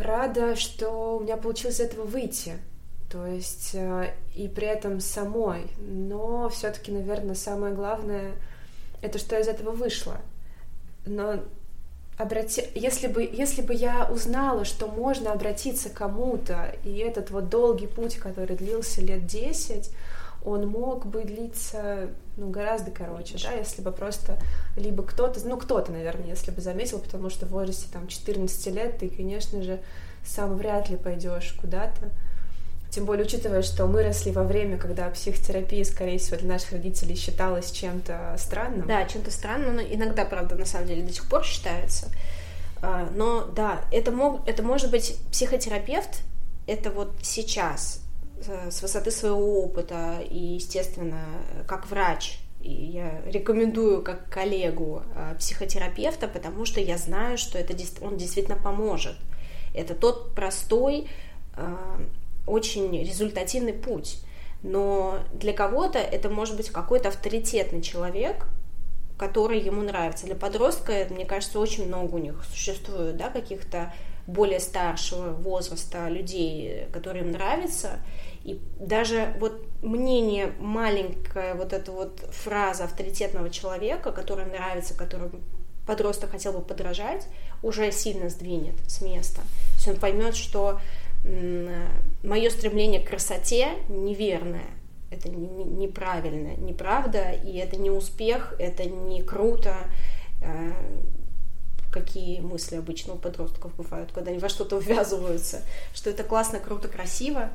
рада, 0.00 0.56
что 0.56 1.18
у 1.18 1.20
меня 1.20 1.36
получилось 1.36 1.76
из 1.76 1.80
этого 1.80 2.06
выйти 2.06 2.54
то 3.10 3.26
есть 3.26 3.70
э, 3.74 4.12
и 4.34 4.48
при 4.48 4.66
этом 4.66 5.00
самой. 5.00 5.66
Но 5.78 6.48
все-таки, 6.48 6.92
наверное, 6.92 7.34
самое 7.34 7.74
главное 7.74 8.32
это 9.02 9.18
что 9.18 9.38
из 9.38 9.48
этого 9.48 9.70
вышло. 9.70 10.16
Но 11.04 11.40
обрати... 12.18 12.64
если, 12.74 13.06
бы, 13.06 13.22
если 13.22 13.62
бы 13.62 13.74
я 13.74 14.08
узнала, 14.10 14.64
что 14.64 14.88
можно 14.88 15.32
обратиться 15.32 15.88
к 15.90 15.94
кому-то, 15.94 16.74
и 16.84 16.96
этот 16.98 17.30
вот 17.30 17.48
долгий 17.48 17.86
путь, 17.86 18.16
который 18.16 18.56
длился 18.56 19.00
лет 19.00 19.26
10, 19.26 19.90
он 20.44 20.68
мог 20.68 21.06
бы 21.06 21.24
длиться 21.24 22.08
ну, 22.36 22.50
гораздо 22.50 22.90
короче, 22.90 23.36
да, 23.42 23.52
если 23.52 23.82
бы 23.82 23.90
просто 23.90 24.38
либо 24.76 25.02
кто-то, 25.02 25.40
ну, 25.46 25.56
кто-то, 25.56 25.90
наверное, 25.90 26.28
если 26.28 26.50
бы 26.50 26.60
заметил, 26.60 26.98
потому 26.98 27.30
что 27.30 27.46
в 27.46 27.50
возрасте 27.50 27.86
там 27.92 28.06
14 28.06 28.66
лет 28.74 28.98
ты, 28.98 29.08
конечно 29.08 29.62
же, 29.62 29.80
сам 30.24 30.56
вряд 30.56 30.90
ли 30.90 30.96
пойдешь 30.96 31.56
куда-то. 31.60 32.10
Тем 32.96 33.04
более, 33.04 33.26
учитывая, 33.26 33.60
что 33.60 33.86
мы 33.86 34.02
росли 34.02 34.32
во 34.32 34.42
время, 34.42 34.78
когда 34.78 35.10
психотерапия, 35.10 35.84
скорее 35.84 36.18
всего, 36.18 36.38
для 36.38 36.48
наших 36.48 36.72
родителей 36.72 37.14
считалась 37.14 37.70
чем-то 37.70 38.34
странным. 38.38 38.86
Да, 38.86 39.04
чем-то 39.04 39.30
странным, 39.30 39.76
но 39.76 39.82
иногда, 39.82 40.24
правда, 40.24 40.54
на 40.54 40.64
самом 40.64 40.86
деле 40.86 41.02
до 41.02 41.12
сих 41.12 41.28
пор 41.28 41.44
считается. 41.44 42.06
А, 42.80 43.06
но 43.14 43.42
да, 43.54 43.82
это, 43.92 44.12
мог, 44.12 44.48
это 44.48 44.62
может 44.62 44.90
быть 44.90 45.18
психотерапевт, 45.30 46.22
это 46.66 46.90
вот 46.90 47.12
сейчас, 47.20 48.00
с 48.70 48.80
высоты 48.80 49.10
своего 49.10 49.60
опыта 49.60 50.20
и, 50.30 50.54
естественно, 50.54 51.22
как 51.66 51.90
врач, 51.90 52.38
и 52.62 52.72
я 52.72 53.20
рекомендую 53.26 54.00
как 54.00 54.30
коллегу 54.30 55.02
а, 55.14 55.34
психотерапевта, 55.34 56.28
потому 56.28 56.64
что 56.64 56.80
я 56.80 56.96
знаю, 56.96 57.36
что 57.36 57.58
это, 57.58 57.74
он 58.00 58.16
действительно 58.16 58.56
поможет. 58.56 59.16
Это 59.74 59.94
тот 59.94 60.34
простой, 60.34 61.10
а, 61.52 62.00
очень 62.46 62.98
результативный 63.00 63.72
путь. 63.72 64.18
Но 64.62 65.20
для 65.32 65.52
кого-то 65.52 65.98
это 65.98 66.28
может 66.30 66.56
быть 66.56 66.70
какой-то 66.70 67.08
авторитетный 67.08 67.82
человек, 67.82 68.46
который 69.16 69.60
ему 69.60 69.82
нравится. 69.82 70.26
Для 70.26 70.34
подростка, 70.34 71.06
мне 71.10 71.24
кажется, 71.24 71.58
очень 71.58 71.86
много 71.86 72.14
у 72.14 72.18
них 72.18 72.42
существует, 72.50 73.16
да, 73.16 73.30
каких-то 73.30 73.92
более 74.26 74.60
старшего 74.60 75.32
возраста 75.32 76.08
людей, 76.08 76.86
которые 76.92 77.24
им 77.24 77.30
нравятся. 77.30 78.00
И 78.42 78.60
даже 78.78 79.34
вот 79.40 79.66
мнение, 79.82 80.52
маленькая 80.58 81.54
вот 81.54 81.72
эта 81.72 81.92
вот 81.92 82.20
фраза 82.30 82.84
авторитетного 82.84 83.50
человека, 83.50 84.12
которая 84.12 84.46
нравится, 84.46 84.94
которому 84.94 85.40
подросток 85.86 86.32
хотел 86.32 86.52
бы 86.52 86.60
подражать, 86.60 87.28
уже 87.62 87.90
сильно 87.92 88.28
сдвинет 88.28 88.74
с 88.88 89.00
места. 89.00 89.40
То 89.40 89.76
есть 89.76 89.88
он 89.88 89.96
поймет, 89.96 90.34
что 90.34 90.80
мое 92.22 92.50
стремление 92.50 93.00
к 93.00 93.08
красоте 93.08 93.68
неверное, 93.88 94.70
это 95.10 95.28
неправильно, 95.28 96.56
неправда, 96.56 97.30
и 97.32 97.56
это 97.56 97.76
не 97.76 97.90
успех, 97.90 98.54
это 98.58 98.84
не 98.84 99.22
круто. 99.22 99.76
Э, 100.42 100.72
какие 101.90 102.40
мысли 102.40 102.76
обычно 102.76 103.14
у 103.14 103.16
подростков 103.16 103.74
бывают, 103.76 104.12
когда 104.12 104.30
они 104.30 104.40
во 104.40 104.48
что-то 104.48 104.78
ввязываются, 104.80 105.62
что 105.94 106.10
это 106.10 106.24
классно, 106.24 106.58
круто, 106.58 106.88
красиво. 106.88 107.50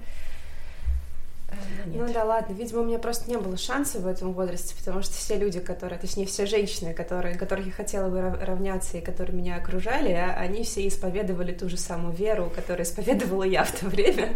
Ну 1.86 2.12
да, 2.14 2.24
ладно, 2.24 2.54
видимо, 2.54 2.82
у 2.82 2.86
меня 2.86 3.00
просто 3.00 3.30
не 3.30 3.38
было 3.38 3.58
шанса 3.58 4.00
в 4.00 4.08
этом 4.08 4.34
возрасте, 4.34 4.76
потому 4.78 5.02
что 5.02 5.14
все 5.14 5.38
люди, 5.38 5.60
которые, 5.60 6.00
точнее, 6.00 6.26
все 6.26 6.46
женщины, 6.46 6.94
которые, 6.94 7.36
которых 7.36 7.66
я 7.68 7.72
хотела 7.72 8.10
бы 8.10 8.38
равняться 8.44 8.98
и 8.98 9.02
которые 9.02 9.36
меня 9.36 9.58
окружали, 9.58 10.12
а, 10.12 10.34
они 10.34 10.64
все 10.64 10.88
исповедовали 10.88 11.54
ту 11.54 11.70
же 11.70 11.78
самую 11.78 12.14
веру, 12.14 12.52
которую 12.54 12.86
исповедовала 12.86 13.44
я 13.44 13.64
в 13.64 13.72
то 13.72 13.88
время. 13.88 14.34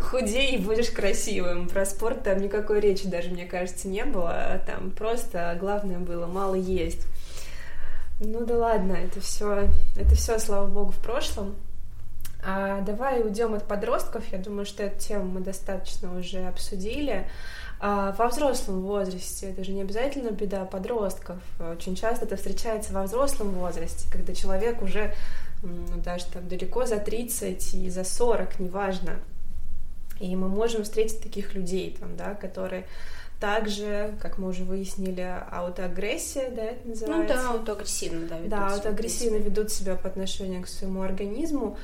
Худей 0.00 0.56
и 0.56 0.58
будешь 0.58 0.90
красивым. 0.90 1.68
Про 1.68 1.84
спорт 1.84 2.24
там 2.24 2.38
никакой 2.38 2.80
речи 2.80 3.06
даже, 3.06 3.30
мне 3.30 3.46
кажется, 3.46 3.88
не 3.88 4.04
было. 4.04 4.60
Там 4.66 4.90
просто 4.90 5.56
главное 5.60 5.98
было 5.98 6.26
мало 6.26 6.54
есть. 6.54 7.06
Ну 8.18 8.46
да 8.46 8.56
ладно, 8.56 8.94
это 8.94 9.20
все, 9.20 9.68
это 9.94 10.14
все, 10.14 10.38
слава 10.38 10.66
богу, 10.66 10.90
в 10.90 10.98
прошлом. 10.98 11.54
А 12.48 12.80
давай 12.82 13.22
уйдем 13.22 13.54
от 13.54 13.64
подростков. 13.64 14.22
Я 14.30 14.38
думаю, 14.38 14.66
что 14.66 14.84
эту 14.84 15.00
тему 15.00 15.24
мы 15.24 15.40
достаточно 15.40 16.16
уже 16.16 16.46
обсудили. 16.46 17.28
А 17.80 18.14
во 18.16 18.28
взрослом 18.28 18.82
возрасте, 18.82 19.50
это 19.50 19.64
же 19.64 19.72
не 19.72 19.82
обязательно 19.82 20.30
беда 20.30 20.64
подростков. 20.64 21.38
Очень 21.58 21.96
часто 21.96 22.24
это 22.24 22.36
встречается 22.36 22.92
во 22.92 23.02
взрослом 23.02 23.50
возрасте, 23.50 24.08
когда 24.12 24.32
человек 24.32 24.80
уже 24.80 25.12
ну, 25.62 26.00
даже 26.04 26.26
там 26.26 26.48
далеко 26.48 26.86
за 26.86 26.98
30 26.98 27.74
и 27.74 27.90
за 27.90 28.04
40, 28.04 28.60
неважно. 28.60 29.16
И 30.20 30.34
мы 30.36 30.48
можем 30.48 30.84
встретить 30.84 31.20
таких 31.20 31.52
людей, 31.54 31.96
там, 31.98 32.16
да, 32.16 32.34
которые 32.34 32.86
также, 33.40 34.14
как 34.20 34.38
мы 34.38 34.48
уже 34.48 34.64
выяснили, 34.64 35.42
аутоагрессия, 35.50 36.50
да, 36.50 36.62
это 36.62 36.88
называется? 36.88 37.34
Ну 37.34 37.42
да, 37.42 37.50
аутоагрессивно, 37.50 38.26
да, 38.28 38.36
ведут 38.38 38.50
Да, 38.50 38.68
аутоагрессивно 38.68 39.36
ведут 39.36 39.72
себя 39.72 39.96
по 39.96 40.08
отношению 40.08 40.62
к 40.62 40.68
своему 40.68 41.02
организму. 41.02 41.76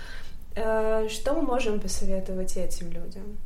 Э, 0.54 1.08
что 1.08 1.34
мы 1.34 1.42
можем 1.42 1.80
посоветовать 1.80 2.56
этим 2.56 2.90
людям? 2.90 3.38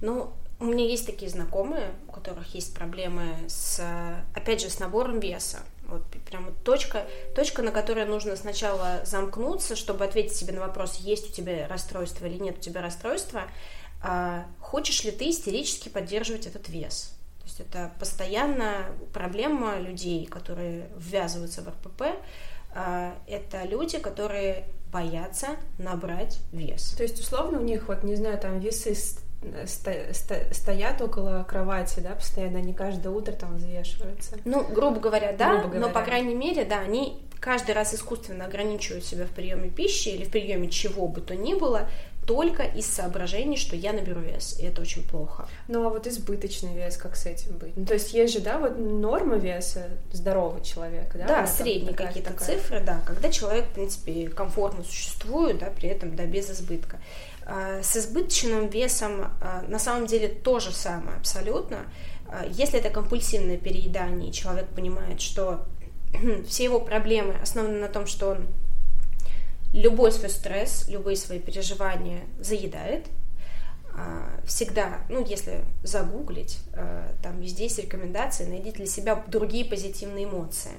Ну, 0.00 0.32
у 0.60 0.64
меня 0.64 0.84
есть 0.84 1.06
такие 1.06 1.30
знакомые, 1.30 1.90
у 2.06 2.12
которых 2.12 2.54
есть 2.54 2.74
проблемы 2.74 3.24
с, 3.48 3.80
опять 4.34 4.60
же, 4.60 4.70
с 4.70 4.78
набором 4.78 5.18
веса. 5.18 5.58
Вот 5.88 6.02
прямо 6.30 6.52
точка, 6.64 7.04
точка, 7.34 7.62
на 7.62 7.72
которой 7.72 8.06
нужно 8.06 8.36
сначала 8.36 9.00
замкнуться, 9.04 9.74
чтобы 9.74 10.04
ответить 10.04 10.36
себе 10.36 10.52
на 10.52 10.60
вопрос, 10.60 10.96
есть 10.96 11.30
у 11.30 11.32
тебя 11.32 11.66
расстройство 11.66 12.26
или 12.26 12.38
нет 12.38 12.58
у 12.58 12.60
тебя 12.60 12.80
расстройства, 12.80 13.42
а 14.02 14.46
хочешь 14.60 15.02
ли 15.04 15.10
ты 15.10 15.30
истерически 15.30 15.88
поддерживать 15.88 16.46
этот 16.46 16.68
вес. 16.68 17.12
То 17.40 17.46
есть 17.46 17.60
это 17.60 17.90
постоянно 17.98 18.86
проблема 19.12 19.78
людей, 19.78 20.26
которые 20.26 20.88
ввязываются 20.96 21.62
в 21.62 21.68
РПП. 21.68 22.02
А, 22.74 23.14
это 23.26 23.64
люди, 23.64 23.98
которые 23.98 24.68
боятся 24.92 25.48
набрать 25.78 26.38
вес. 26.52 26.92
То 26.96 27.02
есть, 27.02 27.18
условно, 27.18 27.58
у 27.58 27.62
них, 27.62 27.88
вот, 27.88 28.02
не 28.02 28.14
знаю, 28.14 28.38
там 28.38 28.60
весы 28.60 28.94
стоят 30.52 31.00
около 31.00 31.44
кровати, 31.48 32.00
да, 32.00 32.10
постоянно, 32.10 32.58
они 32.58 32.72
каждое 32.72 33.10
утро 33.10 33.32
там 33.32 33.56
взвешиваются. 33.56 34.36
Ну, 34.44 34.64
грубо 34.64 35.00
говоря, 35.00 35.32
да, 35.32 35.54
грубо 35.54 35.68
говоря. 35.68 35.80
но, 35.80 35.92
по 35.92 36.02
крайней 36.02 36.34
мере, 36.34 36.64
да, 36.64 36.78
они 36.78 37.26
каждый 37.40 37.74
раз 37.74 37.92
искусственно 37.92 38.44
ограничивают 38.44 39.04
себя 39.04 39.24
в 39.24 39.30
приеме 39.30 39.68
пищи 39.68 40.10
или 40.10 40.24
в 40.24 40.30
приеме 40.30 40.68
чего 40.68 41.08
бы 41.08 41.20
то 41.20 41.34
ни 41.34 41.54
было, 41.54 41.88
только 42.26 42.62
из 42.62 42.86
соображений, 42.86 43.56
что 43.56 43.74
я 43.74 43.92
наберу 43.92 44.20
вес, 44.20 44.56
и 44.58 44.64
это 44.64 44.80
очень 44.82 45.02
плохо. 45.02 45.48
Ну 45.68 45.84
а 45.86 45.90
вот 45.90 46.06
избыточный 46.06 46.74
вес, 46.74 46.96
как 46.96 47.16
с 47.16 47.26
этим 47.26 47.56
быть? 47.58 47.76
Ну, 47.76 47.84
то 47.84 47.94
есть 47.94 48.12
есть 48.12 48.32
же, 48.32 48.40
да, 48.40 48.58
вот 48.58 48.78
норма 48.78 49.36
веса 49.36 49.88
здорового 50.12 50.60
человека, 50.64 51.18
да? 51.18 51.26
Да, 51.26 51.46
средние 51.46 51.94
какие-то 51.94 52.32
такая... 52.32 52.56
цифры, 52.56 52.80
да, 52.80 53.00
когда 53.06 53.30
человек, 53.30 53.66
в 53.66 53.72
принципе, 53.72 54.28
комфортно 54.28 54.84
существует, 54.84 55.58
да, 55.58 55.66
при 55.66 55.88
этом, 55.88 56.14
да, 56.14 56.24
без 56.24 56.50
избытка. 56.50 57.00
А, 57.44 57.82
с 57.82 57.96
избыточным 57.96 58.68
весом 58.68 59.32
а, 59.40 59.64
на 59.66 59.78
самом 59.78 60.06
деле 60.06 60.28
то 60.28 60.60
же 60.60 60.72
самое 60.72 61.16
абсолютно. 61.16 61.78
А, 62.28 62.46
если 62.46 62.78
это 62.78 62.90
компульсивное 62.90 63.58
переедание, 63.58 64.30
и 64.30 64.32
человек 64.32 64.68
понимает, 64.68 65.20
что 65.20 65.66
все 66.46 66.64
его 66.64 66.80
проблемы 66.80 67.34
основаны 67.42 67.80
на 67.80 67.88
том, 67.88 68.06
что 68.06 68.30
он 68.30 68.46
любой 69.72 70.12
свой 70.12 70.30
стресс, 70.30 70.86
любые 70.88 71.16
свои 71.16 71.38
переживания 71.38 72.22
заедает. 72.38 73.06
А, 73.94 74.40
всегда, 74.46 75.00
ну, 75.08 75.24
если 75.24 75.64
загуглить, 75.82 76.60
а, 76.74 77.14
там 77.22 77.40
везде 77.40 77.64
есть 77.64 77.78
рекомендации, 77.78 78.46
найдите 78.46 78.78
для 78.78 78.86
себя 78.86 79.22
другие 79.26 79.64
позитивные 79.64 80.24
эмоции. 80.24 80.72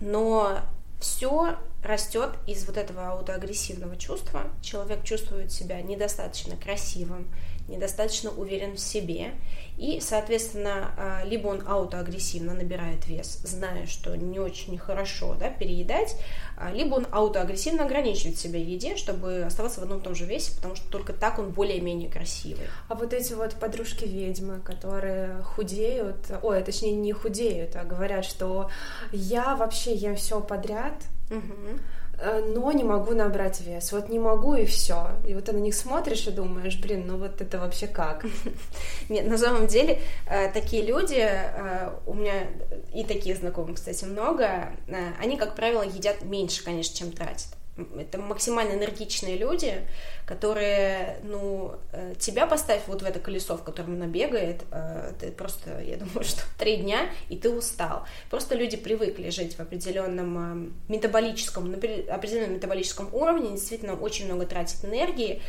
Но 0.00 0.60
все 1.00 1.56
растет 1.82 2.30
из 2.46 2.66
вот 2.66 2.76
этого 2.76 3.08
аутоагрессивного 3.08 3.96
чувства. 3.96 4.44
Человек 4.62 5.04
чувствует 5.04 5.52
себя 5.52 5.80
недостаточно 5.80 6.56
красивым, 6.56 7.28
недостаточно 7.68 8.30
уверен 8.30 8.74
в 8.74 8.80
себе, 8.80 9.32
и, 9.76 10.00
соответственно, 10.00 10.90
а, 10.96 11.24
либо 11.24 11.46
он 11.46 11.62
аутоагрессивно 11.66 12.52
набирает 12.52 13.06
вес, 13.06 13.40
зная, 13.44 13.86
что 13.86 14.16
не 14.16 14.40
очень 14.40 14.76
хорошо 14.76 15.36
да, 15.38 15.50
переедать, 15.50 16.16
а, 16.56 16.72
либо 16.72 16.96
он 16.96 17.06
аутоагрессивно 17.12 17.84
ограничивает 17.84 18.38
себя 18.38 18.58
в 18.58 18.66
еде, 18.66 18.96
чтобы 18.96 19.44
оставаться 19.46 19.80
в 19.80 19.84
одном 19.84 20.00
и 20.00 20.02
том 20.02 20.16
же 20.16 20.24
весе, 20.24 20.52
потому 20.56 20.74
что 20.74 20.90
только 20.90 21.12
так 21.12 21.38
он 21.38 21.50
более-менее 21.50 22.10
красивый. 22.10 22.66
А 22.88 22.96
вот 22.96 23.12
эти 23.12 23.34
вот 23.34 23.54
подружки-ведьмы, 23.54 24.60
которые 24.60 25.42
худеют, 25.42 26.26
ой, 26.42 26.62
точнее 26.64 26.92
не 26.92 27.12
худеют, 27.12 27.76
а 27.76 27.84
говорят, 27.84 28.24
что 28.24 28.70
я 29.12 29.54
вообще 29.54 29.94
ем 29.94 30.16
все 30.16 30.40
подряд, 30.40 30.94
угу 31.30 31.78
но 32.20 32.72
не 32.72 32.84
могу 32.84 33.14
набрать 33.14 33.60
вес. 33.60 33.92
Вот 33.92 34.08
не 34.08 34.18
могу 34.18 34.54
и 34.54 34.66
все. 34.66 35.08
И 35.26 35.34
вот 35.34 35.44
ты 35.44 35.52
на 35.52 35.58
них 35.58 35.74
смотришь 35.74 36.26
и 36.26 36.30
думаешь, 36.30 36.78
блин, 36.78 37.04
ну 37.06 37.16
вот 37.16 37.40
это 37.40 37.58
вообще 37.58 37.86
как? 37.86 38.24
Нет, 39.08 39.26
на 39.26 39.38
самом 39.38 39.66
деле 39.66 40.00
э, 40.26 40.50
такие 40.52 40.84
люди, 40.84 41.18
э, 41.18 41.90
у 42.06 42.14
меня 42.14 42.48
и 42.92 43.04
таких 43.04 43.38
знакомых, 43.38 43.76
кстати, 43.76 44.04
много, 44.04 44.72
они, 45.20 45.36
как 45.36 45.54
правило, 45.54 45.82
едят 45.82 46.22
меньше, 46.22 46.64
конечно, 46.64 46.96
чем 46.96 47.12
тратят 47.12 47.58
это 47.98 48.18
максимально 48.18 48.72
энергичные 48.74 49.36
люди, 49.36 49.86
которые, 50.26 51.18
ну, 51.22 51.76
э, 51.92 52.14
тебя 52.18 52.46
поставь 52.46 52.82
вот 52.86 53.02
в 53.02 53.04
это 53.04 53.20
колесо, 53.20 53.56
в 53.56 53.62
котором 53.62 53.94
она 53.94 54.06
бегает, 54.06 54.62
э, 54.70 55.12
ты 55.18 55.30
просто, 55.30 55.80
я 55.80 55.96
думаю, 55.96 56.24
что 56.24 56.42
три 56.58 56.76
дня, 56.76 57.08
и 57.28 57.36
ты 57.36 57.50
устал. 57.50 58.04
Просто 58.30 58.54
люди 58.54 58.76
привыкли 58.76 59.30
жить 59.30 59.56
в 59.56 59.60
определенном 59.60 60.68
э, 60.68 60.92
метаболическом, 60.92 61.70
на 61.70 61.76
определенном 61.76 62.54
метаболическом 62.54 63.08
уровне, 63.12 63.52
действительно 63.52 63.94
очень 63.94 64.26
много 64.26 64.46
тратят 64.46 64.84
энергии, 64.84 65.42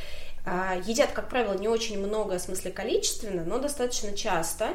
а, 0.45 0.77
едят, 0.85 1.11
как 1.11 1.29
правило, 1.29 1.53
не 1.53 1.67
очень 1.67 1.99
много, 1.99 2.37
в 2.37 2.41
смысле 2.41 2.71
количественно, 2.71 3.43
но 3.43 3.59
достаточно 3.59 4.13
часто, 4.13 4.69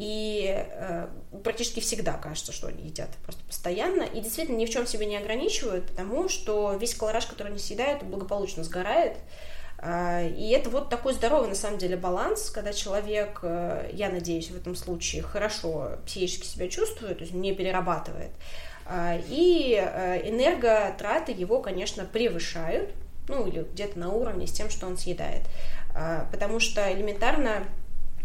и 0.00 0.46
э, 0.56 1.08
практически 1.44 1.80
всегда 1.80 2.14
кажется, 2.14 2.52
что 2.52 2.68
они 2.68 2.84
едят 2.84 3.10
просто 3.22 3.44
постоянно, 3.44 4.02
и 4.02 4.22
действительно 4.22 4.56
ни 4.56 4.64
в 4.64 4.70
чем 4.70 4.86
себе 4.86 5.04
не 5.04 5.18
ограничивают, 5.18 5.88
потому 5.88 6.30
что 6.30 6.74
весь 6.80 6.94
колораж, 6.94 7.26
который 7.26 7.48
они 7.48 7.58
съедают, 7.58 8.02
благополучно 8.02 8.64
сгорает, 8.64 9.18
а, 9.76 10.22
и 10.22 10.48
это 10.52 10.70
вот 10.70 10.88
такой 10.88 11.12
здоровый, 11.12 11.50
на 11.50 11.54
самом 11.54 11.76
деле, 11.76 11.98
баланс, 11.98 12.48
когда 12.48 12.72
человек, 12.72 13.40
э, 13.42 13.90
я 13.92 14.08
надеюсь, 14.08 14.50
в 14.50 14.56
этом 14.56 14.74
случае 14.74 15.20
хорошо 15.20 15.98
психически 16.06 16.46
себя 16.46 16.68
чувствует, 16.68 17.18
то 17.18 17.24
есть 17.24 17.34
не 17.34 17.52
перерабатывает, 17.54 18.30
а, 18.86 19.18
и 19.28 19.74
э, 19.78 20.30
энерготраты 20.30 21.32
его, 21.32 21.60
конечно, 21.60 22.06
превышают, 22.06 22.94
ну 23.28 23.46
или 23.46 23.66
где-то 23.70 23.98
на 23.98 24.10
уровне 24.10 24.46
с 24.46 24.52
тем, 24.52 24.70
что 24.70 24.86
он 24.86 24.96
съедает. 24.96 25.42
А, 25.94 26.26
потому 26.32 26.58
что 26.58 26.90
элементарно 26.90 27.64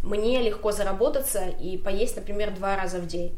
мне 0.06 0.42
легко 0.42 0.72
заработаться 0.72 1.48
и 1.48 1.78
поесть, 1.78 2.16
например, 2.16 2.54
два 2.54 2.76
раза 2.76 3.00
в 3.00 3.08
день. 3.08 3.36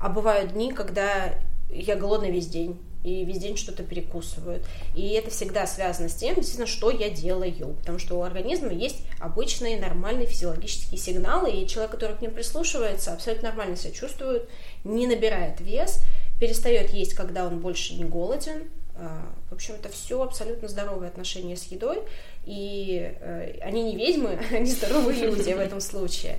А 0.00 0.08
бывают 0.08 0.52
дни, 0.52 0.72
когда 0.72 1.34
я 1.70 1.96
голодна 1.96 2.26
весь 2.26 2.48
день 2.48 2.78
и 3.04 3.24
весь 3.24 3.38
день 3.38 3.56
что-то 3.56 3.82
перекусывают. 3.82 4.64
И 4.94 5.10
это 5.10 5.30
всегда 5.30 5.66
связано 5.66 6.08
с 6.08 6.14
тем, 6.14 6.34
действительно, 6.34 6.66
что 6.66 6.90
я 6.90 7.08
делаю. 7.08 7.74
Потому 7.80 7.98
что 7.98 8.18
у 8.18 8.22
организма 8.22 8.72
есть 8.72 9.04
обычные 9.20 9.80
нормальные 9.80 10.26
физиологические 10.26 10.98
сигналы, 10.98 11.50
и 11.50 11.66
человек, 11.66 11.92
который 11.92 12.16
к 12.16 12.20
ним 12.20 12.32
прислушивается, 12.32 13.12
абсолютно 13.12 13.48
нормально 13.48 13.76
себя 13.76 13.92
чувствует, 13.92 14.48
не 14.84 15.06
набирает 15.06 15.60
вес, 15.60 16.00
перестает 16.40 16.90
есть, 16.90 17.14
когда 17.14 17.46
он 17.46 17.60
больше 17.60 17.94
не 17.94 18.04
голоден. 18.04 18.70
А, 18.94 19.32
в 19.50 19.54
общем, 19.54 19.74
это 19.74 19.88
все 19.88 20.22
абсолютно 20.22 20.68
здоровые 20.68 21.08
отношения 21.08 21.56
с 21.56 21.64
едой, 21.64 22.02
и 22.44 23.14
э, 23.20 23.58
они 23.62 23.82
не 23.82 23.96
ведьмы, 23.96 24.38
они 24.52 24.66
здоровые 24.66 25.20
люди 25.26 25.52
в 25.52 25.58
этом 25.58 25.80
случае. 25.80 26.36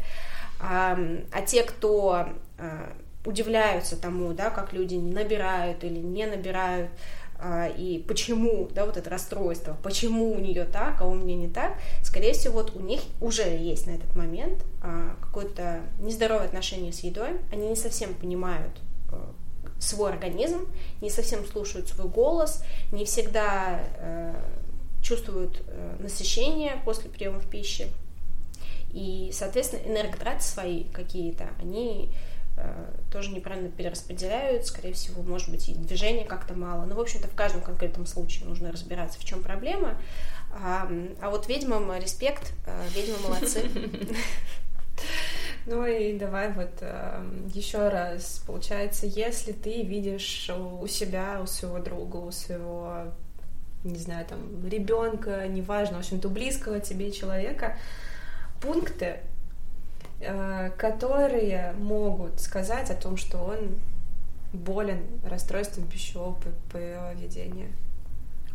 А, 0.59 0.97
а 1.31 1.41
те, 1.41 1.63
кто 1.63 2.27
а, 2.57 2.93
удивляются 3.25 3.97
тому, 3.97 4.33
да, 4.33 4.49
как 4.49 4.73
люди 4.73 4.95
набирают 4.95 5.83
или 5.83 5.99
не 5.99 6.25
набирают, 6.25 6.89
и 7.77 8.05
почему, 8.07 8.69
да, 8.73 8.85
вот 8.85 8.95
это 8.95 9.09
расстройство, 9.09 9.75
почему 9.83 10.31
у 10.31 10.39
нее 10.39 10.63
так, 10.63 11.01
а 11.01 11.05
у 11.05 11.13
меня 11.13 11.35
не 11.35 11.49
так, 11.49 11.73
скорее 12.01 12.31
всего, 12.31 12.61
вот 12.61 12.73
у 12.73 12.79
них 12.79 13.01
уже 13.19 13.43
есть 13.43 13.85
на 13.85 13.91
этот 13.91 14.15
момент 14.15 14.63
какое-то 15.19 15.81
нездоровое 15.99 16.45
отношение 16.45 16.93
с 16.93 16.99
едой, 16.99 17.31
они 17.51 17.67
не 17.67 17.75
совсем 17.75 18.13
понимают, 18.13 18.71
э, 19.11 19.15
свой 19.79 20.11
организм, 20.11 20.67
не 21.01 21.09
совсем 21.09 21.45
слушают 21.45 21.89
свой 21.89 22.07
голос, 22.07 22.63
не 22.91 23.03
всегда 23.05 23.81
э, 23.97 24.33
чувствуют 25.03 25.61
э, 25.67 25.97
насыщение 25.99 26.81
после 26.83 27.09
приема 27.09 27.41
пищи. 27.41 27.87
И, 28.91 29.31
соответственно, 29.33 29.81
энерготраты 29.85 30.43
свои 30.43 30.85
какие-то, 30.85 31.49
они 31.59 32.09
э, 32.57 32.85
тоже 33.11 33.31
неправильно 33.31 33.69
перераспределяют, 33.69 34.65
скорее 34.65 34.93
всего, 34.93 35.21
может 35.21 35.49
быть, 35.49 35.69
и 35.69 35.75
движения 35.75 36.25
как-то 36.25 36.55
мало. 36.55 36.85
Но, 36.85 36.95
в 36.95 36.99
общем-то, 36.99 37.27
в 37.27 37.35
каждом 37.35 37.61
конкретном 37.61 38.05
случае 38.05 38.45
нужно 38.47 38.71
разбираться, 38.71 39.19
в 39.19 39.25
чем 39.25 39.43
проблема. 39.43 39.97
А, 40.51 40.89
а 41.21 41.29
вот 41.29 41.47
ведьмам 41.47 41.91
респект, 41.97 42.53
э, 42.65 42.87
ведьмы 42.95 43.17
молодцы. 43.27 43.69
Ну 45.65 45.85
и 45.85 46.17
давай 46.17 46.51
вот 46.51 46.71
э, 46.81 47.25
еще 47.53 47.87
раз, 47.87 48.43
получается, 48.45 49.05
если 49.05 49.53
ты 49.53 49.81
видишь 49.83 50.49
у 50.49 50.85
себя, 50.87 51.39
у 51.41 51.47
своего 51.47 51.79
друга, 51.79 52.17
у 52.17 52.31
своего, 52.31 53.13
не 53.83 53.97
знаю, 53.97 54.25
там, 54.25 54.39
ребенка, 54.67 55.47
неважно, 55.47 55.97
в 55.97 55.99
общем-то, 55.99 56.29
близкого 56.29 56.79
тебе 56.79 57.11
человека, 57.11 57.77
пункты, 58.61 59.19
э, 60.19 60.71
которые 60.77 61.73
могут 61.77 62.39
сказать 62.39 62.89
о 62.89 62.95
том, 62.95 63.17
что 63.17 63.39
он 63.39 63.77
болен 64.53 65.03
расстройством 65.25 65.85
пищевого 65.87 66.37
поведения. 66.71 67.71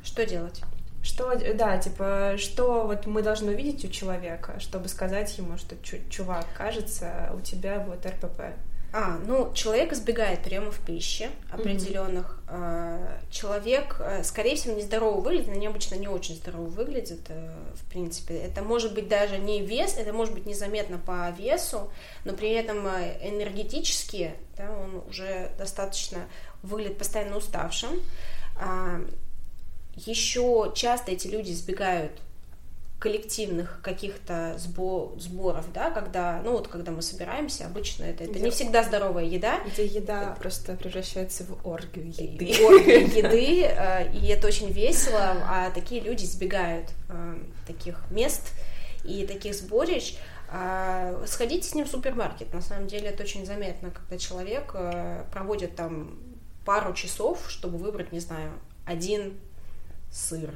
Что 0.02 0.24
делать? 0.24 0.62
Что, 1.02 1.34
да, 1.54 1.78
типа, 1.78 2.34
что 2.38 2.86
вот 2.86 3.06
мы 3.06 3.22
должны 3.22 3.52
увидеть 3.52 3.84
у 3.84 3.88
человека, 3.88 4.58
чтобы 4.58 4.88
сказать 4.88 5.36
ему, 5.38 5.56
что 5.56 5.76
чувак, 6.10 6.46
кажется, 6.56 7.32
у 7.36 7.40
тебя 7.40 7.84
вот 7.86 8.04
РПП. 8.04 8.54
А, 8.90 9.18
ну, 9.26 9.52
человек 9.52 9.92
избегает 9.92 10.42
приемов 10.42 10.80
пищи 10.80 11.28
определенных. 11.50 12.38
Mm-hmm. 12.46 13.30
Человек, 13.30 13.96
э, 14.00 14.24
скорее 14.24 14.56
всего, 14.56 14.74
нездорово 14.74 15.20
выглядит, 15.20 15.50
они 15.50 15.66
обычно 15.66 15.96
не 15.96 16.08
очень 16.08 16.36
здорово 16.36 16.64
выглядят, 16.64 17.20
э, 17.28 17.50
в 17.74 17.84
принципе. 17.90 18.38
Это 18.38 18.62
может 18.62 18.94
быть 18.94 19.06
даже 19.06 19.36
не 19.36 19.60
вес, 19.60 19.96
это 19.98 20.14
может 20.14 20.32
быть 20.32 20.46
незаметно 20.46 20.96
по 20.96 21.28
весу, 21.30 21.90
но 22.24 22.32
при 22.32 22.50
этом 22.52 22.86
э, 22.86 23.18
энергетически 23.20 24.32
да, 24.56 24.70
он 24.70 25.02
уже 25.06 25.52
достаточно 25.58 26.26
выглядит 26.62 26.96
постоянно 26.96 27.36
уставшим. 27.36 28.00
А, 28.56 29.00
еще 29.96 30.72
часто 30.74 31.12
эти 31.12 31.28
люди 31.28 31.52
избегают 31.52 32.12
коллективных 32.98 33.80
каких-то 33.80 34.58
сборов, 34.58 35.72
да, 35.72 35.90
когда, 35.90 36.40
ну 36.44 36.52
вот 36.52 36.66
когда 36.66 36.90
мы 36.90 37.00
собираемся, 37.00 37.66
обычно 37.66 38.04
это, 38.04 38.24
это 38.24 38.40
не 38.40 38.50
всегда 38.50 38.82
здоровая 38.82 39.24
еда. 39.24 39.60
Где 39.72 39.86
еда 39.86 40.32
это... 40.32 40.40
просто 40.40 40.74
превращается 40.74 41.44
в 41.44 41.64
оргию 41.66 42.08
еды. 42.08 42.64
Оргию 42.64 43.06
еды, 43.16 43.62
э, 43.62 44.12
и 44.12 44.26
это 44.26 44.48
очень 44.48 44.72
весело, 44.72 45.36
а 45.46 45.70
такие 45.70 46.00
люди 46.00 46.24
избегают 46.24 46.86
э, 47.08 47.38
таких 47.68 48.02
мест 48.10 48.52
и 49.04 49.26
таких 49.26 49.54
сборищ. 49.54 50.16
А, 50.50 51.22
сходите 51.26 51.68
с 51.68 51.74
ним 51.74 51.84
в 51.84 51.88
супермаркет, 51.88 52.52
на 52.54 52.62
самом 52.62 52.86
деле 52.88 53.08
это 53.10 53.22
очень 53.22 53.44
заметно, 53.44 53.90
когда 53.90 54.18
человек 54.18 54.72
э, 54.74 55.24
проводит 55.30 55.76
там 55.76 56.18
пару 56.64 56.94
часов, 56.94 57.44
чтобы 57.48 57.78
выбрать, 57.78 58.12
не 58.12 58.20
знаю, 58.20 58.50
один 58.86 59.38
сыр, 60.10 60.50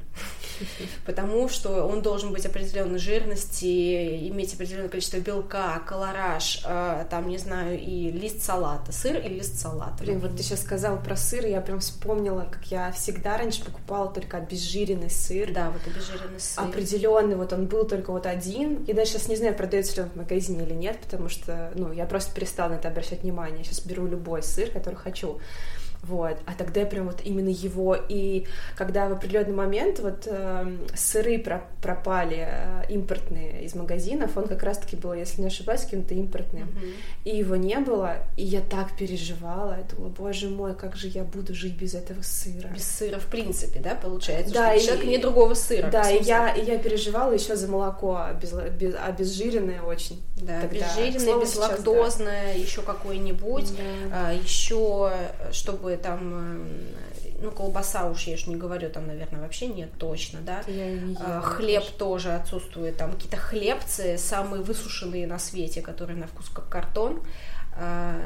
потому 1.06 1.48
что 1.48 1.84
он 1.84 2.02
должен 2.02 2.32
быть 2.32 2.46
определенной 2.46 2.98
жирности, 2.98 4.28
иметь 4.28 4.54
определенное 4.54 4.88
количество 4.88 5.18
белка, 5.18 5.80
колораж, 5.86 6.62
э, 6.64 7.04
там, 7.10 7.28
не 7.28 7.38
знаю, 7.38 7.78
и 7.78 8.10
лист 8.10 8.42
салата, 8.42 8.92
сыр 8.92 9.18
и 9.18 9.28
лист 9.28 9.60
салата. 9.60 10.02
Блин, 10.02 10.20
вот 10.20 10.36
ты 10.36 10.42
сейчас 10.42 10.62
сказала 10.62 10.96
про 10.96 11.16
сыр, 11.16 11.44
я 11.46 11.60
прям 11.60 11.80
вспомнила, 11.80 12.48
как 12.50 12.64
я 12.66 12.92
всегда 12.92 13.36
раньше 13.36 13.62
покупала 13.64 14.10
только 14.10 14.38
обезжиренный 14.38 15.10
сыр. 15.10 15.52
Да, 15.52 15.70
вот 15.70 15.82
обезжиренный 15.86 16.40
сыр. 16.40 16.64
Определенный, 16.64 17.36
вот 17.36 17.52
он 17.52 17.66
был 17.66 17.86
только 17.86 18.10
вот 18.10 18.26
один. 18.26 18.84
Я 18.84 18.94
даже 18.94 19.12
сейчас 19.12 19.28
не 19.28 19.36
знаю, 19.36 19.54
продается 19.54 19.96
ли 19.96 20.02
он 20.02 20.10
в 20.10 20.16
магазине 20.16 20.64
или 20.64 20.74
нет, 20.74 20.98
потому 20.98 21.28
что, 21.28 21.72
ну, 21.74 21.92
я 21.92 22.06
просто 22.06 22.34
перестала 22.34 22.70
на 22.70 22.74
это 22.74 22.88
обращать 22.88 23.22
внимание. 23.22 23.58
Я 23.58 23.64
сейчас 23.64 23.80
беру 23.80 24.06
любой 24.06 24.42
сыр, 24.42 24.70
который 24.70 24.96
хочу 24.96 25.40
вот, 26.02 26.36
а 26.46 26.54
тогда 26.54 26.84
прям 26.84 27.06
вот 27.06 27.20
именно 27.22 27.48
его, 27.48 27.96
и 27.96 28.46
когда 28.76 29.08
в 29.08 29.12
определенный 29.12 29.54
момент 29.54 30.00
вот 30.00 30.26
э, 30.26 30.76
сыры 30.96 31.38
про 31.38 31.62
пропали 31.80 32.48
э, 32.48 32.82
импортные 32.88 33.64
из 33.64 33.76
магазинов, 33.76 34.36
он 34.36 34.48
как 34.48 34.64
раз-таки 34.64 34.96
был, 34.96 35.14
если 35.14 35.40
не 35.40 35.46
ошибаюсь, 35.46 35.82
каким-то 35.82 36.14
импортным, 36.14 36.68
mm-hmm. 36.68 36.94
и 37.24 37.36
его 37.36 37.54
не 37.54 37.78
было, 37.78 38.16
и 38.36 38.42
я 38.42 38.62
так 38.62 38.96
переживала, 38.96 39.78
я 39.78 39.84
думала, 39.84 40.08
боже 40.10 40.48
мой, 40.48 40.74
как 40.74 40.96
же 40.96 41.06
я 41.06 41.22
буду 41.22 41.54
жить 41.54 41.76
без 41.76 41.94
этого 41.94 42.22
сыра. 42.22 42.68
Без 42.74 42.84
сыра 42.84 43.20
в 43.20 43.26
принципе, 43.26 43.78
да, 43.78 43.94
получается, 43.94 44.52
да, 44.52 44.70
что 44.72 44.80
и, 44.80 44.86
человек 44.86 45.04
не 45.04 45.18
другого 45.18 45.54
сыра. 45.54 45.88
Да, 45.88 46.10
и 46.10 46.22
я, 46.24 46.50
и 46.50 46.64
я 46.64 46.78
переживала 46.78 47.32
еще 47.32 47.54
за 47.54 47.68
молоко, 47.68 48.26
без, 48.40 48.52
без, 48.52 48.96
обезжиренное 48.96 49.82
очень. 49.82 50.20
Да, 50.36 50.60
тогда. 50.62 50.84
обезжиренное, 50.96 51.40
безлактозное, 51.40 52.54
да. 52.54 52.58
еще 52.58 52.82
какое-нибудь, 52.82 53.70
да. 53.76 54.28
а, 54.30 54.32
еще 54.32 55.12
чтобы 55.52 55.91
там, 55.96 56.32
э, 56.34 57.34
ну, 57.42 57.50
колбаса 57.50 58.08
уж 58.08 58.24
я 58.24 58.36
ж 58.36 58.46
не 58.46 58.56
говорю, 58.56 58.90
там, 58.90 59.06
наверное, 59.06 59.40
вообще 59.40 59.66
нет 59.66 59.90
точно, 59.98 60.40
да. 60.40 60.62
Я 60.66 60.92
не 60.92 61.14
ела, 61.14 61.40
Хлеб 61.40 61.80
конечно. 61.80 61.98
тоже 61.98 62.32
отсутствует, 62.32 62.96
там 62.96 63.12
какие-то 63.12 63.36
хлебцы, 63.36 64.18
самые 64.18 64.62
высушенные 64.62 65.26
на 65.26 65.38
свете, 65.38 65.82
которые 65.82 66.16
на 66.16 66.26
вкус 66.26 66.48
как 66.48 66.68
картон, 66.68 67.22
а, 67.76 68.20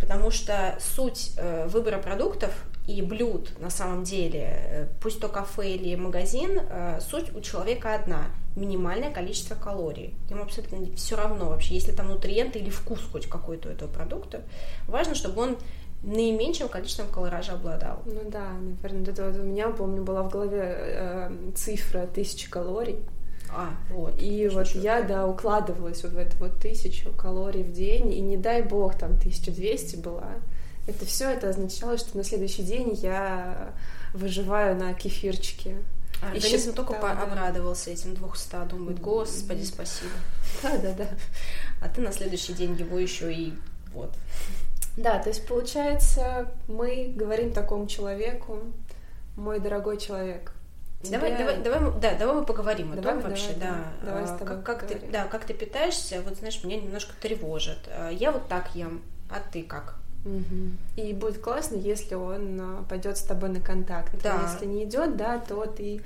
потому 0.00 0.30
что 0.30 0.78
суть 0.80 1.32
э, 1.36 1.66
выбора 1.68 1.98
продуктов 1.98 2.50
и 2.86 3.00
блюд 3.02 3.52
на 3.60 3.70
самом 3.70 4.04
деле, 4.04 4.40
э, 4.44 4.86
пусть 5.00 5.20
то 5.20 5.28
кафе 5.28 5.74
или 5.74 5.94
магазин, 5.94 6.60
суть 7.00 7.34
у 7.34 7.40
человека 7.40 7.94
одна– 7.94 8.26
минимальное 8.56 9.10
количество 9.10 9.54
калорий. 9.54 10.14
Ему 10.28 10.42
абсолютно 10.42 10.94
все 10.96 11.16
равно 11.16 11.48
вообще, 11.48 11.74
если 11.74 11.92
там 11.92 12.08
нутриенты 12.08 12.58
или 12.58 12.70
вкус 12.70 13.00
хоть 13.10 13.26
какой-то 13.26 13.68
у 13.68 13.72
этого 13.72 13.88
продукта. 13.88 14.42
Важно, 14.86 15.14
чтобы 15.14 15.42
он 15.42 15.56
наименьшим 16.02 16.68
количеством 16.68 17.08
колоража 17.08 17.52
обладал. 17.52 18.02
Ну 18.06 18.22
да, 18.28 18.52
наверное, 18.82 19.12
это 19.12 19.28
вот 19.28 19.36
у 19.36 19.44
меня, 19.44 19.70
помню, 19.70 20.02
была 20.02 20.22
в 20.22 20.30
голове 20.30 20.76
э, 20.78 21.30
цифра 21.54 22.06
тысячи 22.06 22.50
калорий. 22.50 22.98
А, 23.54 23.70
вот. 23.90 24.20
И 24.20 24.48
вот 24.48 24.68
я, 24.68 25.02
да, 25.02 25.26
укладывалась 25.26 26.02
вот 26.02 26.12
в 26.12 26.18
эту 26.18 26.36
вот 26.38 26.58
тысячу 26.58 27.12
калорий 27.12 27.62
в 27.62 27.72
день, 27.72 28.12
и 28.12 28.20
не 28.20 28.36
дай 28.36 28.62
бог, 28.62 28.98
там 28.98 29.12
1200 29.12 29.96
была. 29.96 30.30
Это 30.86 31.04
все 31.06 31.30
это 31.30 31.50
означало, 31.50 31.96
что 31.98 32.16
на 32.16 32.24
следующий 32.24 32.62
день 32.62 32.94
я 32.94 33.72
выживаю 34.14 34.76
на 34.76 34.94
кефирчике. 34.94 35.76
А, 36.22 36.32
организм 36.32 36.72
только 36.72 36.92
да, 37.00 37.12
обрадовался 37.20 37.90
этим 37.90 38.14
200, 38.14 38.68
думает, 38.68 39.00
господи, 39.00 39.64
спасибо. 39.64 40.10
Да, 40.62 40.76
да, 40.78 40.92
да. 40.92 41.08
А 41.80 41.88
ты 41.88 42.00
на 42.00 42.12
следующий 42.12 42.52
день 42.52 42.76
его 42.76 42.98
еще 42.98 43.32
и 43.32 43.54
вот. 43.92 44.12
Да, 44.96 45.18
то 45.18 45.30
есть 45.30 45.46
получается, 45.46 46.48
мы 46.68 47.12
говорим 47.14 47.52
такому 47.52 47.86
человеку, 47.86 48.58
мой 49.36 49.60
дорогой 49.60 49.98
человек, 49.98 50.52
Тебе... 51.02 51.18
Давай, 51.18 51.36
давай, 51.36 51.56
давай, 51.58 52.00
да, 52.00 52.14
давай 52.14 52.36
мы 52.36 52.44
поговорим 52.44 52.94
давай, 52.94 53.14
о 53.14 53.20
том 53.20 53.30
вообще, 53.30 53.54
давай, 53.54 53.76
да, 54.02 54.06
давай 54.06 54.24
а, 54.24 54.38
как, 54.38 54.62
как 54.62 54.86
ты, 54.86 55.00
да, 55.10 55.24
как 55.24 55.44
ты 55.44 55.52
питаешься, 55.52 56.22
вот 56.24 56.36
знаешь, 56.36 56.62
меня 56.62 56.76
немножко 56.76 57.12
тревожит. 57.20 57.78
А, 57.88 58.10
я 58.10 58.30
вот 58.30 58.46
так 58.46 58.76
ем, 58.76 59.02
а 59.28 59.40
ты 59.52 59.64
как? 59.64 59.96
Угу. 60.24 61.02
И 61.02 61.12
будет 61.12 61.40
классно, 61.40 61.74
если 61.74 62.14
он 62.14 62.60
а, 62.60 62.84
пойдет 62.88 63.18
с 63.18 63.22
тобой 63.22 63.48
на 63.48 63.60
контакт. 63.60 64.12
Да. 64.22 64.38
А 64.38 64.52
если 64.52 64.66
не 64.66 64.84
идет, 64.84 65.16
да, 65.16 65.38
то 65.38 65.66
ты 65.66 66.02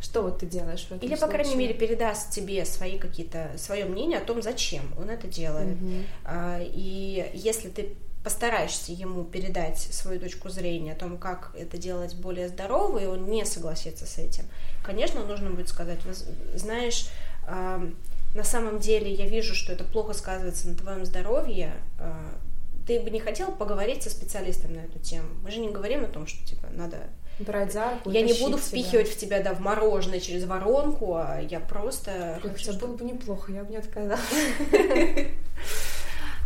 что 0.00 0.22
вот 0.22 0.38
ты 0.38 0.46
делаешь 0.46 0.84
в 0.84 0.92
этом 0.92 0.98
Или, 0.98 1.16
случае? 1.16 1.26
по 1.26 1.32
крайней 1.32 1.56
мере, 1.56 1.74
передаст 1.74 2.30
тебе 2.30 2.64
свои 2.64 2.98
какие-то 2.98 3.52
свое 3.56 3.86
мнение 3.86 4.18
о 4.18 4.24
том, 4.24 4.42
зачем 4.42 4.82
он 4.98 5.10
это 5.10 5.26
делает. 5.26 5.76
Угу. 5.76 5.92
А, 6.24 6.60
и 6.62 7.30
если 7.34 7.68
ты 7.70 7.96
постараешься 8.22 8.92
ему 8.92 9.22
передать 9.22 9.78
свою 9.78 10.18
точку 10.18 10.48
зрения 10.48 10.92
о 10.92 10.96
том, 10.96 11.16
как 11.16 11.52
это 11.56 11.78
делать 11.78 12.16
более 12.16 12.48
здорово, 12.48 12.98
и 12.98 13.06
он 13.06 13.26
не 13.26 13.44
согласится 13.44 14.04
с 14.04 14.18
этим, 14.18 14.44
конечно, 14.82 15.24
нужно 15.24 15.50
будет 15.50 15.68
сказать, 15.68 16.00
знаешь, 16.54 17.08
на 17.46 18.42
самом 18.42 18.80
деле 18.80 19.12
я 19.12 19.26
вижу, 19.26 19.54
что 19.54 19.72
это 19.72 19.84
плохо 19.84 20.12
сказывается 20.12 20.68
на 20.68 20.74
твоем 20.74 21.06
здоровье, 21.06 21.72
а, 21.98 22.34
ты 22.86 23.00
бы 23.00 23.10
не 23.10 23.20
хотел 23.20 23.50
поговорить 23.52 24.02
со 24.02 24.10
специалистом 24.10 24.74
на 24.74 24.80
эту 24.80 24.98
тему? 24.98 25.28
Мы 25.42 25.50
же 25.50 25.58
не 25.58 25.70
говорим 25.70 26.04
о 26.04 26.08
том, 26.08 26.26
что 26.26 26.44
типа 26.44 26.68
надо 26.70 26.98
брать 27.38 27.72
за 27.72 27.90
руку. 27.90 28.10
Я 28.10 28.22
не 28.22 28.32
буду 28.34 28.58
впихивать 28.58 29.06
тебя. 29.06 29.16
в 29.16 29.18
тебя, 29.18 29.42
да, 29.42 29.54
в 29.54 29.60
мороженое 29.60 30.20
через 30.20 30.44
воронку, 30.44 31.14
а 31.14 31.40
я 31.40 31.60
просто. 31.60 32.38
Хотя 32.42 32.56
чтобы... 32.58 32.86
было 32.86 32.96
бы 32.96 33.04
неплохо, 33.04 33.52
я 33.52 33.64
бы 33.64 33.70
не 33.70 33.78
отказалась. 33.78 34.20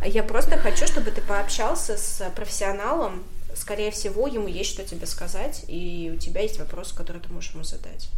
Я 0.03 0.22
просто 0.22 0.57
хочу, 0.57 0.86
чтобы 0.86 1.11
ты 1.11 1.20
пообщался 1.20 1.99
с 1.99 2.24
профессионалом. 2.34 3.22
Скорее 3.55 3.91
всего, 3.91 4.26
ему 4.26 4.49
есть 4.49 4.70
что 4.70 4.82
тебе 4.82 5.07
сказать, 5.07 5.64
и 5.68 6.11
у 6.14 6.18
тебя 6.18 6.41
есть 6.41 6.59
вопросы, 6.59 6.95
которые 6.95 7.22
ты 7.22 7.30
можешь 7.30 7.53
ему 7.53 7.64
задать. 7.64 8.09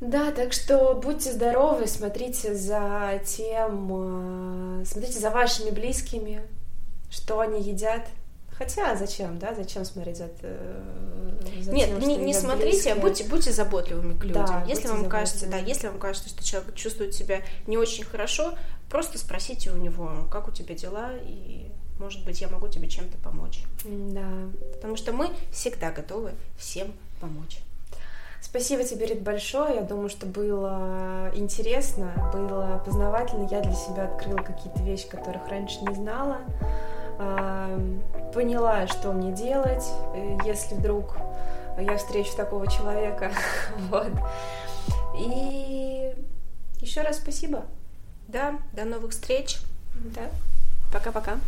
Да, 0.00 0.30
так 0.30 0.52
что 0.52 0.94
будьте 0.94 1.32
здоровы, 1.32 1.88
смотрите 1.88 2.54
за 2.54 3.20
тем, 3.26 4.80
э, 4.80 4.84
смотрите 4.86 5.18
за 5.18 5.30
вашими 5.30 5.70
близкими, 5.70 6.40
что 7.10 7.40
они 7.40 7.60
едят. 7.60 8.06
Хотя 8.58 8.96
зачем, 8.96 9.38
да? 9.38 9.54
Зачем 9.54 9.84
смотреть 9.84 10.16
за, 10.16 10.28
за 11.60 11.72
Нет, 11.72 11.90
тем, 11.90 12.00
не, 12.00 12.16
не 12.16 12.34
смотрите, 12.34 12.92
а 12.92 12.96
будьте, 12.96 13.24
будьте 13.24 13.52
заботливыми 13.52 14.18
к 14.18 14.24
людям. 14.24 14.46
Да, 14.46 14.64
если 14.66 14.88
вам 14.88 15.08
кажется, 15.08 15.46
да, 15.46 15.58
если 15.58 15.86
вам 15.86 15.98
кажется, 15.98 16.28
что 16.28 16.44
человек 16.44 16.74
чувствует 16.74 17.14
себя 17.14 17.42
не 17.66 17.78
очень 17.78 18.04
хорошо, 18.04 18.54
Просто 18.88 19.18
спросите 19.18 19.70
у 19.70 19.76
него, 19.76 20.26
как 20.30 20.48
у 20.48 20.50
тебя 20.50 20.74
дела, 20.74 21.12
и, 21.22 21.66
может 21.98 22.24
быть, 22.24 22.40
я 22.40 22.48
могу 22.48 22.68
тебе 22.68 22.88
чем-то 22.88 23.18
помочь. 23.18 23.60
Да. 23.84 24.48
Потому 24.74 24.96
что 24.96 25.12
мы 25.12 25.30
всегда 25.52 25.90
готовы 25.90 26.32
всем 26.56 26.92
помочь. 27.20 27.58
Спасибо 28.40 28.84
тебе, 28.84 29.06
Рит, 29.06 29.22
большое. 29.22 29.76
Я 29.76 29.80
думаю, 29.82 30.08
что 30.08 30.26
было 30.26 31.30
интересно, 31.34 32.30
было 32.32 32.82
познавательно. 32.84 33.48
Я 33.50 33.60
для 33.60 33.74
себя 33.74 34.04
открыла 34.04 34.38
какие-то 34.38 34.82
вещи, 34.82 35.08
которых 35.08 35.48
раньше 35.48 35.80
не 35.82 35.94
знала. 35.94 36.38
Поняла, 38.32 38.86
что 38.86 39.12
мне 39.12 39.32
делать, 39.32 39.84
э, 40.14 40.38
если 40.44 40.76
вдруг 40.76 41.16
я 41.76 41.96
встречу 41.96 42.36
такого 42.36 42.70
человека. 42.70 43.32
вот. 43.90 44.12
И 45.18 46.14
еще 46.80 47.02
раз 47.02 47.16
спасибо. 47.16 47.64
Да, 48.28 48.58
до 48.72 48.84
новых 48.84 49.10
встреч. 49.10 49.58
Да. 50.14 50.30
Пока-пока. 50.92 51.38